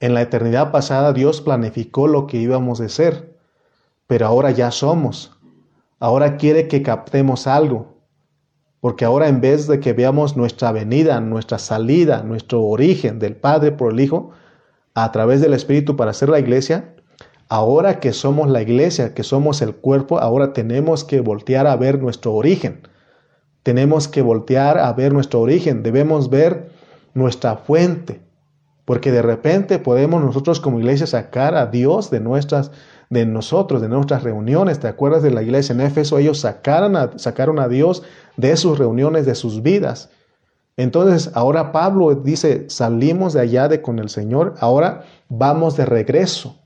En 0.00 0.14
la 0.14 0.22
eternidad 0.22 0.70
pasada 0.70 1.12
Dios 1.12 1.40
planificó 1.40 2.06
lo 2.06 2.26
que 2.26 2.36
íbamos 2.36 2.80
a 2.80 2.88
ser, 2.88 3.36
pero 4.06 4.26
ahora 4.26 4.52
ya 4.52 4.70
somos. 4.70 5.32
Ahora 5.98 6.36
quiere 6.36 6.68
que 6.68 6.82
captemos 6.82 7.48
algo, 7.48 7.98
porque 8.80 9.04
ahora 9.04 9.26
en 9.26 9.40
vez 9.40 9.66
de 9.66 9.80
que 9.80 9.92
veamos 9.92 10.36
nuestra 10.36 10.70
venida, 10.70 11.20
nuestra 11.20 11.58
salida, 11.58 12.22
nuestro 12.22 12.62
origen 12.62 13.18
del 13.18 13.34
Padre 13.34 13.72
por 13.72 13.92
el 13.92 14.00
Hijo, 14.00 14.30
a 14.94 15.10
través 15.10 15.40
del 15.40 15.52
Espíritu 15.54 15.96
para 15.96 16.12
hacer 16.12 16.28
la 16.28 16.38
iglesia, 16.38 16.94
ahora 17.48 17.98
que 17.98 18.12
somos 18.12 18.48
la 18.48 18.62
iglesia, 18.62 19.14
que 19.14 19.24
somos 19.24 19.62
el 19.62 19.74
cuerpo, 19.74 20.20
ahora 20.20 20.52
tenemos 20.52 21.02
que 21.02 21.20
voltear 21.20 21.66
a 21.66 21.76
ver 21.76 22.00
nuestro 22.00 22.34
origen. 22.34 22.82
Tenemos 23.64 24.06
que 24.06 24.22
voltear 24.22 24.78
a 24.78 24.92
ver 24.92 25.12
nuestro 25.12 25.40
origen, 25.40 25.82
debemos 25.82 26.30
ver 26.30 26.70
nuestra 27.14 27.56
fuente, 27.56 28.27
porque 28.88 29.12
de 29.12 29.20
repente 29.20 29.78
podemos 29.78 30.24
nosotros 30.24 30.60
como 30.60 30.78
iglesia 30.78 31.06
sacar 31.06 31.54
a 31.54 31.66
Dios 31.66 32.10
de 32.10 32.20
nuestras 32.20 32.70
de 33.10 33.26
nosotros, 33.26 33.82
de 33.82 33.88
nuestras 33.90 34.22
reuniones. 34.22 34.80
¿Te 34.80 34.88
acuerdas 34.88 35.22
de 35.22 35.30
la 35.30 35.42
iglesia 35.42 35.74
en 35.74 35.82
Éfeso? 35.82 36.16
Ellos 36.16 36.40
sacaron 36.40 36.96
a, 36.96 37.18
sacaron 37.18 37.58
a 37.58 37.68
Dios 37.68 38.02
de 38.38 38.56
sus 38.56 38.78
reuniones, 38.78 39.26
de 39.26 39.34
sus 39.34 39.60
vidas. 39.60 40.08
Entonces, 40.78 41.30
ahora 41.34 41.70
Pablo 41.70 42.14
dice, 42.14 42.64
salimos 42.70 43.34
de 43.34 43.42
allá 43.42 43.68
de 43.68 43.82
con 43.82 43.98
el 43.98 44.08
Señor, 44.08 44.54
ahora 44.58 45.04
vamos 45.28 45.76
de 45.76 45.84
regreso. 45.84 46.56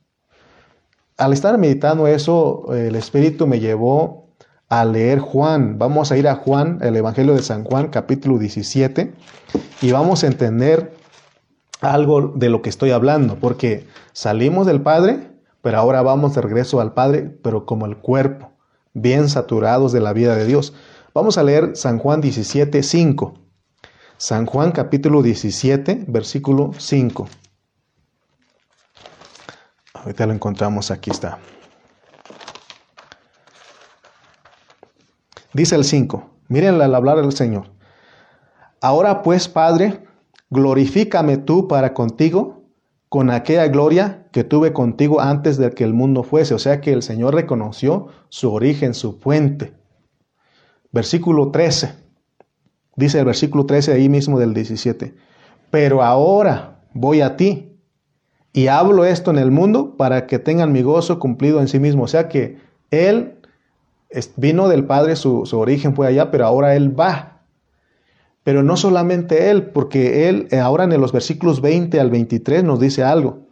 Al 1.16 1.32
estar 1.32 1.58
meditando 1.58 2.06
eso, 2.06 2.72
el 2.72 2.94
Espíritu 2.94 3.48
me 3.48 3.58
llevó 3.58 4.28
a 4.68 4.84
leer 4.84 5.18
Juan. 5.18 5.76
Vamos 5.76 6.12
a 6.12 6.16
ir 6.16 6.28
a 6.28 6.36
Juan, 6.36 6.78
el 6.82 6.94
Evangelio 6.94 7.34
de 7.34 7.42
San 7.42 7.64
Juan, 7.64 7.88
capítulo 7.88 8.38
17, 8.38 9.12
y 9.80 9.90
vamos 9.90 10.22
a 10.22 10.28
entender 10.28 11.01
algo 11.82 12.32
de 12.34 12.48
lo 12.48 12.62
que 12.62 12.70
estoy 12.70 12.92
hablando, 12.92 13.36
porque 13.36 13.86
salimos 14.12 14.66
del 14.66 14.80
Padre, 14.80 15.32
pero 15.60 15.78
ahora 15.78 16.00
vamos 16.02 16.34
de 16.34 16.40
regreso 16.40 16.80
al 16.80 16.94
Padre, 16.94 17.22
pero 17.42 17.66
como 17.66 17.86
el 17.86 17.98
cuerpo, 17.98 18.52
bien 18.94 19.28
saturados 19.28 19.92
de 19.92 20.00
la 20.00 20.12
vida 20.12 20.36
de 20.36 20.46
Dios. 20.46 20.74
Vamos 21.12 21.38
a 21.38 21.42
leer 21.42 21.76
San 21.76 21.98
Juan 21.98 22.20
17, 22.20 22.82
5. 22.82 23.34
San 24.16 24.46
Juan 24.46 24.70
capítulo 24.70 25.22
17, 25.22 26.04
versículo 26.06 26.70
5. 26.78 27.28
Ahorita 29.94 30.26
lo 30.26 30.32
encontramos, 30.32 30.90
aquí 30.92 31.10
está. 31.10 31.38
Dice 35.52 35.74
el 35.74 35.84
5, 35.84 36.30
miren 36.48 36.80
al 36.80 36.94
hablar 36.94 37.20
del 37.20 37.32
Señor. 37.32 37.66
Ahora 38.80 39.22
pues, 39.22 39.48
Padre, 39.48 40.02
glorifícame 40.52 41.38
tú 41.38 41.66
para 41.66 41.94
contigo 41.94 42.62
con 43.08 43.30
aquella 43.30 43.68
gloria 43.68 44.26
que 44.32 44.44
tuve 44.44 44.72
contigo 44.72 45.20
antes 45.20 45.56
de 45.56 45.70
que 45.70 45.82
el 45.82 45.94
mundo 45.94 46.22
fuese. 46.22 46.54
O 46.54 46.58
sea 46.58 46.80
que 46.80 46.92
el 46.92 47.02
Señor 47.02 47.34
reconoció 47.34 48.08
su 48.28 48.52
origen, 48.52 48.92
su 48.92 49.18
fuente. 49.18 49.72
Versículo 50.92 51.50
13. 51.50 51.94
Dice 52.96 53.18
el 53.18 53.24
versículo 53.24 53.64
13 53.64 53.92
ahí 53.92 54.10
mismo 54.10 54.38
del 54.38 54.52
17. 54.52 55.14
Pero 55.70 56.02
ahora 56.02 56.82
voy 56.92 57.22
a 57.22 57.36
ti 57.38 57.78
y 58.52 58.66
hablo 58.66 59.06
esto 59.06 59.30
en 59.30 59.38
el 59.38 59.50
mundo 59.50 59.96
para 59.96 60.26
que 60.26 60.38
tengan 60.38 60.72
mi 60.72 60.82
gozo 60.82 61.18
cumplido 61.18 61.60
en 61.60 61.68
sí 61.68 61.78
mismo. 61.78 62.04
O 62.04 62.08
sea 62.08 62.28
que 62.28 62.58
Él 62.90 63.38
vino 64.36 64.68
del 64.68 64.84
Padre, 64.84 65.16
su, 65.16 65.46
su 65.46 65.58
origen 65.58 65.96
fue 65.96 66.08
allá, 66.08 66.30
pero 66.30 66.44
ahora 66.44 66.76
Él 66.76 66.98
va 66.98 67.31
pero 68.44 68.62
no 68.62 68.76
solamente 68.76 69.50
Él, 69.50 69.70
porque 69.70 70.28
Él 70.28 70.48
eh, 70.50 70.58
ahora 70.58 70.84
en 70.84 71.00
los 71.00 71.12
versículos 71.12 71.60
20 71.60 72.00
al 72.00 72.10
23 72.10 72.64
nos 72.64 72.80
dice 72.80 73.04
algo. 73.04 73.46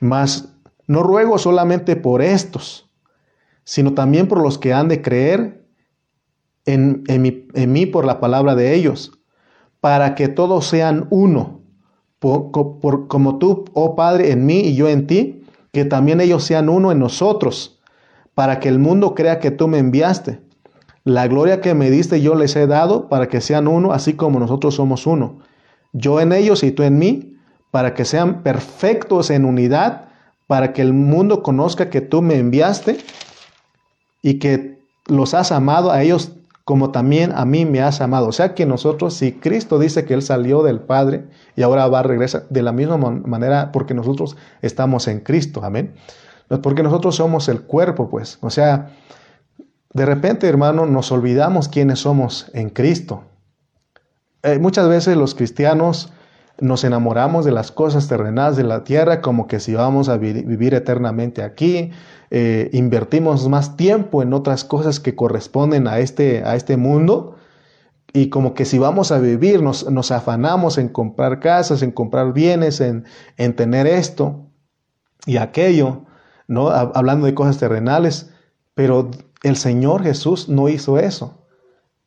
Mas 0.00 0.52
no 0.86 1.02
ruego 1.02 1.38
solamente 1.38 1.94
por 1.94 2.22
estos, 2.22 2.90
sino 3.64 3.94
también 3.94 4.26
por 4.26 4.42
los 4.42 4.58
que 4.58 4.72
han 4.72 4.88
de 4.88 5.02
creer 5.02 5.64
en, 6.66 7.04
en, 7.06 7.72
mí, 7.72 7.86
por 7.86 8.04
la 8.04 8.20
palabra 8.20 8.54
de 8.54 8.74
ellos, 8.74 9.12
para 9.80 10.14
que 10.14 10.28
todos 10.28 10.66
sean 10.66 11.06
uno, 11.10 11.60
como 12.18 13.38
tú, 13.38 13.64
oh 13.72 13.94
Padre, 13.94 14.32
en 14.32 14.44
mí 14.44 14.60
y 14.60 14.74
yo 14.74 14.88
en 14.88 15.06
ti, 15.06 15.44
que 15.72 15.84
también 15.84 16.20
ellos 16.20 16.44
sean 16.44 16.68
uno 16.68 16.90
en 16.92 16.98
nosotros, 16.98 17.80
para 18.34 18.60
que 18.60 18.68
el 18.68 18.78
mundo 18.78 19.14
crea 19.14 19.38
que 19.38 19.50
tú 19.50 19.68
me 19.68 19.78
enviaste. 19.78 20.40
La 21.04 21.28
gloria 21.28 21.60
que 21.60 21.74
me 21.74 21.90
diste 21.90 22.20
yo 22.20 22.34
les 22.34 22.54
he 22.56 22.66
dado 22.66 23.08
para 23.08 23.28
que 23.28 23.40
sean 23.40 23.68
uno, 23.68 23.92
así 23.92 24.14
como 24.14 24.38
nosotros 24.38 24.74
somos 24.74 25.06
uno. 25.06 25.38
Yo 25.92 26.20
en 26.20 26.32
ellos 26.32 26.62
y 26.62 26.72
tú 26.72 26.82
en 26.82 26.98
mí, 26.98 27.36
para 27.70 27.94
que 27.94 28.04
sean 28.04 28.42
perfectos 28.42 29.30
en 29.30 29.44
unidad, 29.44 30.08
para 30.46 30.72
que 30.72 30.82
el 30.82 30.92
mundo 30.92 31.42
conozca 31.42 31.90
que 31.90 32.00
tú 32.00 32.22
me 32.22 32.36
enviaste 32.36 32.98
y 34.22 34.38
que 34.38 34.78
los 35.06 35.34
has 35.34 35.52
amado 35.52 35.90
a 35.90 36.02
ellos 36.02 36.32
como 36.64 36.90
también 36.90 37.32
a 37.34 37.44
mí 37.44 37.64
me 37.64 37.80
has 37.80 38.00
amado. 38.00 38.28
O 38.28 38.32
sea 38.32 38.54
que 38.54 38.66
nosotros, 38.66 39.14
si 39.14 39.32
Cristo 39.32 39.78
dice 39.78 40.04
que 40.04 40.14
Él 40.14 40.22
salió 40.22 40.62
del 40.62 40.80
Padre 40.80 41.24
y 41.56 41.62
ahora 41.62 41.88
va 41.88 42.00
a 42.00 42.02
regresar 42.02 42.46
de 42.48 42.62
la 42.62 42.72
misma 42.72 42.96
manera 42.96 43.72
porque 43.72 43.94
nosotros 43.94 44.36
estamos 44.62 45.08
en 45.08 45.20
Cristo, 45.20 45.64
amén. 45.64 45.94
Porque 46.62 46.82
nosotros 46.82 47.16
somos 47.16 47.48
el 47.48 47.62
cuerpo, 47.62 48.08
pues. 48.10 48.38
O 48.40 48.50
sea, 48.50 48.90
de 49.92 50.06
repente, 50.06 50.48
hermano, 50.48 50.86
nos 50.86 51.10
olvidamos 51.10 51.68
quiénes 51.68 52.00
somos 52.00 52.50
en 52.54 52.70
Cristo. 52.70 53.24
Eh, 54.42 54.58
muchas 54.58 54.88
veces 54.88 55.16
los 55.16 55.34
cristianos 55.34 56.12
nos 56.60 56.84
enamoramos 56.84 57.44
de 57.44 57.52
las 57.52 57.72
cosas 57.72 58.06
terrenales 58.06 58.56
de 58.56 58.64
la 58.64 58.84
tierra 58.84 59.20
como 59.20 59.46
que 59.46 59.60
si 59.60 59.74
vamos 59.74 60.08
a 60.08 60.16
vivir 60.16 60.74
eternamente 60.74 61.42
aquí, 61.42 61.90
eh, 62.30 62.70
invertimos 62.72 63.48
más 63.48 63.76
tiempo 63.76 64.22
en 64.22 64.32
otras 64.32 64.64
cosas 64.64 65.00
que 65.00 65.16
corresponden 65.16 65.88
a 65.88 65.98
este, 65.98 66.44
a 66.44 66.54
este 66.54 66.76
mundo 66.76 67.36
y 68.12 68.28
como 68.28 68.54
que 68.54 68.66
si 68.66 68.78
vamos 68.78 69.10
a 69.10 69.18
vivir 69.18 69.62
nos, 69.62 69.90
nos 69.90 70.10
afanamos 70.10 70.78
en 70.78 70.88
comprar 70.88 71.40
casas, 71.40 71.82
en 71.82 71.92
comprar 71.92 72.32
bienes, 72.32 72.80
en, 72.80 73.04
en 73.36 73.56
tener 73.56 73.86
esto 73.86 74.46
y 75.26 75.38
aquello, 75.38 76.04
¿no? 76.46 76.68
Hablando 76.70 77.26
de 77.26 77.34
cosas 77.34 77.58
terrenales, 77.58 78.30
pero 78.74 79.10
el 79.42 79.56
Señor 79.56 80.02
Jesús 80.02 80.48
no 80.48 80.68
hizo 80.68 80.98
eso. 80.98 81.46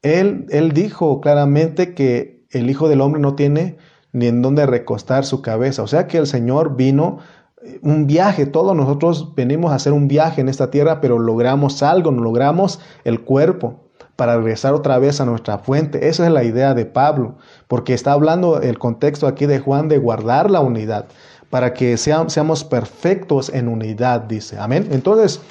Él, 0.01 0.45
él 0.49 0.73
dijo 0.73 1.21
claramente 1.21 1.93
que 1.93 2.45
el 2.51 2.69
Hijo 2.69 2.87
del 2.87 3.01
Hombre 3.01 3.21
no 3.21 3.35
tiene 3.35 3.77
ni 4.11 4.27
en 4.27 4.41
dónde 4.41 4.65
recostar 4.65 5.25
su 5.25 5.41
cabeza. 5.41 5.83
O 5.83 5.87
sea 5.87 6.07
que 6.07 6.17
el 6.17 6.27
Señor 6.27 6.75
vino 6.75 7.19
eh, 7.63 7.79
un 7.81 8.07
viaje, 8.07 8.45
todos 8.45 8.75
nosotros 8.75 9.33
venimos 9.35 9.71
a 9.71 9.75
hacer 9.75 9.93
un 9.93 10.07
viaje 10.07 10.41
en 10.41 10.49
esta 10.49 10.69
tierra, 10.71 11.01
pero 11.01 11.19
logramos 11.19 11.83
algo, 11.83 12.11
logramos 12.11 12.79
el 13.03 13.21
cuerpo 13.21 13.83
para 14.15 14.37
regresar 14.37 14.73
otra 14.73 14.99
vez 14.99 15.19
a 15.19 15.25
nuestra 15.25 15.57
fuente. 15.57 16.07
Esa 16.07 16.25
es 16.25 16.31
la 16.31 16.43
idea 16.43 16.73
de 16.73 16.85
Pablo, 16.85 17.35
porque 17.67 17.93
está 17.93 18.13
hablando 18.13 18.61
el 18.61 18.77
contexto 18.77 19.27
aquí 19.27 19.47
de 19.47 19.59
Juan 19.59 19.89
de 19.89 19.97
guardar 19.97 20.51
la 20.51 20.59
unidad, 20.59 21.07
para 21.49 21.73
que 21.73 21.97
seamos 21.97 22.63
perfectos 22.63 23.49
en 23.49 23.67
unidad, 23.67 24.21
dice. 24.21 24.57
Amén. 24.59 24.87
Entonces, 24.91 25.41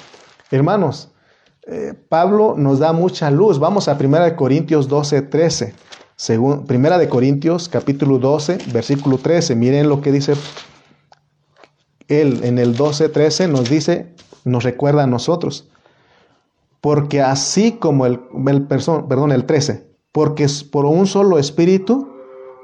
hermanos, 0.51 1.12
eh, 1.65 1.93
Pablo 2.09 2.55
nos 2.57 2.79
da 2.79 2.91
mucha 2.91 3.31
luz. 3.31 3.57
Vamos 3.57 3.87
a 3.87 3.97
1 3.99 4.35
Corintios 4.35 4.87
12, 4.87 5.21
13. 5.23 5.73
Según, 6.15 6.65
primera 6.65 6.97
de 6.97 7.09
Corintios 7.09 7.69
capítulo 7.69 8.19
12, 8.19 8.57
versículo 8.73 9.17
13. 9.17 9.55
Miren 9.55 9.87
lo 9.87 10.01
que 10.01 10.11
dice 10.11 10.33
él 12.07 12.41
en 12.43 12.59
el 12.59 12.75
12, 12.75 13.09
13 13.09 13.47
nos 13.47 13.69
dice, 13.69 14.13
nos 14.43 14.63
recuerda 14.63 15.03
a 15.03 15.07
nosotros. 15.07 15.69
Porque 16.81 17.21
así 17.21 17.73
como 17.73 18.05
el, 18.05 18.19
el 18.47 18.67
perdón, 18.67 19.31
el 19.31 19.45
13, 19.45 19.87
porque 20.11 20.47
por 20.69 20.85
un 20.85 21.07
solo 21.07 21.39
espíritu 21.39 22.09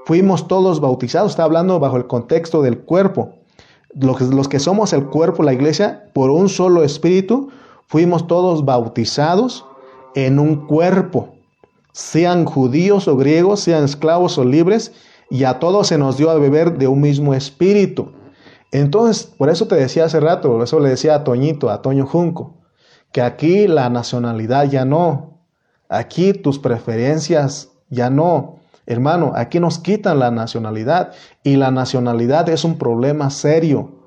fuimos 0.05 0.49
todos 0.49 0.81
bautizados. 0.81 1.31
Está 1.31 1.45
hablando 1.45 1.79
bajo 1.79 1.95
el 1.95 2.07
contexto 2.07 2.61
del 2.61 2.79
cuerpo. 2.79 3.35
Los, 3.93 4.21
los 4.21 4.49
que 4.49 4.59
somos 4.59 4.91
el 4.91 5.05
cuerpo, 5.05 5.41
la 5.41 5.53
iglesia, 5.53 6.09
por 6.13 6.31
un 6.31 6.49
solo 6.49 6.83
espíritu 6.83 7.49
fuimos 7.89 8.27
todos 8.27 8.63
bautizados 8.65 9.65
en 10.13 10.39
un 10.39 10.67
cuerpo, 10.67 11.33
sean 11.91 12.45
judíos 12.45 13.07
o 13.07 13.17
griegos, 13.17 13.61
sean 13.61 13.83
esclavos 13.83 14.37
o 14.37 14.45
libres, 14.45 14.93
y 15.31 15.43
a 15.43 15.59
todos 15.59 15.87
se 15.87 15.97
nos 15.97 16.15
dio 16.15 16.29
a 16.29 16.35
beber 16.35 16.77
de 16.77 16.87
un 16.87 17.01
mismo 17.01 17.33
espíritu. 17.33 18.11
Entonces, 18.71 19.23
por 19.25 19.49
eso 19.49 19.67
te 19.67 19.75
decía 19.75 20.05
hace 20.05 20.19
rato, 20.19 20.49
por 20.49 20.63
eso 20.63 20.79
le 20.79 20.89
decía 20.89 21.15
a 21.15 21.23
Toñito, 21.23 21.71
a 21.71 21.81
Toño 21.81 22.05
Junco, 22.05 22.53
que 23.11 23.23
aquí 23.23 23.67
la 23.67 23.89
nacionalidad 23.89 24.69
ya 24.69 24.85
no, 24.85 25.39
aquí 25.89 26.33
tus 26.33 26.59
preferencias 26.59 27.71
ya 27.89 28.11
no. 28.11 28.59
Hermano, 28.85 29.33
aquí 29.35 29.59
nos 29.59 29.79
quitan 29.79 30.19
la 30.19 30.29
nacionalidad 30.29 31.13
y 31.43 31.55
la 31.55 31.71
nacionalidad 31.71 32.49
es 32.49 32.63
un 32.63 32.77
problema 32.77 33.31
serio. 33.31 33.98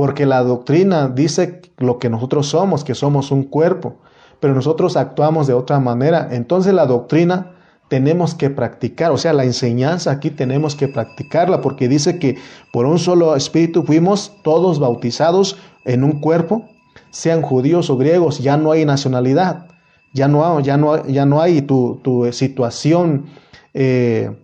Porque 0.00 0.24
la 0.24 0.42
doctrina 0.42 1.08
dice 1.08 1.60
lo 1.76 1.98
que 1.98 2.08
nosotros 2.08 2.46
somos, 2.46 2.84
que 2.84 2.94
somos 2.94 3.30
un 3.30 3.42
cuerpo, 3.42 3.96
pero 4.40 4.54
nosotros 4.54 4.96
actuamos 4.96 5.46
de 5.46 5.52
otra 5.52 5.78
manera. 5.78 6.26
Entonces 6.30 6.72
la 6.72 6.86
doctrina 6.86 7.52
tenemos 7.88 8.34
que 8.34 8.48
practicar, 8.48 9.12
o 9.12 9.18
sea, 9.18 9.34
la 9.34 9.44
enseñanza 9.44 10.10
aquí 10.10 10.30
tenemos 10.30 10.74
que 10.74 10.88
practicarla, 10.88 11.60
porque 11.60 11.86
dice 11.86 12.18
que 12.18 12.38
por 12.72 12.86
un 12.86 12.98
solo 12.98 13.36
espíritu 13.36 13.82
fuimos 13.82 14.32
todos 14.42 14.78
bautizados 14.78 15.58
en 15.84 16.02
un 16.02 16.22
cuerpo, 16.22 16.64
sean 17.10 17.42
judíos 17.42 17.90
o 17.90 17.98
griegos, 17.98 18.38
ya 18.38 18.56
no 18.56 18.72
hay 18.72 18.86
nacionalidad, 18.86 19.66
ya 20.14 20.28
no, 20.28 20.60
ya 20.60 20.78
no, 20.78 21.06
ya 21.08 21.26
no 21.26 21.42
hay 21.42 21.60
tu, 21.60 22.00
situación, 22.32 23.26
eh, 23.74 24.34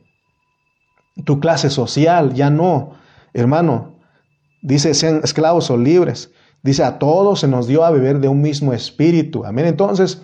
tu 1.25 1.41
clase 1.41 1.71
social, 1.71 2.35
ya 2.35 2.51
no, 2.51 2.91
hermano, 3.33 3.96
dice 4.67 4.95
sean 4.95 5.21
esclavos 5.23 5.71
o 5.71 5.77
libres, 5.77 6.33
dice 6.63 6.83
a 6.83 6.99
todos 6.99 7.41
se 7.41 7.49
nos 7.49 7.69
dio 7.69 7.85
a 7.85 7.91
beber 7.91 8.19
de 8.19 8.29
un 8.29 8.43
mismo 8.43 8.73
espíritu, 8.73 9.45
amén, 9.45 9.67
entonces, 9.67 10.23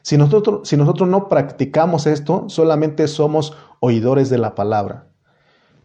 si 0.00 0.16
nosotros, 0.16 0.66
si 0.68 0.76
nosotros 0.76 1.08
no 1.08 1.28
practicamos 1.28 2.06
esto, 2.06 2.46
solamente 2.48 3.06
somos 3.08 3.54
oidores 3.80 4.30
de 4.30 4.38
la 4.38 4.54
palabra. 4.54 5.06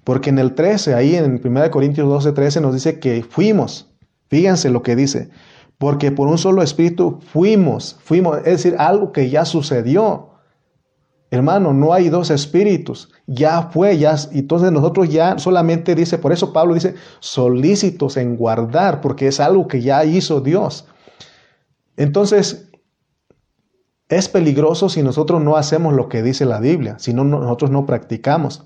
Porque 0.03 0.29
en 0.29 0.39
el 0.39 0.55
13, 0.55 0.95
ahí 0.95 1.15
en 1.15 1.41
1 1.43 1.71
Corintios 1.71 2.07
12, 2.07 2.31
13 2.31 2.61
nos 2.61 2.73
dice 2.73 2.99
que 2.99 3.23
fuimos. 3.23 3.91
Fíjense 4.27 4.69
lo 4.69 4.81
que 4.81 4.95
dice. 4.95 5.29
Porque 5.77 6.11
por 6.11 6.27
un 6.27 6.37
solo 6.37 6.61
espíritu 6.61 7.19
fuimos, 7.31 7.97
fuimos, 8.03 8.39
es 8.39 8.43
decir, 8.43 8.75
algo 8.77 9.11
que 9.11 9.29
ya 9.29 9.45
sucedió. 9.45 10.28
Hermano, 11.31 11.73
no 11.73 11.93
hay 11.93 12.09
dos 12.09 12.31
espíritus, 12.31 13.11
ya 13.27 13.69
fue, 13.71 13.99
ya, 13.99 14.15
entonces 14.31 14.71
nosotros 14.71 15.09
ya 15.09 15.37
solamente 15.37 15.93
dice, 15.93 16.17
por 16.17 16.31
eso 16.31 16.51
Pablo 16.53 16.73
dice, 16.73 16.95
solícitos 17.19 18.17
en 18.17 18.35
guardar, 18.35 18.99
porque 18.99 19.27
es 19.27 19.39
algo 19.39 19.67
que 19.67 19.81
ya 19.81 20.03
hizo 20.05 20.41
Dios. 20.41 20.87
Entonces, 21.97 22.71
es 24.07 24.27
peligroso 24.27 24.89
si 24.89 25.03
nosotros 25.03 25.39
no 25.43 25.55
hacemos 25.55 25.93
lo 25.93 26.09
que 26.09 26.23
dice 26.23 26.45
la 26.45 26.59
Biblia, 26.59 26.97
si 26.97 27.13
no, 27.13 27.23
nosotros 27.23 27.69
no 27.69 27.85
practicamos, 27.85 28.65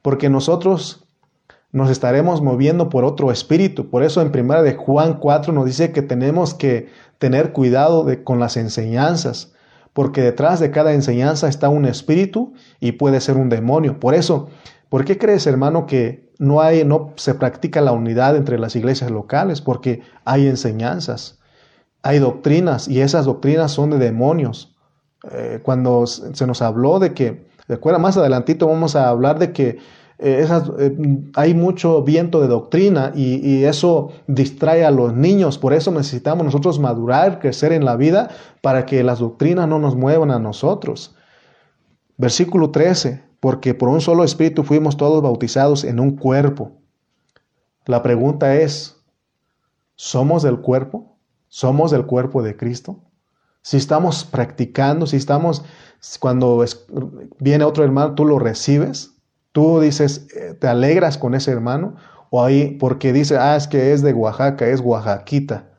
porque 0.00 0.30
nosotros 0.30 1.04
nos 1.72 1.90
estaremos 1.90 2.40
moviendo 2.40 2.88
por 2.88 3.04
otro 3.04 3.30
espíritu. 3.30 3.90
Por 3.90 4.02
eso 4.02 4.22
en 4.22 4.32
primera 4.32 4.62
de 4.62 4.74
Juan 4.74 5.18
4 5.18 5.52
nos 5.52 5.66
dice 5.66 5.92
que 5.92 6.00
tenemos 6.00 6.54
que 6.54 6.88
tener 7.18 7.52
cuidado 7.52 8.04
de, 8.04 8.24
con 8.24 8.40
las 8.40 8.56
enseñanzas, 8.56 9.52
porque 9.92 10.22
detrás 10.22 10.60
de 10.60 10.70
cada 10.70 10.92
enseñanza 10.92 11.48
está 11.48 11.68
un 11.68 11.84
espíritu 11.84 12.52
y 12.80 12.92
puede 12.92 13.20
ser 13.20 13.36
un 13.36 13.48
demonio. 13.48 14.00
Por 14.00 14.14
eso, 14.14 14.48
¿por 14.88 15.04
qué 15.04 15.18
crees, 15.18 15.46
hermano, 15.46 15.86
que 15.86 16.30
no 16.38 16.60
hay 16.60 16.84
no 16.84 17.12
se 17.16 17.34
practica 17.34 17.80
la 17.80 17.92
unidad 17.92 18.36
entre 18.36 18.58
las 18.58 18.76
iglesias 18.76 19.10
locales? 19.10 19.60
Porque 19.60 20.02
hay 20.24 20.46
enseñanzas, 20.46 21.38
hay 22.02 22.18
doctrinas 22.18 22.88
y 22.88 23.00
esas 23.00 23.24
doctrinas 23.24 23.72
son 23.72 23.90
de 23.90 23.98
demonios. 23.98 24.76
Eh, 25.32 25.60
cuando 25.62 26.06
se 26.06 26.46
nos 26.46 26.62
habló 26.62 27.00
de 27.00 27.12
que, 27.12 27.48
recuerda, 27.66 27.98
más 27.98 28.16
adelantito 28.16 28.68
vamos 28.68 28.94
a 28.94 29.08
hablar 29.08 29.38
de 29.38 29.52
que 29.52 29.78
eh, 30.18 30.46
eh, 30.78 30.96
hay 31.34 31.54
mucho 31.54 32.02
viento 32.02 32.40
de 32.40 32.48
doctrina 32.48 33.12
y, 33.14 33.36
y, 33.36 33.64
eso 33.64 34.10
distrae 34.26 34.84
a 34.84 34.90
los 34.90 35.14
niños. 35.14 35.58
Por 35.58 35.72
eso 35.72 35.90
necesitamos 35.90 36.44
nosotros 36.44 36.78
madurar, 36.78 37.38
crecer 37.38 37.72
en 37.72 37.84
la 37.84 37.96
vida 37.96 38.30
para 38.60 38.84
que 38.84 39.04
las 39.04 39.20
doctrinas 39.20 39.68
no 39.68 39.78
nos 39.78 39.94
muevan 39.94 40.30
a 40.30 40.38
nosotros. 40.38 41.14
Versículo 42.16 42.70
13, 42.70 43.22
porque 43.38 43.74
por 43.74 43.88
un 43.88 44.00
solo 44.00 44.24
espíritu 44.24 44.64
fuimos 44.64 44.96
todos 44.96 45.22
bautizados 45.22 45.84
en 45.84 46.00
un 46.00 46.16
cuerpo. 46.16 46.72
La 47.86 48.02
pregunta 48.02 48.56
es, 48.56 48.96
¿somos 49.94 50.42
del 50.42 50.58
cuerpo? 50.58 51.16
¿Somos 51.48 51.90
del 51.92 52.06
cuerpo 52.06 52.42
de 52.42 52.56
Cristo? 52.56 53.00
si 53.68 53.76
estamos 53.76 54.24
practicando, 54.24 55.06
si 55.06 55.16
estamos, 55.16 55.62
cuando 56.20 56.64
viene 57.38 57.64
otro 57.64 57.84
hermano, 57.84 58.14
tú 58.14 58.24
lo 58.24 58.38
recibes, 58.38 59.17
tú 59.52 59.80
dices, 59.80 60.28
eh, 60.34 60.54
te 60.54 60.68
alegras 60.68 61.18
con 61.18 61.34
ese 61.34 61.50
hermano, 61.50 61.96
o 62.30 62.44
ahí 62.44 62.76
porque 62.78 63.12
dice, 63.12 63.38
ah, 63.38 63.56
es 63.56 63.66
que 63.68 63.92
es 63.92 64.02
de 64.02 64.12
Oaxaca, 64.12 64.66
es 64.66 64.80
oaxaquita. 64.80 65.70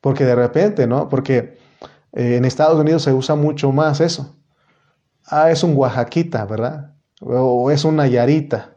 Porque 0.00 0.24
de 0.24 0.34
repente, 0.34 0.86
¿no? 0.86 1.08
Porque 1.08 1.58
eh, 2.12 2.36
en 2.36 2.44
Estados 2.44 2.78
Unidos 2.78 3.02
se 3.02 3.12
usa 3.12 3.34
mucho 3.34 3.72
más 3.72 4.00
eso. 4.00 4.36
Ah, 5.26 5.50
es 5.50 5.62
un 5.62 5.74
oaxaquita, 5.76 6.44
¿verdad? 6.44 6.94
O, 7.20 7.70
es 7.70 7.84
una 7.84 8.06
yarita, 8.06 8.76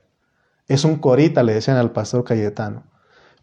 es 0.68 0.86
un 0.86 0.98
corita, 0.98 1.44
le 1.44 1.54
decían 1.54 1.78
al 1.78 1.92
pastor 1.92 2.24
Cayetano. 2.24 2.84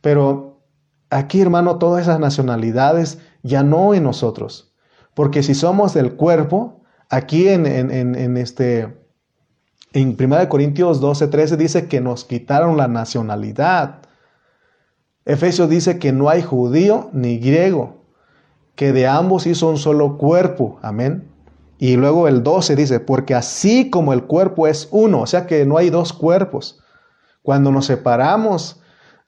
Pero 0.01 0.63
aquí, 1.11 1.41
hermano, 1.41 1.79
todas 1.79 2.03
esas 2.03 2.19
nacionalidades 2.19 3.19
ya 3.43 3.63
no 3.63 3.95
en 3.95 4.05
nosotros. 4.05 4.75
Porque 5.15 5.43
si 5.43 5.55
somos 5.55 5.95
del 5.95 6.17
cuerpo, 6.17 6.83
aquí 7.11 7.49
en, 7.49 7.67
en, 7.67 8.37
este, 8.37 9.04
en 9.95 10.17
1 10.19 10.49
Corintios 10.49 11.01
12, 11.01 11.29
13 11.29 11.57
dice 11.57 11.87
que 11.87 12.01
nos 12.01 12.25
quitaron 12.25 12.77
la 12.77 12.89
nacionalidad. 12.89 14.01
Efesios 15.25 15.71
dice 15.71 16.01
que 16.01 16.13
no 16.13 16.29
hay 16.29 16.43
judío 16.43 17.11
ni 17.13 17.39
griego, 17.39 18.03
que 18.75 18.93
de 18.93 19.07
ambos 19.07 19.47
hizo 19.47 19.69
un 19.69 19.79
solo 19.79 20.19
cuerpo. 20.19 20.81
Amén. 20.83 21.31
Y 21.79 21.97
luego 21.97 22.27
el 22.27 22.43
12 22.43 22.75
dice, 22.75 22.99
porque 22.99 23.37
así 23.37 23.89
como 23.89 24.13
el 24.13 24.25
cuerpo 24.25 24.67
es 24.67 24.89
uno, 24.91 25.21
o 25.21 25.27
sea 25.29 25.47
que 25.47 25.65
no 25.65 25.79
hay 25.79 25.91
dos 25.91 26.13
cuerpos. 26.13 26.81
Cuando 27.43 27.71
nos 27.71 27.87
separamos 27.87 28.81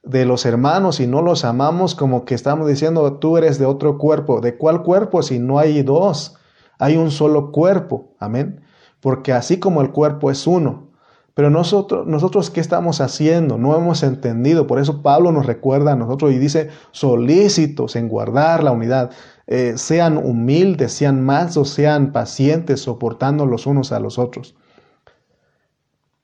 de 0.03 0.25
los 0.25 0.45
hermanos 0.45 0.99
y 0.99 1.07
no 1.07 1.21
los 1.21 1.45
amamos 1.45 1.95
como 1.95 2.25
que 2.25 2.35
estamos 2.35 2.67
diciendo 2.67 3.19
tú 3.19 3.37
eres 3.37 3.57
de 3.57 3.65
otro 3.65 3.97
cuerpo. 3.97 4.41
¿De 4.41 4.57
cuál 4.57 4.83
cuerpo 4.83 5.23
si 5.23 5.39
no 5.39 5.59
hay 5.59 5.81
dos? 5.81 6.35
Hay 6.77 6.97
un 6.97 7.09
solo 7.09 7.53
cuerpo. 7.53 8.15
Amén. 8.19 8.66
Porque 9.07 9.31
así 9.31 9.57
como 9.57 9.81
el 9.81 9.91
cuerpo 9.91 10.31
es 10.31 10.45
uno. 10.47 10.89
Pero 11.33 11.49
nosotros, 11.49 12.05
nosotros 12.05 12.49
¿qué 12.49 12.59
estamos 12.59 12.99
haciendo? 12.99 13.57
No 13.57 13.73
hemos 13.73 14.03
entendido. 14.03 14.67
Por 14.67 14.79
eso 14.79 15.01
Pablo 15.01 15.31
nos 15.31 15.45
recuerda 15.45 15.93
a 15.93 15.95
nosotros 15.95 16.33
y 16.33 16.37
dice, 16.37 16.71
solícitos 16.91 17.95
en 17.95 18.09
guardar 18.09 18.65
la 18.65 18.73
unidad. 18.73 19.11
Eh, 19.45 19.75
sean 19.77 20.17
humildes, 20.17 20.91
sean 20.91 21.23
mansos, 21.23 21.69
sean 21.69 22.11
pacientes, 22.11 22.81
soportando 22.81 23.45
los 23.45 23.65
unos 23.65 23.93
a 23.93 24.01
los 24.01 24.19
otros. 24.19 24.57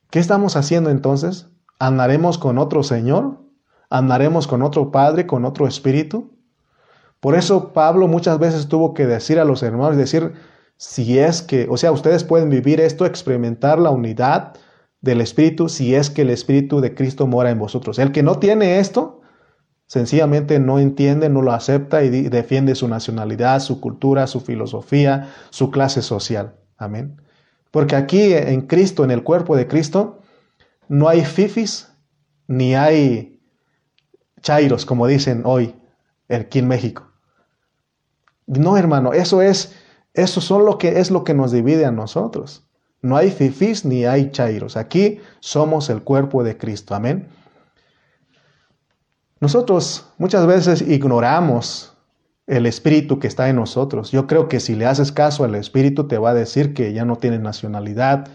¿Qué 0.10 0.20
estamos 0.20 0.58
haciendo 0.58 0.90
entonces? 0.90 1.48
¿Andaremos 1.80 2.38
con 2.38 2.58
otro 2.58 2.84
Señor? 2.84 3.40
¿Andaremos 3.90 4.46
con 4.46 4.62
otro 4.62 4.92
Padre, 4.92 5.26
con 5.26 5.46
otro 5.46 5.68
Espíritu? 5.68 6.34
Por 7.22 7.36
eso 7.36 7.72
Pablo 7.72 8.10
muchas 8.10 8.40
veces 8.40 8.68
tuvo 8.68 8.94
que 8.94 9.08
decir 9.08 9.40
a 9.40 9.46
los 9.46 9.64
hermanos, 9.64 9.96
decir, 9.96 10.34
si 10.86 11.18
es 11.18 11.42
que, 11.42 11.66
o 11.70 11.78
sea, 11.78 11.94
ustedes 11.94 12.26
pueden 12.26 12.50
vivir 12.50 12.82
esto, 12.82 13.06
experimentar 13.06 13.80
la 13.80 13.90
unidad 13.90 14.58
del 15.00 15.22
Espíritu, 15.22 15.70
si 15.70 15.96
es 15.96 16.10
que 16.10 16.24
el 16.24 16.30
Espíritu 16.30 16.82
de 16.82 16.94
Cristo 16.94 17.26
mora 17.26 17.52
en 17.52 17.58
vosotros. 17.58 18.00
El 18.00 18.12
que 18.12 18.22
no 18.22 18.38
tiene 18.38 18.80
esto, 18.80 19.22
sencillamente 19.88 20.60
no 20.60 20.80
entiende, 20.80 21.30
no 21.30 21.42
lo 21.42 21.54
acepta 21.54 22.04
y 22.04 22.10
defiende 22.10 22.76
su 22.76 22.90
nacionalidad, 22.90 23.62
su 23.62 23.80
cultura, 23.80 24.28
su 24.28 24.42
filosofía, 24.42 25.30
su 25.52 25.72
clase 25.72 26.02
social. 26.02 26.56
Amén. 26.78 27.16
Porque 27.72 27.96
aquí 27.96 28.34
en 28.34 28.68
Cristo, 28.68 29.06
en 29.06 29.12
el 29.12 29.24
cuerpo 29.24 29.56
de 29.56 29.68
Cristo, 29.70 30.20
no 30.90 31.08
hay 31.08 31.24
fifis, 31.24 31.94
ni 32.48 32.76
hay 32.76 33.42
chairos, 34.42 34.86
como 34.86 35.08
dicen 35.08 35.44
hoy 35.46 35.76
aquí 36.28 36.60
en 36.60 36.68
México. 36.68 37.10
No, 38.48 38.76
hermano, 38.76 39.14
eso 39.14 39.42
es, 39.42 39.74
eso 40.14 40.42
son 40.42 40.66
lo 40.66 40.78
que 40.78 41.00
es 41.00 41.12
lo 41.12 41.24
que 41.24 41.34
nos 41.34 41.52
divide 41.52 41.86
a 41.86 41.92
nosotros. 41.92 42.68
No 43.02 43.18
hay 43.18 43.32
fifís 43.32 43.84
ni 43.84 44.06
hay 44.06 44.32
chairos. 44.32 44.78
Aquí 44.78 45.20
somos 45.40 45.90
el 45.90 46.04
cuerpo 46.04 46.44
de 46.44 46.58
Cristo. 46.58 46.96
Amén. 46.96 47.28
Nosotros 49.40 50.08
muchas 50.18 50.46
veces 50.48 50.82
ignoramos 50.82 51.98
el 52.48 52.66
espíritu 52.66 53.20
que 53.20 53.28
está 53.28 53.50
en 53.50 53.58
nosotros. 53.58 54.12
Yo 54.12 54.26
creo 54.28 54.48
que 54.48 54.60
si 54.60 54.76
le 54.76 54.86
haces 54.86 55.12
caso 55.12 55.44
al 55.44 55.56
espíritu 55.56 56.08
te 56.08 56.18
va 56.18 56.30
a 56.30 56.34
decir 56.34 56.74
que 56.74 56.94
ya 56.94 57.04
no 57.04 57.18
tienes 57.18 57.42
nacionalidad, 57.42 58.28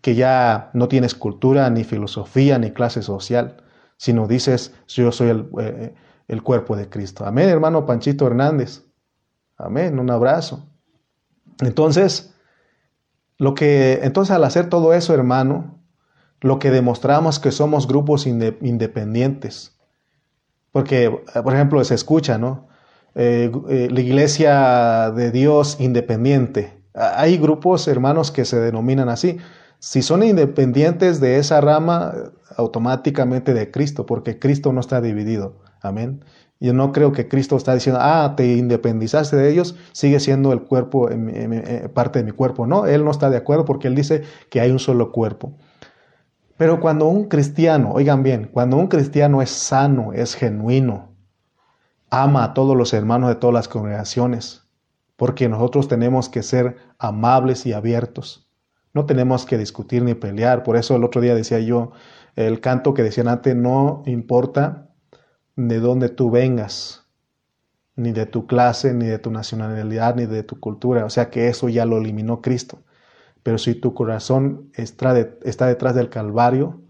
que 0.00 0.14
ya 0.16 0.70
no 0.72 0.88
tienes 0.88 1.14
cultura, 1.14 1.70
ni 1.70 1.84
filosofía, 1.84 2.58
ni 2.58 2.72
clase 2.72 3.02
social 3.02 3.62
sino 3.96 4.26
dices, 4.26 4.74
yo 4.88 5.10
soy 5.12 5.28
el, 5.28 5.48
eh, 5.60 5.94
el 6.28 6.42
cuerpo 6.42 6.76
de 6.76 6.88
Cristo. 6.88 7.24
Amén, 7.24 7.48
hermano 7.48 7.86
Panchito 7.86 8.26
Hernández. 8.26 8.82
Amén, 9.56 9.98
un 9.98 10.10
abrazo. 10.10 10.68
Entonces, 11.60 12.34
lo 13.38 13.54
que, 13.54 14.00
entonces 14.02 14.34
al 14.34 14.44
hacer 14.44 14.68
todo 14.68 14.94
eso, 14.94 15.14
hermano, 15.14 15.80
lo 16.40 16.58
que 16.58 16.70
demostramos 16.70 17.38
que 17.38 17.52
somos 17.52 17.86
grupos 17.86 18.26
independientes. 18.26 19.78
Porque, 20.72 21.04
eh, 21.04 21.42
por 21.42 21.54
ejemplo, 21.54 21.82
se 21.84 21.94
escucha, 21.94 22.38
¿no? 22.38 22.68
Eh, 23.14 23.50
la 23.90 24.00
iglesia 24.00 25.10
de 25.10 25.30
Dios 25.30 25.78
independiente. 25.80 26.82
Hay 26.94 27.38
grupos, 27.38 27.88
hermanos, 27.88 28.30
que 28.30 28.44
se 28.44 28.60
denominan 28.60 29.08
así. 29.08 29.38
Si 29.78 30.02
son 30.02 30.22
independientes 30.22 31.20
de 31.20 31.38
esa 31.38 31.60
rama, 31.60 32.14
automáticamente 32.56 33.54
de 33.54 33.70
Cristo, 33.70 34.06
porque 34.06 34.38
Cristo 34.38 34.72
no 34.72 34.80
está 34.80 35.00
dividido. 35.00 35.60
Amén. 35.80 36.24
Yo 36.58 36.72
no 36.72 36.90
creo 36.92 37.12
que 37.12 37.28
Cristo 37.28 37.56
está 37.56 37.74
diciendo, 37.74 38.00
ah, 38.02 38.34
te 38.36 38.56
independizaste 38.56 39.36
de 39.36 39.50
ellos, 39.50 39.76
sigue 39.92 40.20
siendo 40.20 40.52
el 40.52 40.62
cuerpo, 40.62 41.10
eh, 41.10 41.90
parte 41.92 42.20
de 42.20 42.24
mi 42.24 42.30
cuerpo. 42.30 42.66
No, 42.66 42.86
Él 42.86 43.04
no 43.04 43.10
está 43.10 43.28
de 43.28 43.36
acuerdo 43.36 43.66
porque 43.66 43.88
Él 43.88 43.94
dice 43.94 44.22
que 44.48 44.60
hay 44.60 44.70
un 44.70 44.78
solo 44.78 45.12
cuerpo. 45.12 45.52
Pero 46.56 46.80
cuando 46.80 47.06
un 47.06 47.28
cristiano, 47.28 47.92
oigan 47.92 48.22
bien, 48.22 48.48
cuando 48.50 48.78
un 48.78 48.86
cristiano 48.86 49.42
es 49.42 49.50
sano, 49.50 50.14
es 50.14 50.34
genuino, 50.34 51.14
ama 52.10 52.44
a 52.44 52.54
todos 52.54 52.74
los 52.74 52.94
hermanos 52.94 53.28
de 53.28 53.34
todas 53.34 53.52
las 53.52 53.68
congregaciones, 53.68 54.62
porque 55.16 55.50
nosotros 55.50 55.88
tenemos 55.88 56.30
que 56.30 56.42
ser 56.42 56.76
amables 56.98 57.66
y 57.66 57.74
abiertos. 57.74 58.48
No 58.94 59.04
tenemos 59.04 59.44
que 59.44 59.58
discutir 59.58 60.02
ni 60.02 60.14
pelear. 60.14 60.62
Por 60.62 60.78
eso 60.78 60.96
el 60.96 61.04
otro 61.04 61.20
día 61.20 61.34
decía 61.34 61.58
yo, 61.58 61.92
el 62.34 62.60
canto 62.60 62.94
que 62.94 63.02
decían 63.02 63.28
antes, 63.28 63.54
no 63.54 64.02
importa 64.06 64.85
de 65.56 65.80
dónde 65.80 66.10
tú 66.10 66.30
vengas, 66.30 67.06
ni 67.96 68.12
de 68.12 68.26
tu 68.26 68.46
clase, 68.46 68.92
ni 68.92 69.06
de 69.06 69.18
tu 69.18 69.30
nacionalidad, 69.30 70.14
ni 70.14 70.26
de 70.26 70.42
tu 70.42 70.60
cultura. 70.60 71.04
O 71.06 71.10
sea 71.10 71.30
que 71.30 71.48
eso 71.48 71.68
ya 71.68 71.86
lo 71.86 71.96
eliminó 71.96 72.42
Cristo. 72.42 72.82
Pero 73.42 73.58
si 73.58 73.74
tu 73.74 73.94
corazón 73.94 74.70
está, 74.74 75.14
detrás 75.14 75.94
del 75.94 76.10
Calvario, 76.10 76.80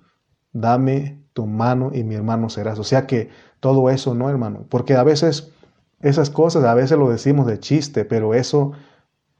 dame 0.53 1.23
tu 1.33 1.47
mano 1.47 1.91
y 1.95 2.03
mi 2.03 2.17
hermano 2.17 2.49
serás. 2.49 2.79
O 2.79 2.85
sea 2.85 3.07
que 3.07 3.31
todo 3.61 3.89
eso, 3.91 4.14
¿no, 4.14 4.29
hermano? 4.29 4.67
Porque 4.69 4.95
a 4.95 5.05
veces 5.05 5.53
esas 6.01 6.31
cosas, 6.31 6.64
a 6.64 6.75
veces 6.75 6.99
lo 6.99 7.09
decimos 7.09 7.47
de 7.47 7.61
chiste, 7.61 8.05
pero 8.05 8.35
eso 8.35 8.73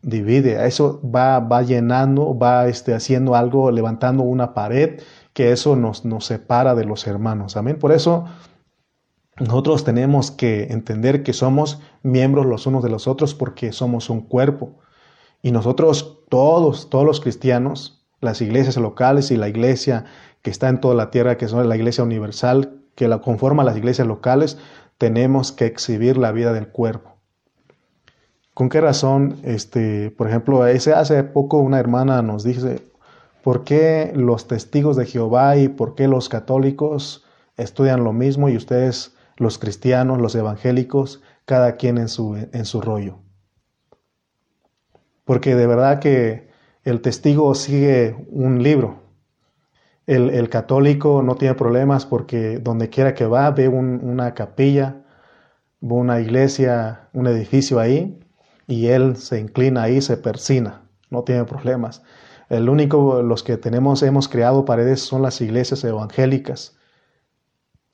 divide, 0.03 0.67
eso 0.67 1.01
va, 1.03 1.41
va 1.41 1.63
llenando, 1.63 2.39
va 2.39 2.69
este, 2.69 2.95
haciendo 2.95 3.35
algo, 3.35 3.71
levantando 3.73 4.23
una 4.23 4.55
pared, 4.55 5.01
que 5.33 5.53
eso 5.53 5.75
nos, 5.75 6.05
nos 6.05 6.27
separa 6.27 6.75
de 6.75 6.85
los 6.85 7.07
hermanos. 7.07 7.57
Amén. 7.57 7.79
Por 7.79 7.93
eso 7.93 8.27
nosotros 9.39 9.85
tenemos 9.85 10.31
que 10.31 10.65
entender 10.73 11.23
que 11.23 11.33
somos 11.33 11.81
miembros 12.03 12.47
los 12.47 12.67
unos 12.67 12.83
de 12.83 12.89
los 12.89 13.07
otros 13.07 13.35
porque 13.35 13.73
somos 13.73 14.09
un 14.09 14.23
cuerpo. 14.23 14.79
Y 15.43 15.53
nosotros 15.53 16.21
todos, 16.29 16.89
todos 16.89 17.05
los 17.05 17.21
cristianos, 17.21 18.05
las 18.21 18.41
iglesias 18.41 18.77
locales 18.77 19.31
y 19.31 19.37
la 19.37 19.49
iglesia 19.49 20.07
que 20.43 20.51
está 20.51 20.69
en 20.69 20.81
toda 20.81 20.95
la 20.95 21.11
tierra, 21.11 21.37
que 21.37 21.45
es 21.45 21.53
la 21.53 21.77
iglesia 21.77 22.05
universal, 22.05 22.81
que 22.95 23.09
la 23.09 23.21
conforma 23.21 23.65
las 23.65 23.77
iglesias 23.77 24.09
locales, 24.09 24.59
tenemos 24.97 25.53
que 25.53 25.67
exhibir 25.67 26.17
la 26.17 26.33
vida 26.33 26.53
del 26.53 26.69
cuerpo. 26.69 27.17
¿Con 28.55 28.71
qué 28.71 28.81
razón? 28.81 29.37
Este, 29.43 30.11
por 30.11 30.29
ejemplo, 30.29 30.63
hace 30.63 31.25
poco 31.25 31.59
una 31.59 31.79
hermana 31.79 32.23
nos 32.23 32.43
dice, 32.43 32.81
¿por 33.43 33.65
qué 33.65 34.13
los 34.15 34.49
testigos 34.49 34.97
de 34.97 35.05
Jehová 35.05 35.59
y 35.59 35.69
por 35.69 35.95
qué 35.95 36.09
los 36.09 36.31
católicos 36.31 37.27
estudian 37.57 38.03
lo 38.03 38.15
mismo 38.15 38.49
y 38.49 38.57
ustedes, 38.57 39.16
los 39.37 39.59
cristianos, 39.59 40.21
los 40.21 40.35
evangélicos, 40.35 41.23
cada 41.45 41.77
quien 41.77 41.99
en 41.99 42.09
su, 42.09 42.37
en 42.37 42.65
su 42.65 42.81
rollo? 42.81 43.21
porque 45.27 45.57
de 45.57 45.67
verdad 45.67 45.99
que 45.99 46.49
el 46.85 47.03
testigo 47.03 47.55
sigue 47.55 48.17
un 48.31 48.63
libro. 48.63 49.03
El, 50.07 50.49
católico 50.49 51.21
no 51.21 51.35
tiene 51.35 51.57
problemas 51.57 52.07
porque 52.07 52.61
donde 52.61 52.89
quiera 52.89 53.13
que 53.13 53.27
va 53.27 53.51
ve 53.51 53.67
una 53.69 54.35
capilla, 54.35 55.03
ve 55.81 55.95
una 55.95 56.21
iglesia, 56.21 57.09
un 57.13 57.27
edificio 57.27 57.81
ahí 57.81 58.21
y 58.69 58.87
él 58.87 59.17
se 59.17 59.41
inclina 59.41 59.83
ahí, 59.83 60.01
se 60.01 60.17
persina, 60.17 60.83
no 61.11 61.25
tiene 61.25 61.45
problemas. 61.45 62.05
El 62.49 62.69
único, 62.69 63.21
los 63.23 63.43
que 63.43 63.57
tenemos, 63.57 64.05
hemos 64.05 64.29
creado 64.29 64.65
paredes 64.65 65.01
son 65.01 65.23
las 65.23 65.41
iglesias 65.41 65.83
evangélicas. 65.83 66.79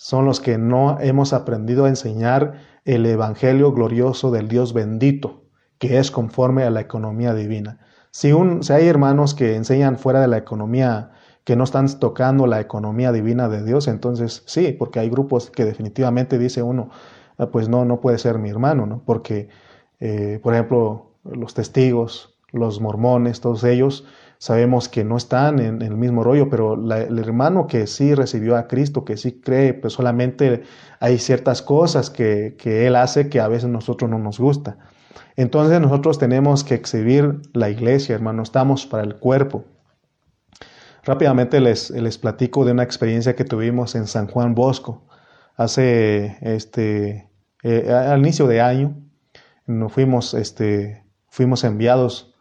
Son 0.05 0.25
los 0.25 0.41
que 0.41 0.59
no 0.59 0.99
hemos 0.99 1.33
aprendido 1.33 1.85
a 1.85 1.89
enseñar 1.89 2.55
el 2.85 3.07
evangelio 3.07 3.71
glorioso 3.71 4.33
del 4.33 4.49
Dios 4.49 4.73
bendito 4.73 5.45
que 5.79 6.01
es 6.01 6.11
conforme 6.11 6.65
a 6.65 6.71
la 6.71 6.81
economía 6.81 7.35
divina. 7.35 7.79
Si, 8.11 8.33
un, 8.33 8.65
si 8.65 8.73
hay 8.73 8.89
hermanos 8.89 9.33
que 9.33 9.55
enseñan 9.55 9.99
fuera 9.99 10.21
de 10.21 10.27
la 10.27 10.39
economía, 10.39 11.13
que 11.45 11.55
no 11.55 11.63
están 11.63 11.87
tocando 12.01 12.49
la 12.49 12.61
economía 12.61 13.13
divina 13.13 13.49
de 13.49 13.65
Dios, 13.65 13.87
entonces 13.87 14.43
sí, 14.47 14.73
porque 14.77 14.99
hay 14.99 15.09
grupos 15.09 15.53
que 15.53 15.65
definitivamente 15.65 16.37
dice 16.37 16.65
uno, 16.65 16.91
ah, 17.39 17.47
pues 17.53 17.69
no, 17.69 17.85
no 17.85 18.01
puede 18.01 18.19
ser 18.19 18.41
mi 18.41 18.51
hermano, 18.51 18.87
¿no? 18.87 19.05
Porque, 19.07 19.51
eh, 20.01 20.41
por 20.43 20.55
ejemplo, 20.55 21.13
los 21.23 21.55
testigos, 21.55 22.41
los 22.51 22.81
mormones, 22.81 23.41
todos 23.41 23.63
ellos, 23.63 24.05
sabemos 24.43 24.89
que 24.89 25.05
no 25.05 25.17
están 25.17 25.61
en, 25.61 25.83
el 25.83 25.97
mismo 25.97 26.25
rollo, 26.25 26.51
pero 26.51 26.75
el 26.75 27.17
hermano 27.21 27.69
que 27.69 27.87
sí 27.87 28.13
recibió 28.13 28.57
a 28.57 28.67
Cristo, 28.67 29.05
que 29.05 29.17
sí 29.17 29.41
cree, 29.41 29.73
pues 29.73 29.93
solamente 29.93 30.65
hay 30.99 31.19
ciertas 31.19 31.63
cosas 31.63 32.11
que, 32.11 32.57
que 32.59 32.89
él 32.89 32.97
hace 32.97 33.29
que 33.29 33.39
a 33.39 33.47
veces 33.47 33.71
nosotros 33.71 34.11
no 34.11 34.19
nos 34.19 34.41
gusta. 34.41 34.79
Entonces 35.37 35.81
nosotros 35.81 36.19
tenemos 36.19 36.65
que 36.65 36.75
exhibir 36.75 37.41
la 37.53 37.71
iglesia, 37.71 38.17
hermano, 38.17 38.43
estamos 38.43 38.85
para 38.85 39.05
el 39.05 39.15
cuerpo. 39.15 39.65
Rápidamente 41.05 41.61
les, 41.61 41.91
les 41.91 42.19
platico 42.19 42.65
de 42.65 42.73
una 42.73 42.83
experiencia 42.83 43.37
que 43.37 43.45
tuvimos 43.45 43.95
en 43.95 44.09
San 44.09 44.27
Juan 44.27 44.57
Bosco. 44.57 45.07
Hace 45.55 46.39
este, 46.41 47.31
eh, 47.63 47.93
al 47.93 48.19
inicio 48.19 48.49
de 48.49 48.61
año, 48.61 48.97
nos 49.69 49.93
fuimos, 49.93 50.35
este, 50.35 51.05
fuimos 51.29 51.63
enviados 51.63 52.32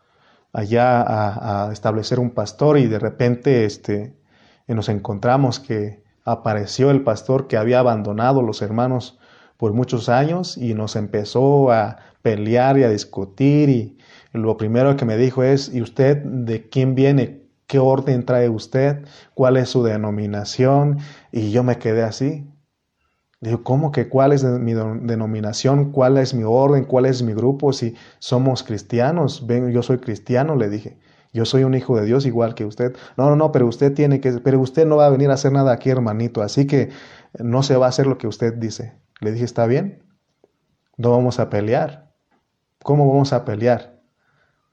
allá 0.54 1.68
a, 1.68 1.72
establecer 1.72 2.20
un 2.20 2.32
pastor 2.32 2.78
y 2.78 2.88
de 2.88 2.99
repente 2.99 3.66
este, 3.66 4.14
nos 4.68 4.89
encontramos 4.89 5.60
que 5.60 6.04
apareció 6.24 6.91
el 6.91 7.04
pastor 7.04 7.47
que 7.47 7.58
había 7.58 7.80
abandonado 7.80 8.41
los 8.41 8.62
hermanos 8.62 9.20
por 9.58 9.74
muchos 9.74 10.10
años 10.10 10.58
y 10.58 10.74
nos 10.74 10.95
empezó 10.95 11.72
a 11.72 11.97
pelear 12.22 12.78
y 12.78 12.84
a 12.84 12.89
discutir 12.89 13.70
y 13.70 13.97
lo 14.34 14.56
primero 14.58 14.95
que 14.95 15.06
me 15.06 15.18
dijo 15.18 15.43
es, 15.43 15.74
¿y 15.74 15.82
usted 15.82 16.18
de 16.24 16.70
quién 16.70 16.95
viene? 16.95 17.41
¿Qué 17.68 17.80
orden 17.80 18.26
trae 18.26 18.49
usted? 18.49 19.06
¿Cuál 19.34 19.58
es 19.58 19.70
su 19.70 19.84
denominación? 19.84 20.99
Y 21.32 21.52
yo 21.52 21.64
me 21.64 21.78
quedé 21.78 22.04
así. 22.04 22.45
Digo, 23.42 23.64
¿cómo 23.64 23.92
que 23.92 24.08
cuál 24.08 24.34
es 24.34 24.44
mi 24.44 24.74
denominación? 24.74 25.92
¿Cuál 25.92 26.18
es 26.18 26.36
mi 26.36 26.44
orden? 26.44 26.86
¿Cuál 26.86 27.08
es 27.08 27.24
mi 27.24 27.34
grupo? 27.34 27.74
Si 27.74 27.96
somos 28.20 28.62
cristianos, 28.62 29.48
ven, 29.48 29.72
yo 29.72 29.82
soy 29.82 29.98
cristiano, 29.98 30.56
le 30.56 30.70
dije. 30.70 31.00
Yo 31.34 31.46
soy 31.46 31.64
un 31.64 31.74
hijo 31.74 31.96
de 31.96 32.06
Dios 32.06 32.28
igual 32.28 32.54
que 32.54 32.66
usted. 32.66 32.96
No, 33.18 33.30
no, 33.30 33.36
no, 33.36 33.52
pero 33.52 33.66
usted 33.66 33.94
tiene 33.94 34.22
que, 34.22 34.34
pero 34.34 34.60
usted 34.60 34.86
no 34.86 34.98
va 34.98 35.08
a 35.08 35.10
venir 35.10 35.32
a 35.32 35.34
hacer 35.34 35.52
nada 35.52 35.72
aquí, 35.72 35.89
hermanito. 35.89 36.44
Así 36.44 36.68
que 36.68 36.89
no 37.39 37.64
se 37.64 37.76
va 37.78 37.88
a 37.88 37.89
hacer 37.89 38.06
lo 38.06 38.20
que 38.20 38.28
usted 38.28 38.54
dice. 38.54 38.94
Le 39.22 39.32
dije, 39.32 39.46
¿está 39.46 39.66
bien? 39.66 40.04
No 40.98 41.10
vamos 41.12 41.39
a 41.39 41.50
pelear. 41.50 42.12
¿Cómo 42.84 43.08
vamos 43.08 43.34
a 43.34 43.44
pelear? 43.44 44.02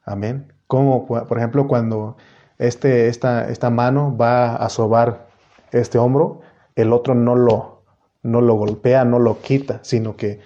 Amén. 0.05 0.53
Como, 0.66 1.07
por 1.07 1.39
ejemplo, 1.39 1.69
cuando 1.69 2.19
este, 2.59 3.09
esta, 3.09 3.49
esta 3.49 3.71
mano 3.71 4.14
va 4.16 4.57
a 4.57 4.69
sobar 4.69 5.29
este 5.71 5.97
hombro, 5.97 6.41
el 6.75 6.93
otro 6.93 7.14
no 7.14 7.35
lo, 7.35 7.78
no 8.23 8.41
lo 8.41 8.55
golpea, 8.55 9.05
no 9.05 9.19
lo 9.19 9.41
quita, 9.41 9.81
sino 9.83 10.16
que 10.16 10.41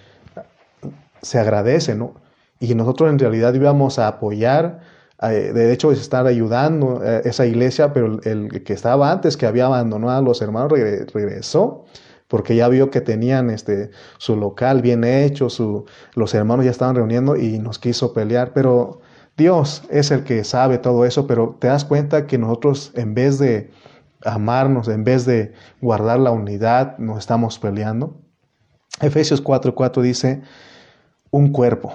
se 1.22 1.38
agradece, 1.38 1.94
¿no? 1.94 2.14
Y 2.60 2.74
nosotros 2.74 3.10
en 3.10 3.18
realidad 3.18 3.54
íbamos 3.54 3.98
a 3.98 4.08
apoyar, 4.08 4.80
eh, 5.22 5.52
de 5.52 5.72
hecho, 5.72 5.92
estar 5.92 6.26
ayudando 6.26 7.00
a 7.00 7.18
esa 7.18 7.46
iglesia, 7.46 7.92
pero 7.92 8.20
el, 8.22 8.62
que 8.64 8.72
estaba 8.72 9.10
antes, 9.10 9.36
que 9.36 9.46
había 9.46 9.66
abandonado 9.66 10.18
a 10.18 10.22
los 10.22 10.42
hermanos, 10.42 10.72
regresó 10.72 11.84
porque 12.32 12.56
ya 12.56 12.66
vio 12.68 12.90
que 12.90 13.02
tenían 13.02 13.50
este, 13.50 13.90
su 14.16 14.36
local 14.36 14.80
bien 14.80 15.04
hecho, 15.04 15.50
su, 15.50 15.84
los 16.14 16.32
hermanos 16.32 16.64
ya 16.64 16.70
estaban 16.70 16.96
reuniendo 16.96 17.36
y 17.36 17.58
nos 17.58 17.78
quiso 17.78 18.14
pelear, 18.14 18.54
pero 18.54 19.00
Dios 19.36 19.82
es 19.90 20.10
el 20.10 20.24
que 20.24 20.42
sabe 20.42 20.78
todo 20.78 21.04
eso, 21.04 21.26
pero 21.26 21.56
te 21.58 21.66
das 21.66 21.84
cuenta 21.84 22.26
que 22.26 22.38
nosotros 22.38 22.92
en 22.94 23.12
vez 23.12 23.38
de 23.38 23.70
amarnos, 24.24 24.88
en 24.88 25.04
vez 25.04 25.24
de 25.26 25.52
guardar 25.80 26.18
la 26.18 26.30
unidad, 26.30 26.98
nos 26.98 27.18
estamos 27.18 27.58
peleando. 27.58 28.20
Efesios 29.00 29.42
4:4 29.42 30.02
dice, 30.02 30.42
un 31.30 31.50
cuerpo. 31.50 31.94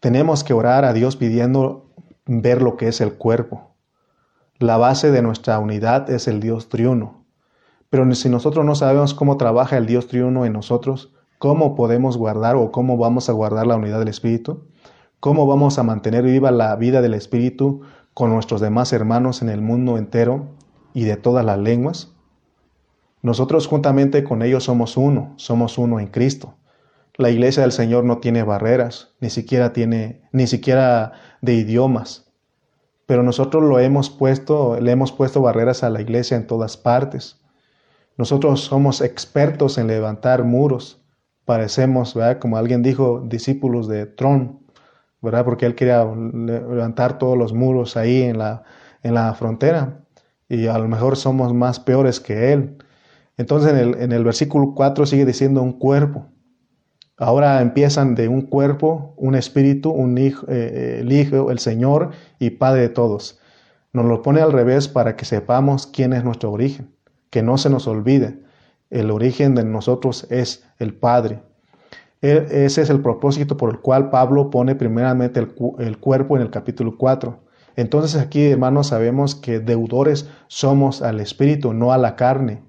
Tenemos 0.00 0.44
que 0.44 0.52
orar 0.52 0.84
a 0.84 0.92
Dios 0.92 1.16
pidiendo 1.16 1.90
ver 2.26 2.62
lo 2.62 2.76
que 2.76 2.88
es 2.88 3.00
el 3.00 3.14
cuerpo. 3.14 3.74
La 4.58 4.76
base 4.76 5.10
de 5.10 5.22
nuestra 5.22 5.58
unidad 5.58 6.10
es 6.10 6.28
el 6.28 6.40
Dios 6.40 6.68
triuno. 6.68 7.24
Pero 7.90 8.12
si 8.14 8.28
nosotros 8.28 8.64
no 8.64 8.74
sabemos 8.74 9.14
cómo 9.14 9.38
trabaja 9.38 9.78
el 9.78 9.86
Dios 9.86 10.08
triuno 10.08 10.44
en 10.44 10.52
nosotros, 10.52 11.14
¿cómo 11.38 11.74
podemos 11.74 12.18
guardar 12.18 12.56
o 12.56 12.70
cómo 12.70 12.98
vamos 12.98 13.28
a 13.28 13.32
guardar 13.32 13.66
la 13.66 13.76
unidad 13.76 13.98
del 13.98 14.08
Espíritu? 14.08 14.66
¿Cómo 15.20 15.46
vamos 15.46 15.78
a 15.78 15.82
mantener 15.82 16.22
viva 16.24 16.50
la 16.50 16.76
vida 16.76 17.00
del 17.00 17.14
Espíritu 17.14 17.80
con 18.12 18.30
nuestros 18.30 18.60
demás 18.60 18.92
hermanos 18.92 19.40
en 19.42 19.48
el 19.48 19.62
mundo 19.62 19.96
entero 19.96 20.57
y 20.94 21.04
de 21.04 21.16
todas 21.16 21.44
las 21.44 21.58
lenguas? 21.58 22.12
Nosotros 23.22 23.66
juntamente 23.66 24.22
con 24.22 24.42
ellos 24.42 24.64
somos 24.64 24.96
uno, 24.96 25.34
somos 25.36 25.76
uno 25.78 25.98
en 25.98 26.06
Cristo. 26.06 26.54
La 27.16 27.30
iglesia 27.30 27.62
del 27.62 27.72
Señor 27.72 28.04
no 28.04 28.18
tiene 28.18 28.44
barreras, 28.44 29.14
ni 29.20 29.28
siquiera 29.28 29.72
tiene, 29.72 30.22
ni 30.30 30.46
siquiera 30.46 31.12
de 31.40 31.54
idiomas. 31.54 32.30
Pero 33.06 33.24
nosotros 33.24 33.64
lo 33.64 33.80
hemos 33.80 34.08
puesto, 34.08 34.78
le 34.80 34.92
hemos 34.92 35.10
puesto 35.10 35.42
barreras 35.42 35.82
a 35.82 35.90
la 35.90 36.00
iglesia 36.00 36.36
en 36.36 36.46
todas 36.46 36.76
partes. 36.76 37.40
Nosotros 38.16 38.60
somos 38.60 39.00
expertos 39.00 39.78
en 39.78 39.88
levantar 39.88 40.44
muros, 40.44 41.02
parecemos, 41.44 42.14
¿verdad? 42.14 42.38
Como 42.38 42.56
alguien 42.56 42.82
dijo, 42.82 43.24
discípulos 43.26 43.88
de 43.88 44.06
Tron, 44.06 44.60
¿verdad? 45.20 45.44
Porque 45.44 45.66
él 45.66 45.74
quería 45.74 46.04
levantar 46.04 47.18
todos 47.18 47.36
los 47.36 47.52
muros 47.52 47.96
ahí 47.96 48.22
en 48.22 48.38
la, 48.38 48.62
en 49.02 49.14
la 49.14 49.34
frontera 49.34 50.04
y 50.48 50.66
a 50.66 50.78
lo 50.78 50.88
mejor 50.88 51.16
somos 51.16 51.52
más 51.54 51.80
peores 51.80 52.20
que 52.20 52.52
él. 52.52 52.78
Entonces 53.36 53.72
en 53.72 53.76
el, 53.76 54.00
en 54.00 54.12
el 54.12 54.24
versículo 54.24 54.74
4 54.74 55.06
sigue 55.06 55.24
diciendo 55.24 55.62
un 55.62 55.72
cuerpo. 55.72 56.26
Ahora 57.18 57.60
empiezan 57.60 58.14
de 58.14 58.28
un 58.28 58.42
cuerpo, 58.42 59.14
un 59.16 59.34
espíritu, 59.34 59.90
un 59.90 60.16
hijo, 60.18 60.46
eh, 60.48 60.98
el 61.00 61.12
Hijo, 61.12 61.50
el 61.50 61.58
Señor 61.58 62.10
y 62.38 62.50
Padre 62.50 62.82
de 62.82 62.88
todos. 62.90 63.40
Nos 63.92 64.06
lo 64.06 64.22
pone 64.22 64.40
al 64.40 64.52
revés 64.52 64.86
para 64.86 65.16
que 65.16 65.24
sepamos 65.24 65.88
quién 65.88 66.12
es 66.12 66.22
nuestro 66.22 66.52
origen, 66.52 66.94
que 67.30 67.42
no 67.42 67.58
se 67.58 67.70
nos 67.70 67.88
olvide. 67.88 68.40
El 68.90 69.10
origen 69.10 69.56
de 69.56 69.64
nosotros 69.64 70.28
es 70.30 70.64
el 70.78 70.94
Padre. 70.94 71.42
E, 72.22 72.46
ese 72.50 72.82
es 72.82 72.90
el 72.90 73.00
propósito 73.00 73.56
por 73.56 73.70
el 73.70 73.80
cual 73.80 74.10
Pablo 74.10 74.48
pone 74.50 74.76
primeramente 74.76 75.40
el, 75.40 75.52
el 75.80 75.98
cuerpo 75.98 76.36
en 76.36 76.42
el 76.42 76.50
capítulo 76.50 76.96
4. 76.96 77.47
Entonces 77.78 78.20
aquí, 78.20 78.42
hermanos, 78.42 78.88
sabemos 78.88 79.36
que 79.36 79.60
deudores 79.60 80.28
somos 80.48 81.00
al 81.00 81.20
Espíritu, 81.20 81.74
no 81.74 81.92
a 81.92 81.96
la 81.96 82.16
carne. 82.16 82.60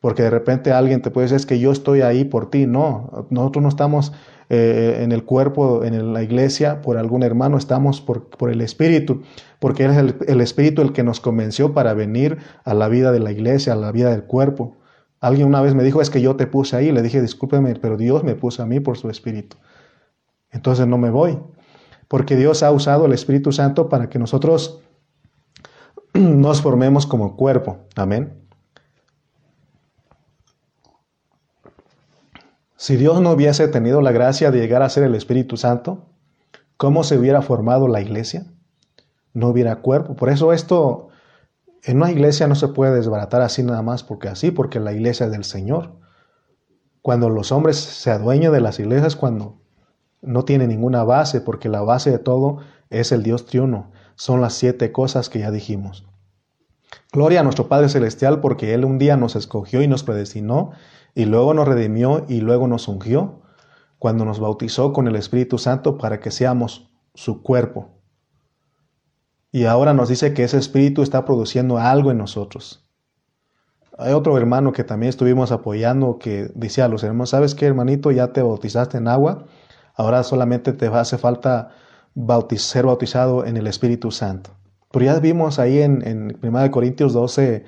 Porque 0.00 0.24
de 0.24 0.30
repente 0.30 0.72
alguien 0.72 1.02
te 1.02 1.12
puede 1.12 1.26
decir, 1.26 1.36
es 1.36 1.46
que 1.46 1.60
yo 1.60 1.70
estoy 1.70 2.00
ahí 2.00 2.24
por 2.24 2.50
ti. 2.50 2.66
No, 2.66 3.28
nosotros 3.30 3.62
no 3.62 3.68
estamos 3.68 4.12
eh, 4.48 5.02
en 5.02 5.12
el 5.12 5.24
cuerpo, 5.24 5.84
en 5.84 6.12
la 6.12 6.24
iglesia, 6.24 6.82
por 6.82 6.98
algún 6.98 7.22
hermano, 7.22 7.58
estamos 7.58 8.00
por, 8.00 8.50
el 8.50 8.60
Espíritu, 8.60 9.22
porque 9.60 9.84
es 9.84 9.96
el, 9.96 10.16
el, 10.26 10.40
Espíritu 10.40 10.82
el 10.82 10.92
que 10.92 11.04
nos 11.04 11.20
convenció 11.20 11.72
para 11.72 11.94
venir 11.94 12.38
a 12.64 12.74
la 12.74 12.88
vida 12.88 13.12
de 13.12 13.20
la 13.20 13.30
iglesia, 13.30 13.74
a 13.74 13.76
la 13.76 13.92
vida 13.92 14.10
del 14.10 14.24
cuerpo. 14.24 14.78
Alguien 15.20 15.46
una 15.46 15.60
vez 15.60 15.76
me 15.76 15.84
dijo, 15.84 16.02
es 16.02 16.10
que 16.10 16.22
yo 16.22 16.34
te 16.34 16.48
puse 16.48 16.74
ahí, 16.74 16.90
le 16.90 17.02
dije, 17.02 17.22
discúlpeme, 17.22 17.76
pero 17.76 17.96
Dios 17.96 18.24
me 18.24 18.34
puso 18.34 18.64
a 18.64 18.66
mí 18.66 18.80
por 18.80 18.98
su 18.98 19.10
Espíritu. 19.10 19.58
Entonces 20.50 20.88
no 20.88 20.98
me 20.98 21.10
voy, 21.10 21.38
porque 22.10 22.34
Dios 22.34 22.64
ha 22.64 22.72
usado 22.72 23.06
el 23.06 23.12
Espíritu 23.12 23.52
Santo 23.52 23.88
para 23.88 24.08
que 24.08 24.18
nosotros 24.18 24.80
nos 26.12 26.60
formemos 26.60 27.06
como 27.06 27.36
cuerpo. 27.36 27.86
Amén. 27.94 28.48
Si 32.76 32.96
Dios 32.96 33.20
no 33.20 33.30
hubiese 33.30 33.68
tenido 33.68 34.00
la 34.00 34.10
gracia 34.10 34.50
de 34.50 34.58
llegar 34.58 34.82
a 34.82 34.88
ser 34.88 35.04
el 35.04 35.14
Espíritu 35.14 35.56
Santo, 35.56 36.08
¿cómo 36.76 37.04
se 37.04 37.16
hubiera 37.16 37.42
formado 37.42 37.86
la 37.86 38.00
iglesia? 38.00 38.44
No 39.32 39.46
hubiera 39.46 39.76
cuerpo. 39.76 40.16
Por 40.16 40.30
eso 40.30 40.52
esto 40.52 41.10
en 41.84 41.98
una 41.98 42.10
iglesia 42.10 42.48
no 42.48 42.56
se 42.56 42.66
puede 42.66 42.92
desbaratar 42.92 43.40
así 43.40 43.62
nada 43.62 43.82
más 43.82 44.02
porque 44.02 44.26
así, 44.26 44.50
porque 44.50 44.80
la 44.80 44.92
iglesia 44.92 45.26
es 45.26 45.32
del 45.32 45.44
Señor. 45.44 45.92
Cuando 47.02 47.30
los 47.30 47.52
hombres 47.52 47.76
se 47.76 48.10
adueñan 48.10 48.52
de 48.52 48.60
las 48.60 48.80
iglesias, 48.80 49.14
cuando 49.14 49.59
no 50.22 50.44
tiene 50.44 50.66
ninguna 50.66 51.04
base, 51.04 51.40
porque 51.40 51.68
la 51.68 51.82
base 51.82 52.10
de 52.10 52.18
todo 52.18 52.58
es 52.90 53.12
el 53.12 53.22
Dios 53.22 53.46
triuno. 53.46 53.90
Son 54.16 54.40
las 54.40 54.54
siete 54.54 54.92
cosas 54.92 55.28
que 55.28 55.38
ya 55.38 55.50
dijimos. 55.50 56.06
Gloria 57.12 57.40
a 57.40 57.42
nuestro 57.42 57.68
Padre 57.68 57.88
Celestial 57.88 58.40
porque 58.40 58.74
Él 58.74 58.84
un 58.84 58.98
día 58.98 59.16
nos 59.16 59.36
escogió 59.36 59.82
y 59.82 59.88
nos 59.88 60.02
predestinó 60.02 60.72
y 61.14 61.24
luego 61.24 61.54
nos 61.54 61.66
redimió 61.66 62.24
y 62.28 62.40
luego 62.40 62.68
nos 62.68 62.88
ungió 62.88 63.42
cuando 63.98 64.24
nos 64.24 64.40
bautizó 64.40 64.92
con 64.92 65.08
el 65.08 65.16
Espíritu 65.16 65.58
Santo 65.58 65.98
para 65.98 66.20
que 66.20 66.30
seamos 66.30 66.90
su 67.14 67.42
cuerpo. 67.42 67.88
Y 69.52 69.64
ahora 69.64 69.92
nos 69.92 70.08
dice 70.08 70.32
que 70.32 70.44
ese 70.44 70.58
Espíritu 70.58 71.02
está 71.02 71.24
produciendo 71.24 71.78
algo 71.78 72.10
en 72.10 72.18
nosotros. 72.18 72.86
Hay 73.98 74.12
otro 74.12 74.38
hermano 74.38 74.72
que 74.72 74.84
también 74.84 75.10
estuvimos 75.10 75.52
apoyando 75.52 76.18
que 76.18 76.50
decía 76.54 76.86
a 76.86 76.88
los 76.88 77.02
hermanos, 77.02 77.30
¿sabes 77.30 77.54
qué 77.54 77.66
hermanito? 77.66 78.10
Ya 78.10 78.32
te 78.32 78.42
bautizaste 78.42 78.96
en 78.96 79.08
agua, 79.08 79.44
ahora 80.00 80.22
solamente 80.22 80.72
te 80.72 80.86
hace 80.86 81.18
falta 81.18 81.70
ser 82.56 82.86
bautizado 82.86 83.44
en 83.44 83.56
el 83.56 83.66
Espíritu 83.66 84.10
Santo. 84.10 84.50
Pero 84.90 85.04
ya 85.04 85.20
vimos 85.20 85.58
ahí 85.58 85.80
en, 85.80 86.06
en 86.06 86.38
1 86.42 86.70
Corintios 86.70 87.12
12, 87.12 87.64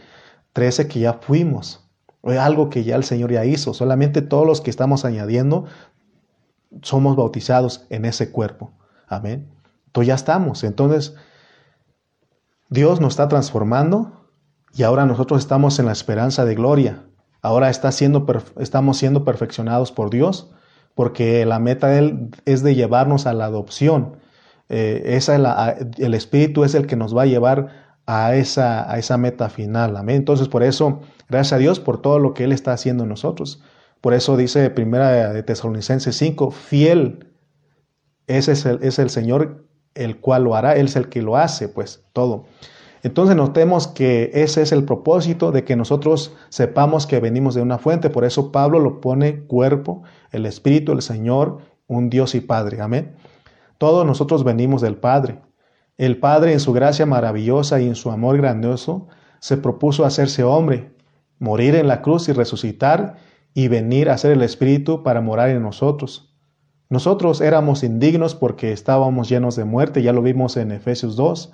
13 0.52 0.88
que 0.88 1.00
ya 1.00 1.14
fuimos 1.14 1.82
algo 2.30 2.70
que 2.70 2.84
ya 2.84 2.96
el 2.96 3.04
Señor 3.04 3.32
ya 3.32 3.44
hizo. 3.44 3.74
Solamente 3.74 4.22
todos 4.22 4.46
los 4.46 4.60
que 4.60 4.70
estamos 4.70 5.04
añadiendo 5.04 5.66
somos 6.82 7.16
bautizados 7.16 7.84
en 7.90 8.04
ese 8.04 8.30
cuerpo. 8.30 8.72
Amén. 9.08 9.50
Entonces 9.86 10.08
ya 10.08 10.14
estamos. 10.14 10.64
Entonces, 10.64 11.14
Dios 12.70 13.00
nos 13.00 13.14
está 13.14 13.28
transformando 13.28 14.28
y 14.74 14.84
ahora 14.84 15.04
nosotros 15.04 15.40
estamos 15.40 15.78
en 15.78 15.86
la 15.86 15.92
esperanza 15.92 16.44
de 16.44 16.54
gloria. 16.54 17.04
Ahora 17.42 17.68
está 17.68 17.92
siendo, 17.92 18.24
estamos 18.58 18.96
siendo 18.96 19.24
perfeccionados 19.24 19.92
por 19.92 20.10
Dios 20.10 20.52
porque 20.94 21.44
la 21.46 21.58
meta 21.58 21.88
de 21.88 21.98
Él 21.98 22.28
es 22.44 22.62
de 22.62 22.74
llevarnos 22.74 23.26
a 23.26 23.32
la 23.32 23.46
adopción. 23.46 24.18
Eh, 24.68 25.02
esa 25.16 25.36
el 25.98 26.14
Espíritu 26.14 26.64
es 26.64 26.74
el 26.74 26.86
que 26.86 26.96
nos 26.96 27.16
va 27.16 27.22
a 27.22 27.26
llevar 27.26 27.68
a 28.06 28.34
esa, 28.34 28.90
a 28.90 28.98
esa 28.98 29.16
meta 29.16 29.48
final. 29.48 29.96
Amén. 29.96 30.16
Entonces, 30.16 30.48
por 30.48 30.62
eso, 30.62 31.00
gracias 31.28 31.54
a 31.54 31.58
Dios 31.58 31.80
por 31.80 32.00
todo 32.00 32.18
lo 32.18 32.34
que 32.34 32.44
Él 32.44 32.52
está 32.52 32.72
haciendo 32.72 33.04
en 33.04 33.10
nosotros. 33.10 33.62
Por 34.00 34.14
eso 34.14 34.36
dice 34.36 34.68
primera 34.70 35.32
de 35.32 35.42
Tesalonicenses 35.42 36.16
5, 36.16 36.50
fiel, 36.50 37.28
ese 38.26 38.52
es 38.52 38.66
el, 38.66 38.82
es 38.82 38.98
el 38.98 39.10
Señor 39.10 39.66
el 39.94 40.18
cual 40.18 40.44
lo 40.44 40.56
hará, 40.56 40.74
Él 40.74 40.86
es 40.86 40.96
el 40.96 41.08
que 41.08 41.22
lo 41.22 41.36
hace, 41.36 41.68
pues 41.68 42.04
todo. 42.12 42.46
Entonces 43.02 43.34
notemos 43.34 43.88
que 43.88 44.30
ese 44.32 44.62
es 44.62 44.70
el 44.70 44.84
propósito 44.84 45.50
de 45.50 45.64
que 45.64 45.74
nosotros 45.74 46.34
sepamos 46.50 47.06
que 47.06 47.18
venimos 47.18 47.54
de 47.54 47.62
una 47.62 47.78
fuente. 47.78 48.10
Por 48.10 48.24
eso 48.24 48.52
Pablo 48.52 48.78
lo 48.78 49.00
pone 49.00 49.40
cuerpo, 49.46 50.02
el 50.30 50.46
Espíritu, 50.46 50.92
el 50.92 51.02
Señor, 51.02 51.58
un 51.88 52.10
Dios 52.10 52.34
y 52.36 52.40
Padre. 52.40 52.80
Amén. 52.80 53.16
Todos 53.78 54.06
nosotros 54.06 54.44
venimos 54.44 54.82
del 54.82 54.96
Padre. 54.96 55.40
El 55.98 56.18
Padre, 56.18 56.52
en 56.52 56.60
su 56.60 56.72
gracia 56.72 57.04
maravillosa 57.04 57.80
y 57.80 57.88
en 57.88 57.96
su 57.96 58.10
amor 58.10 58.36
grandioso, 58.36 59.08
se 59.40 59.56
propuso 59.56 60.04
hacerse 60.04 60.44
hombre, 60.44 60.92
morir 61.40 61.74
en 61.74 61.88
la 61.88 62.02
cruz 62.02 62.28
y 62.28 62.32
resucitar 62.32 63.16
y 63.52 63.66
venir 63.66 64.08
a 64.08 64.18
ser 64.18 64.30
el 64.30 64.42
Espíritu 64.42 65.02
para 65.02 65.20
morar 65.20 65.50
en 65.50 65.62
nosotros. 65.62 66.32
Nosotros 66.88 67.40
éramos 67.40 67.82
indignos 67.82 68.34
porque 68.36 68.70
estábamos 68.70 69.28
llenos 69.28 69.56
de 69.56 69.64
muerte, 69.64 70.02
ya 70.02 70.12
lo 70.12 70.22
vimos 70.22 70.56
en 70.56 70.70
Efesios 70.70 71.16
2, 71.16 71.52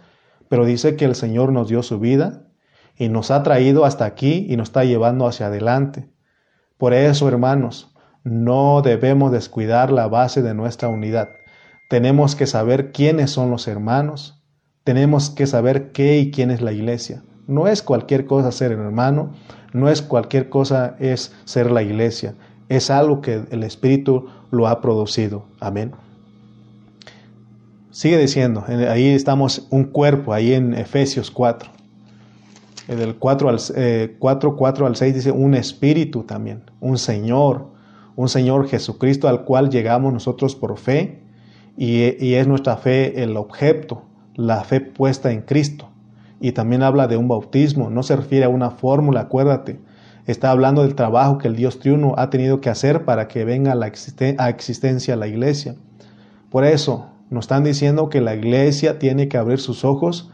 pero 0.48 0.64
dice 0.64 0.96
que 0.96 1.04
el 1.04 1.14
Señor 1.14 1.52
nos 1.52 1.68
dio 1.68 1.82
su 1.82 1.98
vida 1.98 2.46
y 2.96 3.08
nos 3.08 3.30
ha 3.30 3.42
traído 3.42 3.84
hasta 3.84 4.04
aquí 4.04 4.46
y 4.48 4.56
nos 4.56 4.68
está 4.68 4.84
llevando 4.84 5.26
hacia 5.26 5.46
adelante. 5.46 6.10
Por 6.76 6.94
eso, 6.94 7.28
hermanos, 7.28 7.94
no 8.24 8.82
debemos 8.82 9.32
descuidar 9.32 9.90
la 9.90 10.08
base 10.08 10.42
de 10.42 10.54
nuestra 10.54 10.88
unidad. 10.88 11.28
Tenemos 11.88 12.34
que 12.34 12.46
saber 12.46 12.92
quiénes 12.92 13.30
son 13.30 13.50
los 13.50 13.68
hermanos, 13.68 14.42
tenemos 14.84 15.30
que 15.30 15.46
saber 15.46 15.92
qué 15.92 16.18
y 16.18 16.30
quién 16.30 16.50
es 16.50 16.60
la 16.60 16.72
iglesia. 16.72 17.22
No 17.46 17.66
es 17.66 17.82
cualquier 17.82 18.26
cosa 18.26 18.52
ser 18.52 18.72
hermano, 18.72 19.32
no 19.72 19.88
es 19.88 20.02
cualquier 20.02 20.48
cosa 20.48 20.96
es 20.98 21.34
ser 21.44 21.70
la 21.70 21.82
iglesia. 21.82 22.34
Es 22.68 22.90
algo 22.90 23.22
que 23.22 23.44
el 23.50 23.62
Espíritu 23.62 24.28
lo 24.50 24.68
ha 24.68 24.80
producido. 24.80 25.46
Amén. 25.60 25.92
Sigue 27.90 28.18
diciendo, 28.18 28.64
ahí 28.66 29.08
estamos 29.08 29.66
un 29.70 29.84
cuerpo, 29.84 30.32
ahí 30.32 30.52
en 30.52 30.74
Efesios 30.74 31.30
4. 31.30 31.70
Del 32.88 33.16
4 33.16 33.48
al, 33.48 33.58
4, 34.18 34.56
4 34.56 34.86
al 34.86 34.96
6 34.96 35.14
dice 35.14 35.30
un 35.30 35.54
espíritu 35.54 36.22
también, 36.22 36.62
un 36.80 36.96
Señor, 36.96 37.68
un 38.16 38.28
Señor 38.28 38.66
Jesucristo 38.66 39.28
al 39.28 39.44
cual 39.44 39.68
llegamos 39.68 40.12
nosotros 40.12 40.56
por 40.56 40.78
fe 40.78 41.20
y, 41.76 42.24
y 42.24 42.34
es 42.34 42.46
nuestra 42.46 42.78
fe 42.78 43.22
el 43.22 43.36
objeto 43.36 44.08
la 44.38 44.62
fe 44.62 44.80
puesta 44.80 45.32
en 45.32 45.42
Cristo. 45.42 45.88
Y 46.40 46.52
también 46.52 46.84
habla 46.84 47.08
de 47.08 47.16
un 47.16 47.26
bautismo, 47.26 47.90
no 47.90 48.04
se 48.04 48.14
refiere 48.14 48.44
a 48.44 48.48
una 48.48 48.70
fórmula, 48.70 49.22
acuérdate. 49.22 49.80
Está 50.26 50.52
hablando 50.52 50.82
del 50.82 50.94
trabajo 50.94 51.38
que 51.38 51.48
el 51.48 51.56
Dios 51.56 51.80
triuno 51.80 52.14
ha 52.16 52.30
tenido 52.30 52.60
que 52.60 52.70
hacer 52.70 53.04
para 53.04 53.26
que 53.26 53.44
venga 53.44 53.74
la 53.74 53.86
a 53.86 54.48
existencia 54.48 55.16
la 55.16 55.26
iglesia. 55.26 55.74
Por 56.50 56.64
eso 56.64 57.08
nos 57.30 57.44
están 57.44 57.64
diciendo 57.64 58.08
que 58.08 58.20
la 58.20 58.34
iglesia 58.34 58.98
tiene 58.98 59.28
que 59.28 59.38
abrir 59.38 59.58
sus 59.58 59.84
ojos 59.84 60.30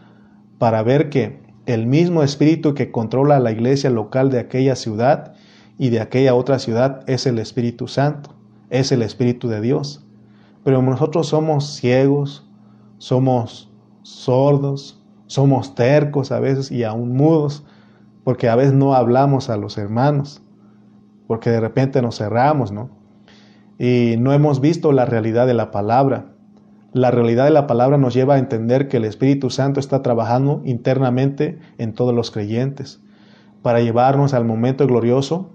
para 0.59 0.83
ver 0.83 1.11
que 1.11 1.43
el 1.67 1.87
mismo 1.87 2.23
espíritu 2.23 2.75
que 2.75 2.91
controla 2.91 3.41
la 3.41 3.51
iglesia 3.51 3.91
local 3.91 4.31
de 4.31 4.39
aquella 4.39 4.77
ciudad 4.77 5.35
y 5.79 5.89
de 5.89 6.01
aquella 6.01 6.35
otra 6.35 6.59
ciudad 6.59 7.03
es 7.07 7.27
el 7.27 7.39
Espíritu 7.39 7.89
Santo, 7.89 8.35
es 8.71 8.93
el 8.93 9.03
Espíritu 9.03 9.49
de 9.49 9.61
Dios. 9.61 10.05
Pero 10.63 10.83
nosotros 10.83 11.29
somos 11.29 11.75
ciegos, 11.75 12.49
somos 12.99 13.73
sordos, 14.03 15.03
somos 15.27 15.75
tercos 15.75 16.33
a 16.33 16.41
veces 16.41 16.71
y 16.71 16.85
aún 16.85 17.17
mudos, 17.17 17.65
porque 18.23 18.49
a 18.49 18.57
veces 18.57 18.73
no 18.73 18.95
hablamos 18.95 19.51
a 19.51 19.57
los 19.57 19.77
hermanos, 19.79 20.43
porque 21.27 21.51
de 21.51 21.61
repente 21.61 22.01
nos 22.03 22.19
cerramos, 22.19 22.73
¿no? 22.73 22.91
Y 23.79 24.17
no 24.19 24.33
hemos 24.33 24.61
visto 24.61 24.93
la 24.93 25.05
realidad 25.05 25.47
de 25.47 25.55
la 25.55 25.71
palabra. 25.71 26.34
La 26.95 27.11
realidad 27.11 27.47
de 27.47 27.51
la 27.51 27.67
palabra 27.67 27.99
nos 27.99 28.15
lleva 28.15 28.37
a 28.37 28.39
entender 28.39 28.87
que 28.87 28.99
el 28.99 29.05
Espíritu 29.05 29.51
Santo 29.51 29.81
está 29.81 30.01
trabajando 30.01 30.63
internamente 30.65 31.59
en 31.77 31.93
todos 31.93 32.15
los 32.15 32.31
creyentes 32.31 33.01
para 33.63 33.81
llevarnos 33.81 34.33
al 34.33 34.45
momento 34.45 34.87
glorioso 34.87 35.51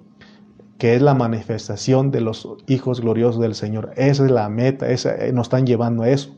que 0.77 0.95
es 0.95 1.01
la 1.01 1.13
manifestación 1.13 2.11
de 2.11 2.19
los 2.19 2.45
hijos 2.67 2.99
gloriosos 2.99 3.39
del 3.39 3.55
Señor. 3.55 3.91
Esa 3.95 4.25
es 4.25 4.31
la 4.31 4.49
meta, 4.49 4.89
esa, 4.89 5.15
eh, 5.15 5.31
nos 5.31 5.47
están 5.47 5.65
llevando 5.65 6.03
a 6.03 6.09
eso. 6.09 6.35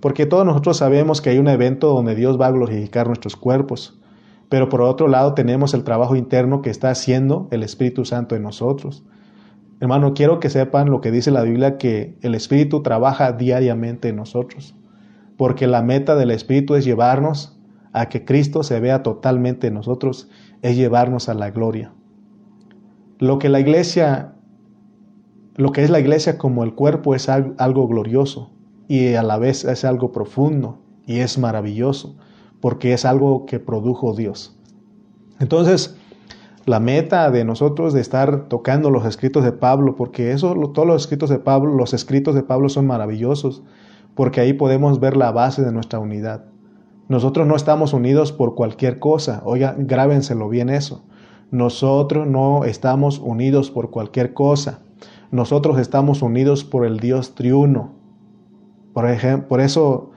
Porque 0.00 0.24
todos 0.24 0.46
nosotros 0.46 0.78
sabemos 0.78 1.20
que 1.20 1.28
hay 1.28 1.38
un 1.38 1.48
evento 1.48 1.88
donde 1.88 2.14
Dios 2.14 2.40
va 2.40 2.46
a 2.46 2.52
glorificar 2.52 3.08
nuestros 3.08 3.36
cuerpos, 3.36 4.00
pero 4.48 4.70
por 4.70 4.80
otro 4.80 5.08
lado 5.08 5.34
tenemos 5.34 5.74
el 5.74 5.84
trabajo 5.84 6.16
interno 6.16 6.62
que 6.62 6.70
está 6.70 6.88
haciendo 6.88 7.48
el 7.50 7.62
Espíritu 7.62 8.06
Santo 8.06 8.34
en 8.34 8.44
nosotros. 8.44 9.04
Hermano, 9.82 10.14
quiero 10.14 10.38
que 10.38 10.48
sepan 10.48 10.90
lo 10.90 11.00
que 11.00 11.10
dice 11.10 11.32
la 11.32 11.42
Biblia, 11.42 11.76
que 11.76 12.16
el 12.22 12.36
Espíritu 12.36 12.84
trabaja 12.84 13.32
diariamente 13.32 14.10
en 14.10 14.14
nosotros, 14.14 14.76
porque 15.36 15.66
la 15.66 15.82
meta 15.82 16.14
del 16.14 16.30
Espíritu 16.30 16.76
es 16.76 16.84
llevarnos 16.84 17.58
a 17.92 18.08
que 18.08 18.24
Cristo 18.24 18.62
se 18.62 18.78
vea 18.78 19.02
totalmente 19.02 19.66
en 19.66 19.74
nosotros, 19.74 20.30
es 20.62 20.76
llevarnos 20.76 21.28
a 21.28 21.34
la 21.34 21.50
gloria. 21.50 21.92
Lo 23.18 23.40
que 23.40 23.48
la 23.48 23.58
iglesia, 23.58 24.36
lo 25.56 25.72
que 25.72 25.82
es 25.82 25.90
la 25.90 25.98
iglesia 25.98 26.38
como 26.38 26.62
el 26.62 26.76
cuerpo 26.76 27.16
es 27.16 27.28
algo 27.28 27.88
glorioso 27.88 28.52
y 28.86 29.14
a 29.14 29.24
la 29.24 29.36
vez 29.36 29.64
es 29.64 29.84
algo 29.84 30.12
profundo 30.12 30.78
y 31.06 31.18
es 31.18 31.38
maravilloso, 31.38 32.16
porque 32.60 32.92
es 32.92 33.04
algo 33.04 33.46
que 33.46 33.58
produjo 33.58 34.14
Dios. 34.14 34.56
Entonces, 35.40 35.98
la 36.64 36.80
meta 36.80 37.30
de 37.30 37.44
nosotros 37.44 37.92
de 37.92 38.00
estar 38.00 38.48
tocando 38.48 38.90
los 38.90 39.04
escritos 39.04 39.44
de 39.44 39.52
Pablo, 39.52 39.96
porque 39.96 40.32
eso, 40.32 40.54
todos 40.72 40.86
los 40.86 41.02
escritos 41.02 41.30
de 41.30 41.38
Pablo, 41.38 41.74
los 41.74 41.92
escritos 41.94 42.34
de 42.34 42.42
Pablo 42.42 42.68
son 42.68 42.86
maravillosos, 42.86 43.62
porque 44.14 44.40
ahí 44.40 44.52
podemos 44.52 45.00
ver 45.00 45.16
la 45.16 45.32
base 45.32 45.62
de 45.62 45.72
nuestra 45.72 45.98
unidad. 45.98 46.44
Nosotros 47.08 47.46
no 47.46 47.56
estamos 47.56 47.92
unidos 47.92 48.32
por 48.32 48.54
cualquier 48.54 48.98
cosa. 48.98 49.42
Oiga, 49.44 49.74
grábenselo 49.76 50.48
bien 50.48 50.70
eso. 50.70 51.04
Nosotros 51.50 52.26
no 52.26 52.64
estamos 52.64 53.18
unidos 53.18 53.70
por 53.70 53.90
cualquier 53.90 54.32
cosa. 54.32 54.80
Nosotros 55.30 55.78
estamos 55.78 56.22
unidos 56.22 56.64
por 56.64 56.86
el 56.86 57.00
Dios 57.00 57.34
triuno. 57.34 57.92
Por, 58.94 59.06
por 59.48 59.60
eso 59.60 60.10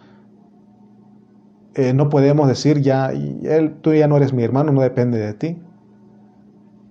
eh, 1.73 1.93
no 1.93 2.09
podemos 2.09 2.47
decir 2.47 2.81
ya, 2.81 3.11
él, 3.11 3.75
tú 3.81 3.93
ya 3.93 4.07
no 4.07 4.15
eres 4.15 4.31
mi 4.31 4.43
hermano, 4.43 4.71
no 4.71 4.81
depende 4.81 5.17
de 5.17 5.33
ti. 5.33 5.57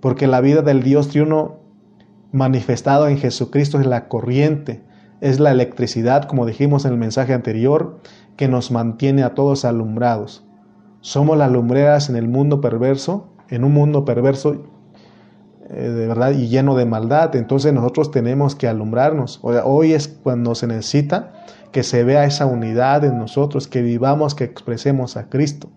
Porque 0.05 0.27
la 0.27 0.43
vida 0.43 0.61
del 0.61 0.83
Dios 0.83 1.09
triuno 1.09 1.61
manifestado 2.31 3.09
en 3.09 3.17
Jesucristo 3.17 3.81
es 3.81 3.87
la 3.87 4.07
corriente, 4.07 4.83
es 5.23 5.41
la 5.41 5.51
electricidad, 5.51 6.25
como 6.25 6.45
dijimos 6.45 6.85
en 6.85 6.93
el 6.93 6.99
mensaje 6.99 7.33
anterior, 7.33 8.01
que 8.37 8.47
nos 8.47 8.71
mantiene 8.71 9.23
a 9.23 9.33
todos 9.33 9.65
alumbrados. 9.65 10.45
Somos 11.01 11.39
las 11.39 11.51
lumbreras 11.51 12.11
en 12.11 12.17
el 12.17 12.29
mundo 12.29 12.61
perverso, 12.61 13.31
en 13.49 13.65
un 13.65 13.73
mundo 13.73 14.05
perverso 14.05 14.67
eh, 15.71 15.89
de 15.89 16.07
verdad 16.07 16.33
y 16.33 16.49
lleno 16.49 16.77
de 16.77 16.85
maldad. 16.85 17.35
Entonces 17.35 17.73
nosotros 17.73 18.11
tenemos 18.11 18.55
que 18.55 18.69
alumbrarnos. 18.69 19.41
Hoy 19.43 19.95
es 19.95 20.09
cuando 20.09 20.55
se 20.55 20.67
necesita 20.67 21.33
que 21.73 21.83
se 21.83 22.05
vea 22.05 22.27
esa 22.27 22.45
unidad 22.45 23.07
en 23.07 23.17
nosotros, 23.17 23.69
que 23.69 23.81
vivamos, 23.81 24.35
que 24.35 24.45
expresemos 24.45 25.17
a 25.17 25.31
Cristo. 25.31 25.71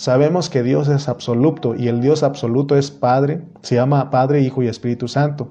Sabemos 0.00 0.48
que 0.48 0.62
Dios 0.62 0.88
es 0.88 1.10
absoluto 1.10 1.74
y 1.74 1.88
el 1.88 2.00
Dios 2.00 2.22
absoluto 2.22 2.74
es 2.74 2.90
Padre, 2.90 3.42
se 3.60 3.74
llama 3.74 4.08
Padre, 4.10 4.40
Hijo 4.40 4.62
y 4.62 4.66
Espíritu 4.66 5.08
Santo. 5.08 5.50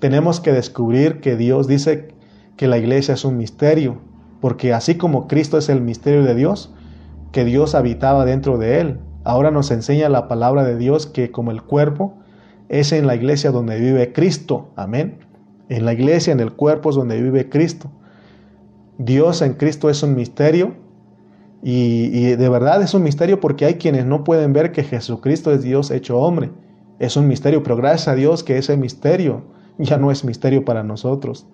Tenemos 0.00 0.40
que 0.40 0.52
descubrir 0.52 1.20
que 1.20 1.36
Dios 1.36 1.68
dice 1.68 2.08
que 2.56 2.66
la 2.66 2.78
iglesia 2.78 3.14
es 3.14 3.24
un 3.24 3.36
misterio, 3.36 3.98
porque 4.40 4.74
así 4.74 4.96
como 4.96 5.28
Cristo 5.28 5.58
es 5.58 5.68
el 5.68 5.80
misterio 5.80 6.24
de 6.24 6.34
Dios, 6.34 6.74
que 7.30 7.44
Dios 7.44 7.76
habitaba 7.76 8.24
dentro 8.24 8.58
de 8.58 8.80
él, 8.80 8.98
ahora 9.22 9.52
nos 9.52 9.70
enseña 9.70 10.08
la 10.08 10.26
palabra 10.26 10.64
de 10.64 10.76
Dios 10.76 11.06
que 11.06 11.30
como 11.30 11.52
el 11.52 11.62
cuerpo 11.62 12.14
es 12.68 12.90
en 12.90 13.06
la 13.06 13.14
iglesia 13.14 13.52
donde 13.52 13.78
vive 13.78 14.12
Cristo, 14.12 14.70
amén. 14.74 15.20
En 15.68 15.84
la 15.84 15.92
iglesia, 15.92 16.32
en 16.32 16.40
el 16.40 16.52
cuerpo 16.52 16.90
es 16.90 16.96
donde 16.96 17.22
vive 17.22 17.48
Cristo. 17.48 17.92
Dios 18.98 19.40
en 19.40 19.54
Cristo 19.54 19.88
es 19.88 20.02
un 20.02 20.16
misterio 20.16 20.87
y, 21.62 22.36
de 22.36 22.48
verdad 22.48 22.82
es 22.82 22.94
un 22.94 23.02
misterio 23.02 23.40
porque 23.40 23.64
hay 23.64 23.74
quienes 23.74 24.06
no 24.06 24.24
pueden 24.24 24.52
ver 24.52 24.72
que 24.72 24.84
Jesucristo 24.84 25.52
es 25.52 25.62
Dios 25.62 25.90
hecho 25.90 26.18
hombre. 26.18 26.50
Es 26.98 27.16
un 27.16 27.26
misterio, 27.26 27.62
pero 27.62 27.76
gracias 27.76 28.08
a 28.08 28.14
Dios 28.14 28.44
que 28.44 28.58
ese 28.58 28.76
misterio 28.76 29.42
ya 29.78 29.98
no 29.98 30.10
es 30.10 30.24
misterio 30.24 30.64
para 30.64 30.82
nosotros 30.82 31.46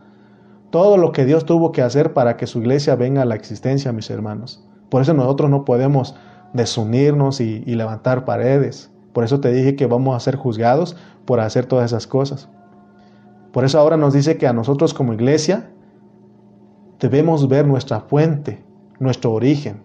todo 0.75 0.97
lo 0.97 1.13
que 1.13 1.25
Dios 1.25 1.47
tuvo 1.47 1.71
que 1.71 1.83
hacer 1.83 2.15
para 2.15 2.37
que 2.37 2.49
su 2.49 2.59
iglesia 2.59 2.97
venga 2.97 3.23
a 3.23 3.25
la 3.25 3.37
existencia, 3.37 3.93
mis 3.93 4.11
hermanos. 4.11 4.67
Por 4.91 5.03
eso 5.03 5.15
nosotros 5.15 5.49
no 5.49 5.65
podemos 5.65 6.17
desunirnos 6.53 7.41
y, 7.41 7.61
levantar 7.61 8.25
paredes. 8.25 8.91
Por 9.13 9.23
eso 9.23 9.39
te 9.39 9.53
dije 9.53 9.77
que 9.77 9.87
vamos 9.87 10.17
a 10.17 10.19
ser 10.19 10.35
juzgados 10.35 10.97
por 11.27 11.39
hacer 11.39 11.67
todas 11.67 11.93
esas 11.93 12.09
cosas. 12.09 12.49
Por 13.53 13.65
eso 13.65 13.79
ahora 13.79 13.97
nos 13.97 14.15
dice 14.15 14.37
que 14.37 14.49
a 14.49 14.53
nosotros 14.53 14.95
como 14.95 15.13
iglesia 15.15 15.71
debemos 16.99 17.47
ver 17.47 17.69
nuestra 17.69 18.01
fuente, 18.01 18.65
nuestro 18.99 19.33
origen. 19.33 19.84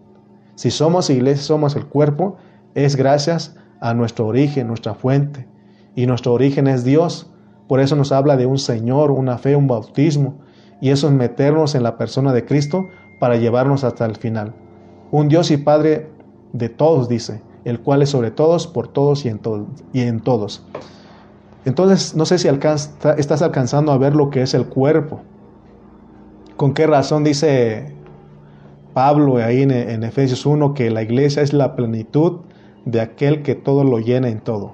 Si 0.59 0.71
somos 0.71 1.09
iglesia, 1.09 1.41
somos 1.41 1.77
el 1.77 1.85
cuerpo, 1.85 2.35
es 2.75 2.97
gracias 2.97 3.55
a 3.79 3.93
nuestro 3.93 4.27
origen, 4.27 4.67
nuestra 4.67 4.93
fuente. 4.93 5.47
Y 5.95 6.05
nuestro 6.05 6.33
origen 6.33 6.67
es 6.67 6.83
Dios. 6.83 7.31
Por 7.69 7.79
eso 7.79 7.95
nos 7.95 8.11
habla 8.11 8.35
de 8.35 8.45
un 8.45 8.59
Señor, 8.59 9.09
una 9.09 9.37
fe, 9.37 9.55
un 9.55 9.69
bautismo, 9.69 10.39
y 10.81 10.89
eso 10.89 11.07
es 11.07 11.13
meternos 11.13 11.75
en 11.75 11.83
la 11.83 11.97
persona 11.97 12.33
de 12.33 12.43
Cristo 12.43 12.89
para 13.21 13.37
llevarnos 13.37 13.85
hasta 13.85 14.05
el 14.05 14.17
final. 14.17 14.53
Un 15.11 15.29
Dios 15.29 15.49
y 15.49 15.55
Padre 15.55 16.09
de 16.51 16.67
todos, 16.67 17.07
dice, 17.07 17.41
el 17.63 17.79
cual 17.79 18.01
es 18.01 18.09
sobre 18.09 18.29
todos, 18.29 18.67
por 18.67 18.89
todos 18.89 19.23
y 19.23 19.29
en, 19.29 19.39
y 19.93 20.01
en 20.01 20.19
todos. 20.19 20.65
Entonces, 21.63 22.15
no 22.15 22.25
sé 22.25 22.37
si 22.37 22.49
estás 22.49 23.41
alcanzando 23.41 23.93
a 23.93 23.97
ver 23.97 24.13
lo 24.13 24.29
que 24.29 24.41
es 24.41 24.53
el 24.53 24.65
cuerpo. 24.65 25.21
¿Con 26.57 26.73
qué 26.73 26.85
razón 26.85 27.23
dice 27.23 27.95
Pablo 28.93 29.37
ahí 29.37 29.61
en, 29.61 29.71
en 29.71 30.03
Efesios 30.03 30.45
1 30.45 30.73
que 30.73 30.89
la 30.89 31.01
iglesia 31.01 31.41
es 31.41 31.53
la 31.53 31.75
plenitud 31.75 32.41
de 32.85 33.01
aquel 33.01 33.43
que 33.43 33.55
todo 33.55 33.83
lo 33.83 33.99
llena 33.99 34.29
en 34.29 34.39
todo? 34.39 34.73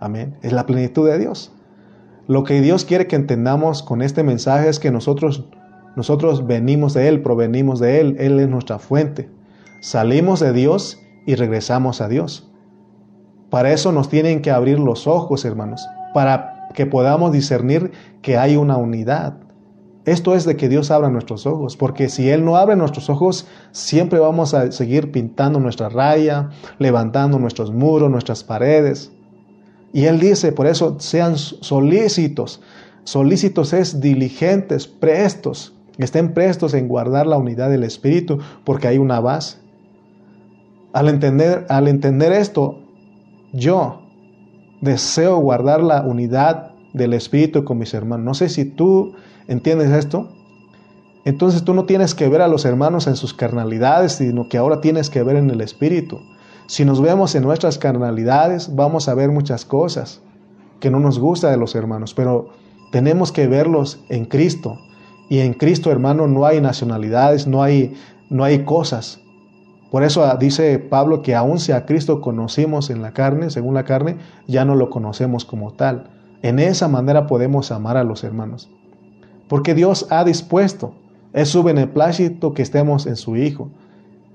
Amén. 0.00 0.36
Es 0.42 0.52
la 0.52 0.66
plenitud 0.66 1.08
de 1.08 1.18
Dios. 1.18 1.52
Lo 2.28 2.42
que 2.44 2.60
Dios 2.60 2.84
quiere 2.84 3.06
que 3.06 3.16
entendamos 3.16 3.82
con 3.82 4.02
este 4.02 4.22
mensaje 4.22 4.68
es 4.68 4.80
que 4.80 4.90
nosotros, 4.90 5.44
nosotros 5.94 6.46
venimos 6.46 6.92
de 6.92 7.08
Él, 7.08 7.22
provenimos 7.22 7.78
de 7.78 8.00
Él, 8.00 8.16
Él 8.18 8.40
es 8.40 8.48
nuestra 8.48 8.78
fuente. 8.78 9.30
Salimos 9.80 10.40
de 10.40 10.52
Dios 10.52 11.00
y 11.24 11.36
regresamos 11.36 12.00
a 12.00 12.08
Dios. 12.08 12.50
Para 13.48 13.72
eso 13.72 13.92
nos 13.92 14.08
tienen 14.08 14.42
que 14.42 14.50
abrir 14.50 14.80
los 14.80 15.06
ojos, 15.06 15.44
hermanos, 15.44 15.86
para 16.14 16.68
que 16.74 16.84
podamos 16.84 17.30
discernir 17.30 17.92
que 18.22 18.36
hay 18.36 18.56
una 18.56 18.76
unidad. 18.76 19.38
Esto 20.06 20.36
es 20.36 20.44
de 20.44 20.56
que 20.56 20.68
Dios 20.68 20.92
abra 20.92 21.10
nuestros 21.10 21.46
ojos, 21.46 21.76
porque 21.76 22.08
si 22.08 22.30
Él 22.30 22.44
no 22.44 22.56
abre 22.56 22.76
nuestros 22.76 23.10
ojos, 23.10 23.48
siempre 23.72 24.20
vamos 24.20 24.54
a 24.54 24.70
seguir 24.70 25.10
pintando 25.10 25.58
nuestra 25.58 25.88
raya, 25.88 26.50
levantando 26.78 27.40
nuestros 27.40 27.72
muros, 27.72 28.08
nuestras 28.08 28.44
paredes. 28.44 29.10
Y 29.92 30.04
él 30.04 30.20
dice, 30.20 30.52
por 30.52 30.66
eso 30.66 30.96
sean 31.00 31.36
solícitos. 31.36 32.60
Solícitos 33.04 33.72
es 33.72 34.00
diligentes, 34.00 34.86
prestos. 34.86 35.74
Estén 35.98 36.34
prestos 36.34 36.74
en 36.74 36.86
guardar 36.86 37.26
la 37.26 37.38
unidad 37.38 37.70
del 37.70 37.82
Espíritu, 37.82 38.38
porque 38.64 38.88
hay 38.88 38.98
una 38.98 39.20
base. 39.20 39.58
Al 40.92 41.08
entender, 41.08 41.66
al 41.68 41.88
entender 41.88 42.32
esto, 42.32 42.78
yo 43.52 44.02
deseo 44.82 45.38
guardar 45.38 45.82
la 45.82 46.02
unidad 46.02 46.72
del 46.92 47.12
Espíritu 47.14 47.64
con 47.64 47.78
mis 47.78 47.94
hermanos. 47.94 48.24
No 48.24 48.34
sé 48.34 48.48
si 48.48 48.66
tú 48.66 49.14
entiendes 49.48 49.90
esto. 49.90 50.28
Entonces 51.24 51.64
tú 51.64 51.74
no 51.74 51.84
tienes 51.84 52.14
que 52.14 52.28
ver 52.28 52.40
a 52.40 52.48
los 52.48 52.64
hermanos 52.64 53.06
en 53.06 53.16
sus 53.16 53.34
carnalidades, 53.34 54.12
sino 54.12 54.48
que 54.48 54.58
ahora 54.58 54.80
tienes 54.80 55.10
que 55.10 55.22
ver 55.22 55.36
en 55.36 55.50
el 55.50 55.60
Espíritu. 55.60 56.20
Si 56.66 56.84
nos 56.84 57.00
vemos 57.00 57.34
en 57.34 57.42
nuestras 57.42 57.78
carnalidades, 57.78 58.74
vamos 58.74 59.08
a 59.08 59.14
ver 59.14 59.30
muchas 59.30 59.64
cosas 59.64 60.22
que 60.80 60.90
no 60.90 61.00
nos 61.00 61.18
gusta 61.18 61.50
de 61.50 61.56
los 61.56 61.74
hermanos, 61.74 62.14
pero 62.14 62.50
tenemos 62.92 63.32
que 63.32 63.46
verlos 63.46 64.00
en 64.08 64.24
Cristo. 64.24 64.78
Y 65.28 65.40
en 65.40 65.54
Cristo, 65.54 65.90
hermano, 65.90 66.26
no 66.28 66.46
hay 66.46 66.60
nacionalidades, 66.60 67.46
no 67.46 67.62
hay, 67.62 67.94
no 68.30 68.44
hay 68.44 68.64
cosas. 68.64 69.20
Por 69.90 70.02
eso 70.02 70.24
ah, 70.24 70.36
dice 70.36 70.78
Pablo 70.78 71.22
que 71.22 71.34
aun 71.34 71.58
si 71.58 71.72
a 71.72 71.86
Cristo 71.86 72.20
conocimos 72.20 72.90
en 72.90 73.02
la 73.02 73.12
carne, 73.12 73.50
según 73.50 73.74
la 73.74 73.84
carne, 73.84 74.18
ya 74.46 74.64
no 74.64 74.74
lo 74.74 74.90
conocemos 74.90 75.44
como 75.44 75.72
tal. 75.72 76.10
En 76.42 76.58
esa 76.58 76.88
manera 76.88 77.26
podemos 77.26 77.70
amar 77.72 77.96
a 77.96 78.04
los 78.04 78.24
hermanos. 78.24 78.70
Porque 79.48 79.74
Dios 79.74 80.06
ha 80.10 80.24
dispuesto, 80.24 80.94
es 81.32 81.48
su 81.48 81.62
beneplácito 81.62 82.54
que 82.54 82.62
estemos 82.62 83.06
en 83.06 83.16
su 83.16 83.36
Hijo. 83.36 83.70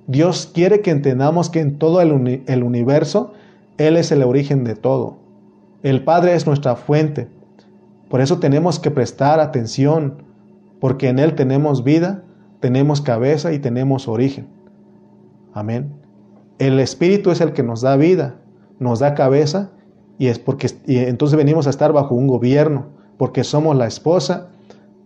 Dios 0.08 0.50
quiere 0.54 0.82
que 0.82 0.92
entendamos 0.92 1.50
que 1.50 1.60
en 1.60 1.78
todo 1.78 2.02
el, 2.02 2.12
universo 2.12 3.34
Él 3.78 3.98
es 3.98 4.12
el 4.12 4.24
origen 4.24 4.64
de 4.64 4.76
todo. 4.76 5.18
El 5.84 6.04
Padre 6.04 6.36
es 6.36 6.46
nuestra 6.46 6.76
fuente. 6.76 7.28
Por 8.10 8.22
eso 8.22 8.40
tenemos 8.40 8.80
que 8.80 8.92
prestar 8.92 9.40
atención, 9.40 10.24
porque 10.80 11.10
en 11.10 11.20
Él 11.20 11.36
tenemos 11.36 11.84
vida, 11.84 12.24
tenemos 12.60 13.02
cabeza 13.02 13.54
y 13.54 13.60
tenemos 13.60 14.08
origen. 14.08 14.48
Amén. 15.54 15.94
El 16.60 16.80
Espíritu 16.80 17.32
es 17.32 17.42
el 17.42 17.54
que 17.54 17.64
nos 17.64 17.82
da 17.82 17.96
vida, 17.96 18.36
nos 18.80 19.00
da 19.00 19.16
cabeza 19.16 19.72
y 20.18 20.28
es 20.28 20.38
porque 20.38 20.68
y 20.86 20.98
entonces 20.98 21.36
venimos 21.36 21.66
a 21.66 21.72
estar 21.72 21.94
bajo 21.94 22.14
un 22.14 22.28
gobierno, 22.28 22.86
porque 23.18 23.44
somos 23.44 23.76
la 23.76 23.88
esposa 23.88 24.50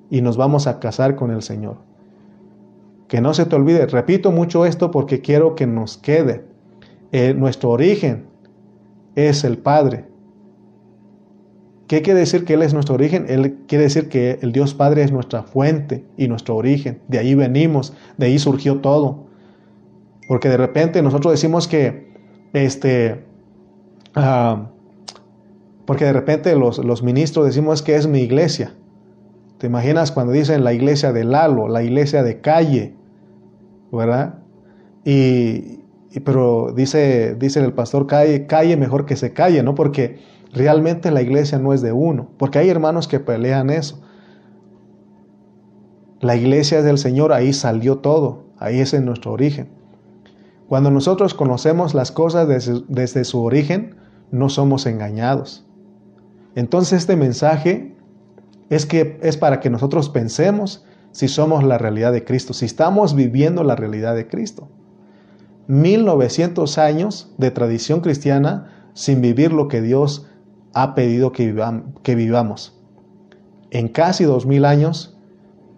y 0.09 0.21
nos 0.21 0.37
vamos 0.37 0.67
a 0.67 0.79
casar 0.79 1.15
con 1.15 1.31
el 1.31 1.41
Señor. 1.41 1.77
Que 3.07 3.21
no 3.21 3.33
se 3.33 3.45
te 3.45 3.55
olvide, 3.55 3.85
repito 3.85 4.31
mucho 4.31 4.65
esto 4.65 4.91
porque 4.91 5.21
quiero 5.21 5.55
que 5.55 5.67
nos 5.67 5.97
quede. 5.97 6.45
Eh, 7.11 7.33
nuestro 7.33 7.69
origen 7.69 8.25
es 9.15 9.43
el 9.43 9.57
Padre. 9.57 10.05
¿Qué 11.87 12.01
quiere 12.01 12.19
decir 12.21 12.45
que 12.45 12.55
Él 12.55 12.63
es 12.63 12.73
nuestro 12.73 12.95
origen? 12.95 13.25
Él 13.29 13.59
quiere 13.67 13.83
decir 13.83 14.09
que 14.09 14.39
el 14.41 14.51
Dios 14.51 14.73
Padre 14.73 15.03
es 15.03 15.11
nuestra 15.11 15.43
fuente 15.43 16.03
y 16.17 16.27
nuestro 16.27 16.55
origen. 16.55 16.99
De 17.07 17.19
ahí 17.19 17.35
venimos, 17.35 17.93
de 18.17 18.25
ahí 18.25 18.39
surgió 18.39 18.79
todo. 18.79 19.25
Porque 20.27 20.49
de 20.49 20.57
repente 20.57 21.03
nosotros 21.03 21.33
decimos 21.33 21.67
que, 21.67 22.11
este, 22.53 23.23
ah, 24.15 24.71
porque 25.85 26.05
de 26.05 26.13
repente 26.13 26.55
los, 26.55 26.79
los 26.79 27.03
ministros 27.03 27.45
decimos 27.45 27.83
que 27.83 27.95
es 27.95 28.07
mi 28.07 28.21
iglesia. 28.21 28.73
¿Te 29.65 29.69
imaginas 29.69 30.11
cuando 30.11 30.31
dicen 30.31 30.63
la 30.63 30.73
iglesia 30.73 31.11
de 31.11 31.23
Lalo, 31.23 31.67
la 31.67 31.81
iglesia 31.81 32.21
de 32.21 32.39
calle? 32.39 32.93
¿Verdad? 33.91 34.35
Y, 35.03 35.79
pero 36.23 36.71
dice, 36.71 37.33
dice 37.33 37.65
el 37.65 37.73
pastor, 37.73 38.05
calle, 38.05 38.45
calle 38.45 38.77
mejor 38.77 39.07
que 39.07 39.15
se 39.15 39.33
calle, 39.33 39.63
¿no? 39.63 39.73
Porque 39.73 40.19
realmente 40.53 41.09
la 41.09 41.23
iglesia 41.23 41.57
no 41.57 41.73
es 41.73 41.81
de 41.81 41.91
uno, 41.91 42.29
porque 42.37 42.59
hay 42.59 42.69
hermanos 42.69 43.07
que 43.07 43.19
pelean 43.19 43.71
eso. 43.71 44.03
La 46.21 46.35
iglesia 46.35 46.77
es 46.77 46.85
del 46.85 46.99
Señor, 46.99 47.33
ahí 47.33 47.51
salió 47.51 47.97
todo, 47.97 48.43
ahí 48.59 48.81
es 48.81 48.93
en 48.93 49.03
nuestro 49.05 49.31
origen. 49.31 49.69
Cuando 50.69 50.91
nosotros 50.91 51.33
conocemos 51.33 51.95
las 51.95 52.11
cosas 52.11 52.47
desde, 52.47 52.83
desde 52.87 53.23
su 53.23 53.41
origen, 53.41 53.95
no 54.29 54.47
somos 54.49 54.85
engañados. 54.85 55.65
Entonces 56.53 56.99
este 56.99 57.15
mensaje 57.15 57.94
es 58.69 58.85
que 58.85 59.19
es 59.21 59.37
para 59.37 59.59
que 59.59 59.69
nosotros 59.69 60.09
pensemos 60.09 60.85
si 61.11 61.27
somos 61.27 61.63
la 61.63 61.77
realidad 61.77 62.11
de 62.11 62.23
Cristo, 62.23 62.53
si 62.53 62.65
estamos 62.65 63.15
viviendo 63.15 63.63
la 63.63 63.75
realidad 63.75 64.15
de 64.15 64.27
Cristo. 64.27 64.67
1900 65.67 66.77
años 66.77 67.33
de 67.37 67.51
tradición 67.51 68.01
cristiana 68.01 68.67
sin 68.93 69.21
vivir 69.21 69.51
lo 69.51 69.67
que 69.67 69.81
Dios 69.81 70.27
ha 70.73 70.93
pedido 70.93 71.31
que, 71.31 72.15
vivamos. 72.15 72.77
En 73.71 73.87
casi 73.87 74.25
2000 74.25 74.65
años, 74.65 75.17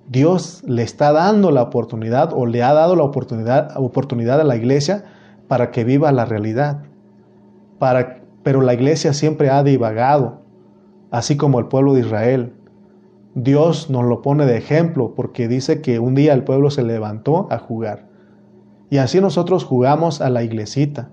Dios 0.09 0.63
le 0.65 0.83
está 0.83 1.11
dando 1.11 1.51
la 1.51 1.61
oportunidad 1.61 2.31
o 2.33 2.45
le 2.45 2.63
ha 2.63 2.73
dado 2.73 2.95
la 2.95 3.03
oportunidad, 3.03 3.77
oportunidad 3.77 4.41
a 4.41 4.43
la 4.43 4.55
iglesia 4.55 5.05
para 5.47 5.71
que 5.71 5.83
viva 5.83 6.11
la 6.11 6.25
realidad. 6.25 6.83
Pero 8.43 8.61
la 8.61 8.73
iglesia 8.73 9.13
siempre 9.13 9.49
ha 9.49 9.63
divagado, 9.63 10.41
así 11.11 11.38
como 11.38 11.59
el 11.59 11.67
pueblo 11.67 11.93
de 11.93 12.01
Israel. 12.01 12.53
Dios 13.39 13.91
nos 13.91 14.03
lo 14.03 14.23
pone 14.23 14.47
de 14.47 14.57
ejemplo 14.57 15.13
porque 15.15 15.47
dice 15.47 15.79
que 15.79 15.99
un 15.99 16.15
día 16.15 16.33
el 16.33 16.43
pueblo 16.43 16.71
se 16.71 16.81
levantó 16.81 17.47
a 17.51 17.59
jugar. 17.59 18.07
Y 18.89 18.97
así 18.97 19.21
nosotros 19.21 19.63
jugamos 19.63 20.21
a 20.21 20.31
la 20.31 20.41
iglesita. 20.41 21.11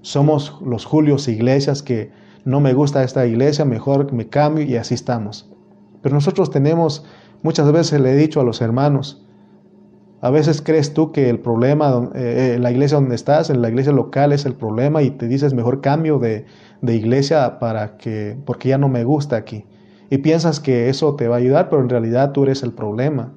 Somos 0.00 0.58
los 0.66 0.84
Julios 0.84 1.28
Iglesias 1.28 1.84
que 1.84 2.10
no 2.44 2.58
me 2.58 2.74
gusta 2.74 3.04
esta 3.04 3.24
iglesia, 3.24 3.64
mejor 3.64 4.12
me 4.12 4.28
cambio 4.28 4.64
y 4.64 4.74
así 4.74 4.94
estamos. 4.94 5.48
Pero 6.02 6.16
nosotros 6.16 6.50
tenemos, 6.50 7.04
muchas 7.44 7.70
veces 7.70 8.00
le 8.00 8.14
he 8.14 8.16
dicho 8.16 8.40
a 8.40 8.44
los 8.44 8.60
hermanos, 8.60 9.24
a 10.22 10.30
veces 10.30 10.62
crees 10.62 10.92
tú 10.92 11.12
que 11.12 11.30
el 11.30 11.38
problema, 11.38 12.10
eh, 12.16 12.54
en 12.56 12.64
la 12.64 12.72
iglesia 12.72 12.96
donde 12.96 13.14
estás, 13.14 13.48
en 13.48 13.62
la 13.62 13.68
iglesia 13.68 13.92
local 13.92 14.32
es 14.32 14.44
el 14.44 14.54
problema 14.54 15.02
y 15.02 15.12
te 15.12 15.28
dices 15.28 15.54
mejor 15.54 15.82
cambio 15.82 16.18
de, 16.18 16.46
de 16.82 16.96
iglesia 16.96 17.60
para 17.60 17.96
que, 17.96 18.36
porque 18.44 18.70
ya 18.70 18.78
no 18.78 18.88
me 18.88 19.04
gusta 19.04 19.36
aquí 19.36 19.66
y 20.10 20.18
piensas 20.18 20.60
que 20.60 20.88
eso 20.88 21.14
te 21.14 21.28
va 21.28 21.36
a 21.36 21.38
ayudar, 21.38 21.70
pero 21.70 21.80
en 21.80 21.88
realidad 21.88 22.32
tú 22.32 22.42
eres 22.42 22.62
el 22.62 22.72
problema. 22.72 23.32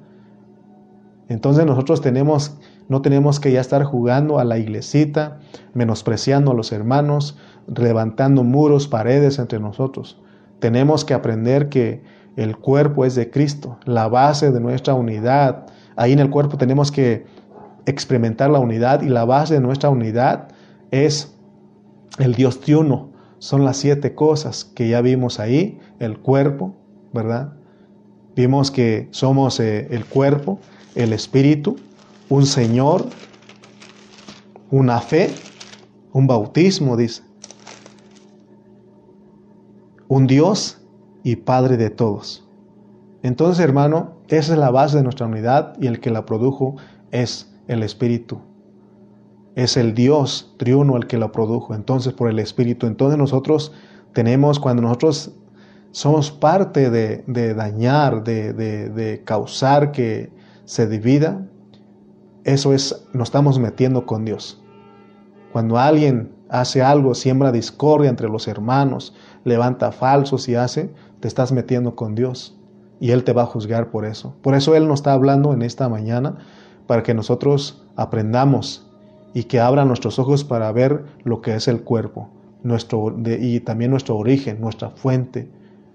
Entonces 1.28 1.64
nosotros 1.64 2.00
tenemos, 2.00 2.58
no 2.88 3.00
tenemos 3.00 3.40
que 3.40 3.52
ya 3.52 3.60
estar 3.60 3.84
jugando 3.84 4.38
a 4.38 4.44
la 4.44 4.58
iglesita, 4.58 5.38
menospreciando 5.72 6.50
a 6.50 6.54
los 6.54 6.72
hermanos, 6.72 7.38
levantando 7.66 8.42
muros, 8.42 8.88
paredes 8.88 9.38
entre 9.38 9.60
nosotros. 9.60 10.20
Tenemos 10.58 11.04
que 11.04 11.14
aprender 11.14 11.68
que 11.68 12.02
el 12.36 12.56
cuerpo 12.56 13.04
es 13.04 13.14
de 13.14 13.30
Cristo, 13.30 13.78
la 13.84 14.08
base 14.08 14.50
de 14.50 14.60
nuestra 14.60 14.94
unidad. 14.94 15.66
Ahí 15.96 16.12
en 16.12 16.18
el 16.18 16.30
cuerpo 16.30 16.58
tenemos 16.58 16.90
que 16.90 17.26
experimentar 17.86 18.50
la 18.50 18.58
unidad 18.58 19.02
y 19.02 19.08
la 19.08 19.24
base 19.24 19.54
de 19.54 19.60
nuestra 19.60 19.90
unidad 19.90 20.48
es 20.90 21.36
el 22.18 22.34
Dios 22.34 22.60
triuno, 22.60 23.10
son 23.38 23.64
las 23.64 23.76
siete 23.76 24.14
cosas 24.14 24.64
que 24.64 24.88
ya 24.88 25.00
vimos 25.00 25.38
ahí, 25.38 25.78
el 25.98 26.18
cuerpo, 26.18 26.74
¿verdad? 27.12 27.54
Vimos 28.34 28.70
que 28.70 29.08
somos 29.10 29.60
eh, 29.60 29.88
el 29.90 30.04
cuerpo, 30.04 30.58
el 30.94 31.12
espíritu, 31.12 31.76
un 32.28 32.46
Señor, 32.46 33.06
una 34.70 35.00
fe, 35.00 35.30
un 36.12 36.26
bautismo, 36.26 36.96
dice, 36.96 37.22
un 40.08 40.26
Dios 40.26 40.80
y 41.22 41.36
Padre 41.36 41.76
de 41.76 41.90
todos. 41.90 42.48
Entonces, 43.22 43.64
hermano, 43.64 44.18
esa 44.28 44.52
es 44.52 44.58
la 44.58 44.70
base 44.70 44.96
de 44.96 45.02
nuestra 45.02 45.26
unidad 45.26 45.74
y 45.80 45.86
el 45.86 46.00
que 46.00 46.10
la 46.10 46.26
produjo 46.26 46.76
es 47.10 47.54
el 47.68 47.82
Espíritu 47.82 48.40
es 49.54 49.76
el 49.76 49.94
Dios 49.94 50.54
triuno 50.58 50.96
el 50.96 51.06
que 51.06 51.18
lo 51.18 51.30
produjo, 51.32 51.74
entonces 51.74 52.12
por 52.12 52.28
el 52.28 52.38
Espíritu. 52.38 52.86
Entonces 52.86 53.18
nosotros 53.18 53.72
tenemos, 54.12 54.58
cuando 54.58 54.82
nosotros 54.82 55.32
somos 55.94 56.32
parte 56.32 56.90
de, 56.90 57.54
dañar, 57.54 58.24
de, 58.24 58.52
de, 58.52 59.22
causar 59.24 59.92
que 59.92 60.32
se 60.64 60.88
divida, 60.88 61.46
eso 62.42 62.72
es, 62.74 63.06
nos 63.12 63.28
estamos 63.28 63.60
metiendo 63.60 64.04
con 64.04 64.24
Dios. 64.24 64.60
Cuando 65.52 65.78
alguien 65.78 66.32
hace 66.48 66.82
algo, 66.82 67.14
siembra 67.14 67.52
discordia 67.52 68.10
entre 68.10 68.28
los 68.28 68.48
hermanos, 68.48 69.14
levanta 69.44 69.92
falsos 69.92 70.48
y 70.48 70.56
hace, 70.56 70.92
te 71.20 71.28
estás 71.28 71.52
metiendo 71.52 71.94
con 71.94 72.16
Dios 72.16 72.58
y 72.98 73.12
Él 73.12 73.22
te 73.22 73.32
va 73.32 73.42
a 73.42 73.46
juzgar 73.46 73.92
por 73.92 74.04
eso. 74.04 74.34
Por 74.42 74.56
eso 74.56 74.74
Él 74.74 74.88
nos 74.88 74.98
está 74.98 75.12
hablando 75.12 75.52
en 75.52 75.62
esta 75.62 75.88
mañana 75.88 76.38
para 76.88 77.04
que 77.04 77.14
nosotros 77.14 77.86
aprendamos 77.94 78.90
y 79.32 79.44
que 79.44 79.60
abra 79.60 79.84
nuestros 79.84 80.18
ojos 80.18 80.42
para 80.42 80.72
ver 80.72 81.04
lo 81.22 81.40
que 81.40 81.54
es 81.54 81.68
el 81.68 81.82
cuerpo 81.82 82.30
nuestro, 82.64 83.14
y 83.24 83.60
también 83.60 83.92
nuestro 83.92 84.16
origen, 84.16 84.60
nuestra 84.60 84.90
fuente. 84.90 85.48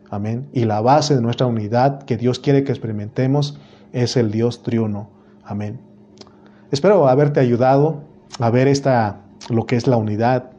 Amén. 0.09 0.47
Y 0.53 0.65
la 0.65 0.81
base 0.81 1.15
de 1.15 1.21
nuestra 1.21 1.47
unidad 1.47 2.03
que 2.03 2.17
Dios 2.17 2.39
quiere 2.39 2.63
que 2.63 2.71
experimentemos 2.71 3.59
es 3.93 4.17
el 4.17 4.31
Dios 4.31 4.63
triuno. 4.63 5.09
Amén. 5.43 5.79
Espero 6.71 7.07
haberte 7.07 7.39
ayudado 7.39 8.03
a 8.39 8.49
ver 8.49 8.67
esta, 8.67 9.21
lo 9.49 9.65
que 9.65 9.75
es 9.75 9.87
la 9.87 9.97
unidad, 9.97 10.51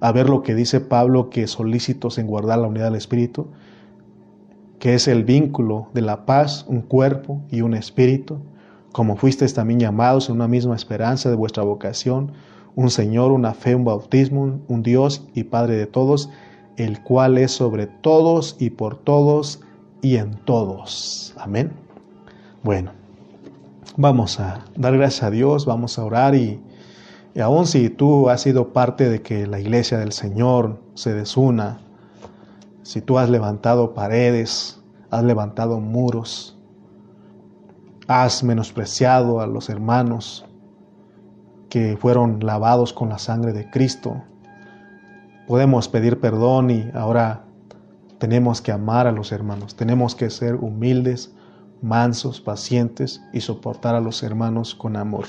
a 0.00 0.12
ver 0.12 0.28
lo 0.28 0.42
que 0.42 0.54
dice 0.54 0.80
Pablo, 0.80 1.30
que 1.30 1.46
solícitos 1.46 2.18
en 2.18 2.26
guardar 2.26 2.58
la 2.58 2.68
unidad 2.68 2.86
del 2.86 2.96
Espíritu, 2.96 3.48
que 4.78 4.94
es 4.94 5.08
el 5.08 5.24
vínculo 5.24 5.88
de 5.94 6.02
la 6.02 6.26
paz, 6.26 6.64
un 6.68 6.82
cuerpo 6.82 7.42
y 7.50 7.62
un 7.62 7.74
espíritu 7.74 8.40
como 8.96 9.16
fuisteis 9.16 9.52
también 9.52 9.78
llamados 9.78 10.30
en 10.30 10.36
una 10.36 10.48
misma 10.48 10.74
esperanza 10.74 11.28
de 11.28 11.36
vuestra 11.36 11.62
vocación, 11.62 12.32
un 12.74 12.88
Señor, 12.88 13.30
una 13.30 13.52
fe, 13.52 13.74
un 13.74 13.84
bautismo, 13.84 14.60
un 14.68 14.82
Dios 14.82 15.28
y 15.34 15.44
Padre 15.44 15.76
de 15.76 15.86
todos, 15.86 16.30
el 16.76 17.02
cual 17.02 17.38
es 17.38 17.52
sobre 17.52 17.86
todos 17.86 18.56
y 18.58 18.70
por 18.70 18.96
todos 18.98 19.60
y 20.02 20.16
en 20.16 20.36
todos. 20.44 21.34
Amén. 21.38 21.72
Bueno, 22.62 22.92
vamos 23.96 24.40
a 24.40 24.64
dar 24.76 24.96
gracias 24.96 25.22
a 25.22 25.30
Dios, 25.30 25.66
vamos 25.66 25.98
a 25.98 26.04
orar 26.04 26.34
y, 26.34 26.60
y 27.34 27.40
aun 27.40 27.66
si 27.66 27.90
tú 27.90 28.28
has 28.28 28.42
sido 28.42 28.72
parte 28.72 29.08
de 29.08 29.22
que 29.22 29.46
la 29.46 29.60
iglesia 29.60 29.98
del 29.98 30.12
Señor 30.12 30.80
se 30.94 31.14
desuna, 31.14 31.80
si 32.82 33.00
tú 33.00 33.18
has 33.18 33.30
levantado 33.30 33.94
paredes, 33.94 34.80
has 35.10 35.24
levantado 35.24 35.80
muros, 35.80 36.56
has 38.06 38.44
menospreciado 38.44 39.40
a 39.40 39.46
los 39.46 39.68
hermanos 39.68 40.44
que 41.68 41.96
fueron 41.96 42.38
lavados 42.44 42.92
con 42.92 43.08
la 43.08 43.18
sangre 43.18 43.52
de 43.52 43.68
Cristo. 43.70 44.22
Podemos 45.46 45.88
pedir 45.88 46.20
perdón 46.20 46.70
y 46.70 46.90
ahora 46.94 47.44
tenemos 48.18 48.60
que 48.60 48.72
amar 48.72 49.06
a 49.06 49.12
los 49.12 49.30
hermanos, 49.30 49.76
tenemos 49.76 50.14
que 50.14 50.30
ser 50.30 50.56
humildes, 50.56 51.32
mansos, 51.82 52.40
pacientes 52.40 53.22
y 53.32 53.40
soportar 53.40 53.94
a 53.94 54.00
los 54.00 54.22
hermanos 54.22 54.74
con 54.74 54.96
amor 54.96 55.26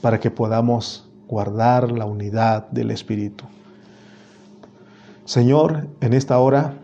para 0.00 0.18
que 0.18 0.30
podamos 0.30 1.08
guardar 1.28 1.92
la 1.92 2.06
unidad 2.06 2.68
del 2.70 2.90
Espíritu. 2.90 3.44
Señor, 5.24 5.88
en 6.00 6.14
esta 6.14 6.38
hora 6.38 6.74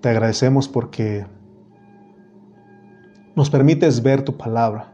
te 0.00 0.08
agradecemos 0.08 0.68
porque 0.68 1.24
nos 3.36 3.48
permites 3.48 4.02
ver 4.02 4.22
tu 4.22 4.36
palabra. 4.36 4.92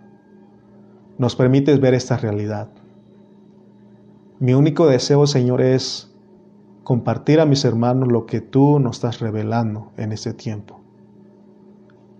Nos 1.16 1.34
permites 1.34 1.80
ver 1.80 1.94
esta 1.94 2.16
realidad. 2.16 2.68
Mi 4.40 4.55
único 4.55 4.86
deseo, 4.86 5.26
Señor, 5.26 5.62
es 5.62 6.12
compartir 6.85 7.41
a 7.41 7.47
mis 7.47 7.64
hermanos 7.64 8.11
lo 8.11 8.26
que 8.26 8.41
tú 8.41 8.78
nos 8.78 8.97
estás 8.97 9.20
revelando 9.20 9.93
en 9.97 10.12
este 10.12 10.35
tiempo. 10.35 10.80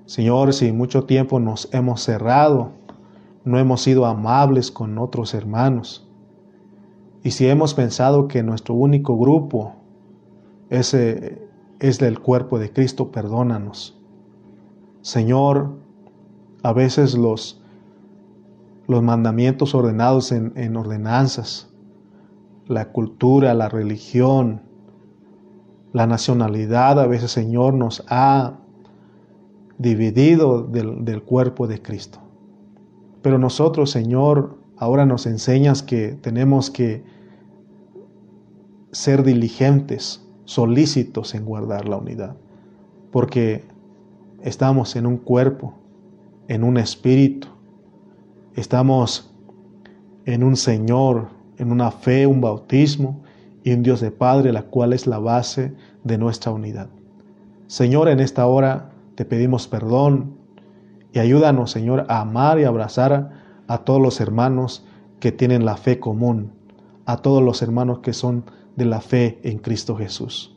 Señor, 0.07 0.53
si 0.53 0.73
mucho 0.73 1.05
tiempo 1.05 1.41
nos 1.41 1.69
hemos 1.73 2.03
cerrado, 2.03 2.73
no 3.45 3.59
hemos 3.59 3.83
sido 3.83 4.07
amables 4.07 4.71
con 4.71 4.99
otros 4.99 5.35
hermanos, 5.35 6.09
y 7.23 7.31
si 7.31 7.47
hemos 7.47 7.75
pensado 7.75 8.27
que 8.27 8.43
nuestro 8.43 8.75
único 8.75 9.17
grupo 9.17 9.75
es, 10.71 10.93
es 10.95 11.99
del 11.99 12.19
cuerpo 12.19 12.59
de 12.59 12.73
Cristo, 12.73 13.13
perdónanos. 13.13 13.97
Señor, 15.03 15.77
a 16.63 16.73
veces 16.73 17.15
los, 17.15 17.61
mandamientos 18.89 19.75
ordenados 19.75 20.33
en, 20.33 20.53
en 20.57 20.77
ordenanzas, 20.77 21.72
la 22.67 22.93
cultura, 22.93 23.55
la 23.55 23.69
religión, 23.69 24.63
la 25.93 26.07
nacionalidad, 26.07 26.99
a 27.01 27.07
veces 27.07 27.31
Señor 27.31 27.75
nos 27.75 28.05
ha 28.09 28.55
dividido 29.79 30.63
del, 30.63 31.05
del, 31.05 31.23
cuerpo 31.23 31.67
de 31.67 31.83
Cristo. 31.83 32.19
Pero 33.21 33.39
nosotros, 33.39 33.91
Señor, 33.91 34.59
ahora 34.77 35.07
nos 35.07 35.27
enseñas 35.27 35.83
que 35.83 36.13
tenemos 36.21 36.71
que 36.71 37.05
ser 38.93 39.23
diligentes, 39.23 40.27
solícitos 40.45 41.35
en 41.35 41.45
guardar 41.45 41.89
la 41.89 41.97
unidad, 41.97 42.37
porque 43.11 43.65
estamos 44.43 44.97
en 44.97 45.07
un 45.07 45.17
cuerpo, 45.17 45.75
en 46.49 46.65
un 46.65 46.77
espíritu, 46.77 47.49
estamos 48.55 49.35
en 50.25 50.45
un 50.45 50.57
Señor, 50.57 51.29
en 51.63 51.73
una 51.73 51.91
fe, 51.91 52.27
un 52.27 52.41
bautismo 52.41 53.23
y 53.65 53.73
un 53.73 53.83
Dios 53.83 54.01
de 54.01 54.11
Padre, 54.11 54.53
la 54.53 54.65
cual 54.65 54.93
es 54.93 55.07
la 55.07 55.19
base 55.19 55.75
de 56.05 56.19
nuestra 56.19 56.53
unidad. 56.53 56.89
Señor, 57.67 58.09
en 58.09 58.21
esta 58.21 58.47
hora 58.47 58.91
te 59.15 59.25
pedimos 59.25 59.69
perdón 59.69 60.37
y 61.13 61.19
ayúdanos, 61.19 61.71
Señor, 61.71 62.05
a 62.09 62.21
amar 62.21 62.59
y 62.59 62.65
abrazar 62.65 63.31
a 63.69 63.79
todos 63.79 64.01
los 64.01 64.21
hermanos 64.21 64.85
que 65.21 65.33
tienen 65.33 65.65
la 65.65 65.77
fe 65.77 65.99
común, 65.99 66.53
a 67.07 67.17
todos 67.19 67.43
los 67.43 67.63
hermanos 67.63 68.01
que 68.01 68.13
son 68.13 68.45
de 68.77 68.85
la 68.85 69.01
fe 69.01 69.39
en 69.43 69.59
Cristo 69.59 69.97
Jesús 69.97 70.53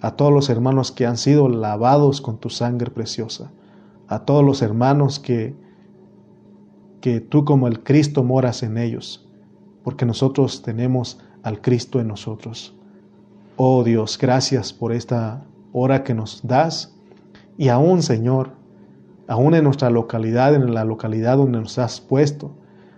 a 0.00 0.12
todos 0.12 0.32
los 0.32 0.48
hermanos 0.50 0.92
que 0.92 1.06
han 1.06 1.16
sido 1.16 1.48
lavados 1.48 2.20
con 2.20 2.38
tu 2.38 2.50
sangre 2.50 2.90
preciosa, 2.90 3.50
a 4.08 4.20
todos 4.20 4.44
los 4.44 4.62
hermanos 4.62 5.18
que, 5.18 5.54
que 7.00 7.20
tú 7.20 7.44
como 7.44 7.66
el 7.66 7.82
Cristo 7.82 8.22
moras 8.22 8.62
en 8.62 8.78
ellos, 8.78 9.25
porque 9.86 10.04
nosotros 10.04 10.62
tenemos 10.62 11.20
al 11.44 11.60
Cristo 11.60 12.00
en 12.00 12.08
nosotros. 12.08 12.74
Oh 13.54 13.84
Dios, 13.84 14.18
gracias 14.18 14.72
por 14.72 14.90
esta 14.90 15.44
hora 15.70 16.02
que 16.02 16.12
nos 16.12 16.44
das 16.44 16.96
y 17.56 17.68
aún 17.68 18.02
Señor, 18.02 18.50
aún 19.28 19.54
en 19.54 19.62
nuestra 19.62 19.88
localidad, 19.88 20.56
en 20.56 20.74
la 20.74 20.84
localidad 20.84 21.36
donde 21.36 21.60
nos 21.60 21.78
has 21.78 22.00
puesto, 22.00 22.50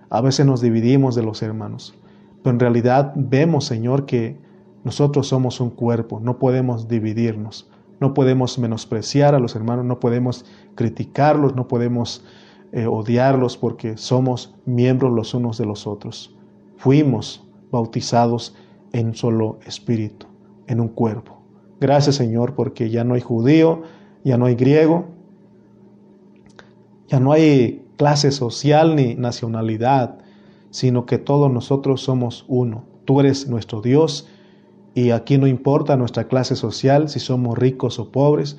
a 0.08 0.22
veces 0.22 0.46
nos 0.46 0.62
dividimos 0.62 1.14
de 1.14 1.22
los 1.22 1.42
hermanos, 1.42 1.94
pero 2.42 2.54
en 2.54 2.60
realidad 2.60 3.12
vemos 3.14 3.66
Señor 3.66 4.06
que 4.06 4.38
nosotros 4.82 5.28
somos 5.28 5.60
un 5.60 5.68
cuerpo, 5.68 6.20
no 6.20 6.38
podemos 6.38 6.88
dividirnos, 6.88 7.68
no 8.00 8.14
podemos 8.14 8.58
menospreciar 8.58 9.34
a 9.34 9.40
los 9.40 9.54
hermanos, 9.54 9.84
no 9.84 10.00
podemos 10.00 10.46
criticarlos, 10.74 11.54
no 11.54 11.68
podemos 11.68 12.24
eh, 12.72 12.86
odiarlos 12.86 13.58
porque 13.58 13.98
somos 13.98 14.54
miembros 14.64 15.12
los 15.12 15.34
unos 15.34 15.58
de 15.58 15.66
los 15.66 15.86
otros. 15.86 16.34
Fuimos 16.78 17.44
bautizados 17.70 18.54
en 18.92 19.08
un 19.08 19.14
solo 19.14 19.58
espíritu, 19.66 20.26
en 20.66 20.80
un 20.80 20.88
cuerpo. 20.88 21.42
Gracias 21.80 22.16
Señor 22.16 22.54
porque 22.54 22.88
ya 22.88 23.04
no 23.04 23.14
hay 23.14 23.20
judío, 23.20 23.82
ya 24.24 24.38
no 24.38 24.46
hay 24.46 24.54
griego, 24.54 25.06
ya 27.08 27.20
no 27.20 27.32
hay 27.32 27.84
clase 27.96 28.30
social 28.30 28.96
ni 28.96 29.14
nacionalidad, 29.14 30.18
sino 30.70 31.04
que 31.04 31.18
todos 31.18 31.52
nosotros 31.52 32.00
somos 32.00 32.44
uno. 32.48 32.84
Tú 33.04 33.20
eres 33.20 33.48
nuestro 33.48 33.80
Dios 33.80 34.28
y 34.94 35.10
aquí 35.10 35.36
no 35.36 35.46
importa 35.46 35.96
nuestra 35.96 36.28
clase 36.28 36.56
social, 36.56 37.08
si 37.08 37.20
somos 37.20 37.58
ricos 37.58 37.98
o 37.98 38.10
pobres, 38.10 38.58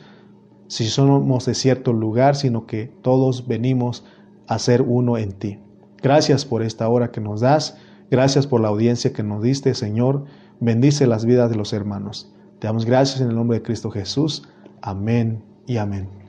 si 0.68 0.86
somos 0.86 1.46
de 1.46 1.54
cierto 1.54 1.94
lugar, 1.94 2.36
sino 2.36 2.66
que 2.66 2.92
todos 3.02 3.48
venimos 3.48 4.04
a 4.48 4.60
ser 4.60 4.82
uno 4.82 5.18
en 5.18 5.32
ti. 5.32 5.60
Gracias 6.02 6.46
por 6.46 6.64
esta 6.64 6.88
hora 6.88 7.12
que 7.12 7.22
nos 7.22 7.42
das, 7.42 7.78
gracias 8.10 8.48
por 8.48 8.62
la 8.62 8.68
audiencia 8.68 9.14
que 9.14 9.24
nos 9.24 9.42
diste, 9.42 9.74
Señor. 9.74 10.26
Bendice 10.60 11.08
las 11.08 11.26
vidas 11.26 11.50
de 11.50 11.56
los 11.56 11.74
hermanos. 11.74 12.34
Te 12.60 12.68
damos 12.68 12.86
gracias 12.86 13.22
en 13.22 13.30
el 13.30 13.36
nombre 13.36 13.60
de 13.60 13.64
Cristo 13.64 13.90
Jesús. 13.90 14.44
Amén 14.82 15.44
y 15.66 15.78
amén. 15.78 16.10